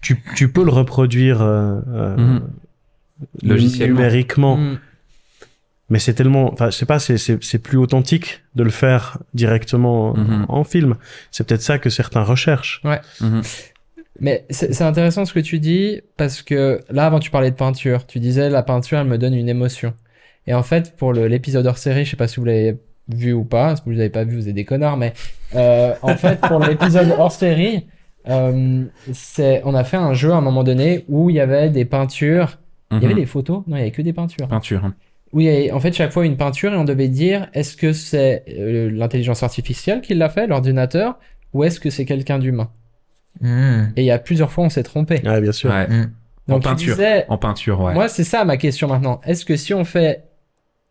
Tu, 0.00 0.20
tu 0.34 0.50
peux 0.50 0.64
le 0.64 0.70
reproduire 0.72 1.40
euh, 1.42 1.80
euh, 1.88 2.16
Mhm. 2.16 2.40
Logiciellement. 3.42 3.96
numériquement, 4.00 4.56
Mm. 4.56 4.78
Mais 5.90 5.98
c'est 5.98 6.14
tellement, 6.14 6.52
enfin, 6.52 6.70
je 6.70 6.76
sais 6.76 6.86
pas, 6.86 6.98
c'est 6.98 7.18
c'est 7.18 7.42
c'est 7.44 7.58
plus 7.58 7.76
authentique 7.76 8.40
de 8.54 8.62
le 8.62 8.70
faire 8.70 9.18
directement 9.34 10.14
Mhm. 10.16 10.46
en 10.48 10.64
film. 10.64 10.96
C'est 11.30 11.46
peut-être 11.46 11.62
ça 11.62 11.78
que 11.78 11.90
certains 11.90 12.22
recherchent. 12.22 12.80
Mhm. 13.20 13.42
Mais 14.20 14.44
c'est 14.50 14.72
c'est 14.74 14.84
intéressant 14.84 15.24
ce 15.24 15.32
que 15.32 15.40
tu 15.40 15.58
dis, 15.58 16.00
parce 16.16 16.42
que 16.42 16.80
là, 16.90 17.06
avant, 17.06 17.20
tu 17.20 17.30
parlais 17.30 17.50
de 17.50 17.56
peinture. 17.56 18.06
Tu 18.06 18.20
disais, 18.20 18.50
la 18.50 18.62
peinture, 18.62 18.98
elle 18.98 19.06
me 19.06 19.18
donne 19.18 19.34
une 19.34 19.48
émotion. 19.48 19.94
Et 20.46 20.54
en 20.54 20.62
fait, 20.62 20.96
pour 20.96 21.12
le- 21.12 21.26
l'épisode 21.28 21.66
hors 21.66 21.78
série, 21.78 22.04
je 22.04 22.10
sais 22.10 22.16
pas 22.16 22.28
si 22.28 22.36
vous 22.40 22.44
l'avez 22.46 22.76
vu 23.08 23.32
ou 23.32 23.44
pas, 23.44 23.76
si 23.76 23.82
vous 23.84 23.90
l'avez 23.92 24.10
pas 24.10 24.24
vu, 24.24 24.36
vous 24.36 24.48
êtes 24.48 24.54
des 24.54 24.64
connards, 24.64 24.96
mais 24.96 25.12
euh, 25.54 25.92
en 26.02 26.16
fait, 26.16 26.40
pour 26.40 26.60
l'épisode 26.60 27.14
hors 27.18 27.32
série, 27.32 27.86
euh, 28.28 28.84
c'est, 29.12 29.62
on 29.64 29.74
a 29.74 29.84
fait 29.84 29.96
un 29.96 30.12
jeu 30.12 30.32
à 30.32 30.36
un 30.36 30.40
moment 30.40 30.64
donné 30.64 31.04
où 31.08 31.30
il 31.30 31.36
y 31.36 31.40
avait 31.40 31.70
des 31.70 31.84
peintures. 31.84 32.58
Il 32.92 33.00
y 33.00 33.04
avait 33.04 33.14
Mhm. 33.14 33.20
des 33.20 33.26
photos? 33.26 33.62
Non, 33.68 33.76
il 33.76 33.80
y 33.80 33.82
avait 33.82 33.90
que 33.92 34.02
des 34.02 34.12
peintures. 34.12 34.48
Peinture. 34.48 34.84
hein. 34.84 34.94
Oui, 35.32 35.70
en 35.70 35.78
fait, 35.78 35.92
chaque 35.92 36.10
fois 36.12 36.26
une 36.26 36.36
peinture 36.36 36.72
et 36.72 36.76
on 36.76 36.84
devait 36.84 37.08
dire 37.08 37.48
est-ce 37.54 37.76
que 37.76 37.92
c'est 37.92 38.44
euh, 38.58 38.90
l'intelligence 38.90 39.42
artificielle 39.42 40.00
qui 40.00 40.14
l'a 40.14 40.28
fait, 40.28 40.46
l'ordinateur, 40.48 41.18
ou 41.52 41.62
est-ce 41.64 41.78
que 41.78 41.88
c'est 41.90 42.04
quelqu'un 42.04 42.38
d'humain? 42.40 42.70
Mmh. 43.40 43.92
Et 43.96 44.02
il 44.02 44.04
y 44.04 44.10
a 44.10 44.18
plusieurs 44.18 44.50
fois, 44.50 44.64
on 44.64 44.68
s'est 44.70 44.82
trompé. 44.82 45.20
Ouais, 45.24 45.40
bien 45.40 45.52
sûr. 45.52 45.70
Ouais. 45.70 45.86
Mmh. 45.86 46.10
En 46.48 46.52
Donc, 46.54 46.64
peinture. 46.64 46.94
disais, 46.96 47.26
En 47.28 47.38
peinture, 47.38 47.80
ouais. 47.80 47.94
moi, 47.94 48.08
c'est 48.08 48.24
ça 48.24 48.44
ma 48.44 48.56
question 48.56 48.88
maintenant. 48.88 49.20
Est-ce 49.24 49.44
que 49.44 49.56
si 49.56 49.72
on 49.72 49.84
fait, 49.84 50.24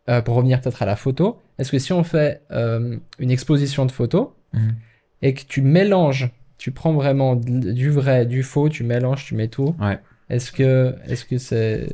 euh, 0.09 0.21
pour 0.21 0.35
revenir 0.35 0.61
peut-être 0.61 0.81
à 0.81 0.85
la 0.85 0.95
photo, 0.95 1.37
est-ce 1.57 1.69
que 1.71 1.79
si 1.79 1.91
on 1.91 2.05
fait 2.05 2.41
euh, 2.51 2.95
une 3.19 3.31
exposition 3.31 3.85
de 3.85 3.91
photos 3.91 4.29
Mhm. 4.53 4.75
et 5.21 5.33
que 5.35 5.41
tu 5.47 5.61
mélanges, 5.61 6.31
tu 6.57 6.71
prends 6.71 6.93
vraiment 6.93 7.35
du 7.35 7.89
vrai, 7.91 8.25
du 8.25 8.41
faux, 8.41 8.67
tu 8.69 8.83
mélanges, 8.83 9.25
tu 9.25 9.35
mets 9.35 9.47
tout. 9.49 9.75
Ouais. 9.79 9.99
Est-ce 10.29 10.51
que, 10.51 10.95
est-ce 11.07 11.25
que 11.25 11.37
c'est, 11.37 11.87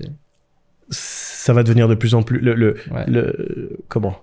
Ça 0.89 1.53
va 1.53 1.63
devenir 1.63 1.87
de 1.87 1.95
plus 1.95 2.13
en 2.15 2.23
plus 2.23 2.39
le, 2.39 2.53
le, 2.53 2.77
ouais. 2.91 3.05
le 3.07 3.77
comment? 3.87 4.19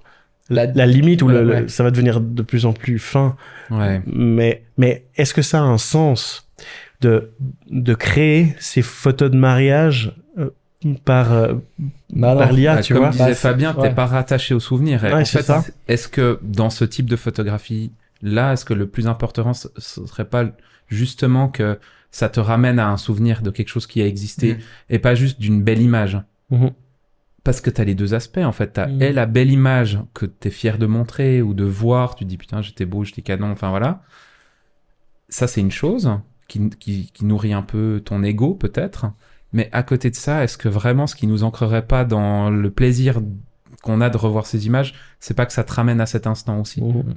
La- 0.50 0.66
la, 0.66 0.86
limite 0.86 1.22
ou 1.22 1.28
le, 1.28 1.36
Ouais, 1.38 1.42
le- 1.44 1.52
ouais. 1.62 1.68
ça 1.68 1.82
va 1.82 1.90
devenir 1.90 2.20
de 2.20 2.42
plus 2.42 2.66
en 2.66 2.72
plus 2.72 2.98
fin. 2.98 3.36
Ouais. 3.70 4.02
Mais, 4.06 4.64
mais 4.76 5.04
est-ce 5.16 5.34
que 5.34 5.42
ça 5.42 5.58
a 5.60 5.62
un 5.62 5.78
sens 5.78 6.48
de, 7.00 7.30
de 7.70 7.94
créer 7.94 8.54
ces 8.60 8.82
photos 8.82 9.30
de 9.30 9.36
mariage 9.36 10.14
euh, 10.38 10.50
par, 11.04 11.32
euh, 11.32 11.54
Bah 12.10 12.34
par 12.36 12.52
l'IA, 12.52 12.76
Bah, 12.76 12.82
tu 12.82 12.92
comme 12.92 13.02
vois? 13.02 13.10
disait 13.10 13.24
Bah, 13.28 13.34
Fabien, 13.34 13.74
ouais. 13.74 13.88
t'es 13.88 13.94
pas 13.94 14.06
rattaché 14.06 14.54
au 14.54 14.60
souvenir. 14.60 15.02
En 15.04 15.24
c'est 15.24 15.38
fait, 15.38 15.44
ça. 15.44 15.64
est-ce 15.88 16.08
que 16.08 16.38
dans 16.42 16.70
ce 16.70 16.84
type 16.84 17.08
de 17.08 17.16
photographie 17.16 17.92
là, 18.20 18.52
est-ce 18.52 18.64
que 18.64 18.74
le 18.74 18.86
plus 18.86 19.06
important 19.08 19.52
ce 19.52 19.68
ce 19.78 20.06
serait 20.06 20.24
pas 20.26 20.44
justement 20.88 21.48
que 21.48 21.78
ça 22.10 22.28
te 22.28 22.38
ramène 22.40 22.78
à 22.78 22.88
un 22.88 22.96
souvenir 22.96 23.42
de 23.42 23.50
quelque 23.50 23.68
chose 23.68 23.86
qui 23.86 24.02
a 24.02 24.06
existé 24.06 24.54
Mm. 24.54 24.58
et 24.90 24.98
pas 24.98 25.14
juste 25.14 25.40
d'une 25.40 25.62
belle 25.62 25.80
image? 25.80 26.18
Mhm. 26.52 26.70
Parce 27.44 27.60
que 27.60 27.70
t'as 27.70 27.82
les 27.82 27.96
deux 27.96 28.14
aspects 28.14 28.38
en 28.38 28.52
fait. 28.52 28.68
T'as 28.74 28.86
Mm. 28.86 29.02
et 29.02 29.12
la 29.12 29.26
belle 29.26 29.50
image 29.50 29.98
que 30.14 30.26
t'es 30.26 30.50
fier 30.50 30.78
de 30.78 30.86
montrer 30.86 31.42
ou 31.42 31.54
de 31.54 31.64
voir. 31.64 32.14
Tu 32.14 32.24
dis 32.24 32.36
putain 32.36 32.62
j'étais 32.62 32.86
beau, 32.86 33.02
j'étais 33.02 33.22
canon. 33.22 33.50
Enfin 33.50 33.70
voilà. 33.70 34.02
Ça 35.28 35.46
c'est 35.48 35.60
une 35.60 35.70
chose 35.72 36.10
qui, 36.46 36.70
qui, 36.70 37.10
qui 37.12 37.24
nourrit 37.24 37.52
un 37.52 37.62
peu 37.62 38.00
ton 38.04 38.22
ego 38.22 38.54
peut-être. 38.54 39.06
Mais 39.52 39.68
à 39.72 39.82
côté 39.82 40.08
de 40.10 40.14
ça, 40.14 40.44
est-ce 40.44 40.56
que 40.56 40.68
vraiment 40.68 41.06
ce 41.06 41.14
qui 41.16 41.26
nous 41.26 41.42
ancrerait 41.44 41.86
pas 41.86 42.04
dans 42.04 42.48
le 42.48 42.70
plaisir 42.70 43.20
qu'on 43.82 44.00
a 44.00 44.08
de 44.08 44.16
revoir 44.16 44.46
ces 44.46 44.66
images, 44.66 44.94
c'est 45.18 45.34
pas 45.34 45.44
que 45.44 45.52
ça 45.52 45.64
te 45.64 45.72
ramène 45.72 46.00
à 46.00 46.06
cet 46.06 46.26
instant 46.26 46.60
aussi? 46.60 46.80
Mhm. 46.82 47.16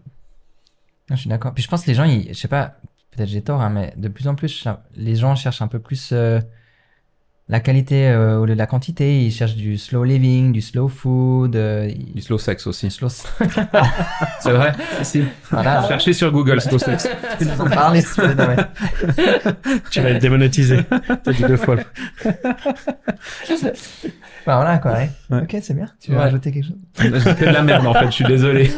Je 1.12 1.16
suis 1.16 1.30
d'accord. 1.30 1.54
Puis 1.54 1.64
je 1.64 1.70
pense 1.70 1.84
que 1.84 1.88
les 1.88 1.94
gens, 1.94 2.04
ils, 2.04 2.30
je 2.30 2.34
sais 2.34 2.48
pas, 2.48 2.78
peut-être 3.12 3.30
j'ai 3.30 3.42
tort, 3.44 3.62
hein, 3.62 3.70
mais 3.70 3.94
de 3.96 4.08
plus 4.08 4.28
en 4.28 4.34
plus, 4.36 4.68
les 4.96 5.16
gens 5.16 5.36
cherchent 5.36 5.62
un 5.62 5.68
peu 5.68 5.80
plus 5.80 6.10
euh, 6.14 6.40
la 7.48 7.60
qualité 7.60 8.08
euh, 8.08 8.40
au 8.40 8.46
lieu 8.46 8.54
de 8.54 8.58
la 8.58 8.66
quantité. 8.66 9.22
Ils 9.24 9.32
cherchent 9.32 9.56
du 9.56 9.78
slow 9.78 10.04
living, 10.04 10.52
du 10.52 10.62
slow 10.62 10.88
food. 10.88 11.56
euh, 11.56 11.92
Du 12.14 12.22
slow 12.22 12.38
sex 12.40 12.66
aussi. 12.66 12.90
slow... 12.90 13.08
C'est 14.40 14.52
vrai 14.52 14.74
Si. 15.04 15.24
voilà. 15.52 15.88
Cherchez 15.88 16.14
sur 16.14 16.32
Google 16.32 16.60
slow 16.60 16.80
sex. 16.80 17.08
Tu 17.38 17.46
nous 17.46 17.62
en 17.62 17.70
parles, 17.70 18.02
si 18.02 18.16
tu 18.16 18.22
veux, 18.22 18.34
non, 18.34 18.48
mais- 18.48 19.84
Tu 19.92 20.02
vas 20.02 20.10
être 20.10 20.22
démonétisé. 20.22 20.80
T'as 21.24 21.34
dit 21.34 21.44
deux 21.44 21.58
fois. 21.58 21.76
Bah, 24.46 24.56
voilà, 24.58 24.78
quoi, 24.80 24.94
ouais. 24.94 25.10
Ouais. 25.30 25.42
Ok, 25.44 25.58
c'est 25.62 25.74
bien. 25.74 25.88
Tu 26.00 26.12
veux 26.12 26.18
Ouais. 26.18 26.24
rajouter 26.24 26.52
quelque 26.52 26.66
chose? 26.66 26.78
J'ai 27.00 27.34
fait 27.36 27.46
de 27.48 27.52
la 27.52 27.62
merde 27.64 27.86
en 27.88 27.94
fait, 27.94 28.06
je 28.08 28.12
suis 28.12 28.26
désolé. 28.26 28.70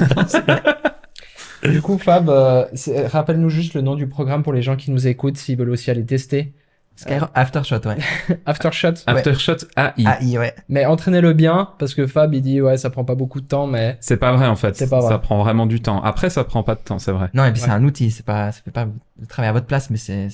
Du 1.64 1.82
coup, 1.82 1.98
Fab, 1.98 2.30
euh, 2.30 2.66
rappelle-nous 3.12 3.50
juste 3.50 3.74
le 3.74 3.82
nom 3.82 3.96
du 3.96 4.08
programme 4.08 4.44
pour 4.44 4.54
les 4.54 4.62
gens 4.62 4.76
qui 4.76 4.92
nous 4.92 5.08
écoutent 5.08 5.38
s'ils 5.38 5.58
veulent 5.58 5.70
aussi 5.72 5.90
aller 5.92 6.06
tester. 6.06 6.54
Skyro 6.98 7.28
Aftershot, 7.36 7.80
ouais. 7.86 7.98
Aftershot. 8.46 8.94
Aftershot 9.06 9.58
AI. 9.78 9.94
Ah, 10.06 10.18
i, 10.22 10.38
ouais. 10.38 10.54
Mais 10.68 10.86
entraînez-le 10.86 11.32
bien, 11.34 11.70
parce 11.80 11.94
que 11.94 12.08
Fab, 12.08 12.34
il 12.34 12.42
dit, 12.42 12.60
ouais, 12.62 12.76
ça 12.78 12.90
prend 12.90 13.06
pas 13.06 13.16
beaucoup 13.16 13.40
de 13.40 13.46
temps, 13.48 13.68
mais 13.68 13.98
C'est 14.02 14.18
pas 14.18 14.34
vrai 14.36 14.48
en 14.48 14.56
fait. 14.56 14.76
C'est 14.76 14.90
pas 14.90 15.00
vrai. 15.00 15.10
Ça 15.10 15.20
prend 15.20 15.38
vraiment 15.42 15.66
du 15.68 15.80
temps. 15.82 16.02
Après, 16.02 16.30
ça 16.30 16.44
prend 16.44 16.64
pas 16.64 16.76
de 16.76 16.82
temps, 16.82 17.00
c'est 17.00 17.12
vrai. 17.14 17.30
Non, 17.34 17.46
et 17.46 17.52
puis 17.54 17.62
Ouais. 17.62 17.68
c'est 17.68 17.74
un 17.74 17.84
outil. 17.84 18.12
C'est 18.12 18.26
pas, 18.26 18.52
ça 18.52 18.62
fait 18.66 18.72
pas 18.72 18.88
travailler 19.30 19.50
à 19.50 19.54
votre 19.54 19.68
place, 19.68 19.90
mais 19.92 19.98
c'est, 19.98 20.28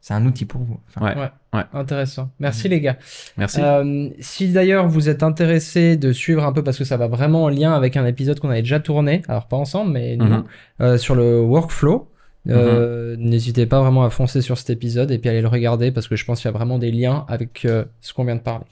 c'est 0.00 0.14
un 0.14 0.26
outil 0.26 0.44
pour 0.44 0.60
vous. 0.60 0.78
Enfin, 0.94 1.14
Ouais. 1.54 1.62
intéressant. 1.72 2.30
Merci 2.38 2.68
les 2.68 2.80
gars. 2.80 2.96
Merci. 3.38 3.60
Euh, 3.62 4.08
si 4.20 4.52
d'ailleurs 4.52 4.88
vous 4.88 5.08
êtes 5.08 5.22
intéressé 5.22 5.96
de 5.96 6.12
suivre 6.12 6.44
un 6.44 6.52
peu, 6.52 6.62
parce 6.62 6.76
que 6.78 6.84
ça 6.84 6.96
va 6.96 7.06
vraiment 7.08 7.44
en 7.44 7.48
lien 7.48 7.72
avec 7.74 7.96
un 7.96 8.04
épisode 8.06 8.40
qu'on 8.40 8.50
avait 8.50 8.62
déjà 8.62 8.80
tourné, 8.80 9.22
alors 9.28 9.46
pas 9.48 9.56
ensemble, 9.56 9.92
mais 9.92 10.16
nous, 10.16 10.24
Mhm. 10.26 10.44
euh, 10.82 10.98
sur 10.98 11.14
le 11.14 11.40
workflow, 11.40 12.08
Euh, 12.48 13.16
N'hésitez 13.18 13.66
pas 13.66 13.80
vraiment 13.80 14.04
à 14.04 14.10
foncer 14.10 14.40
sur 14.40 14.58
cet 14.58 14.70
épisode 14.70 15.10
et 15.10 15.18
puis 15.18 15.30
aller 15.30 15.42
le 15.42 15.48
regarder 15.48 15.92
parce 15.92 16.08
que 16.08 16.16
je 16.16 16.24
pense 16.24 16.40
qu'il 16.40 16.46
y 16.46 16.54
a 16.54 16.56
vraiment 16.56 16.78
des 16.78 16.90
liens 16.90 17.24
avec 17.28 17.64
euh, 17.64 17.84
ce 18.00 18.12
qu'on 18.12 18.24
vient 18.24 18.36
de 18.36 18.40
parler. 18.40 18.66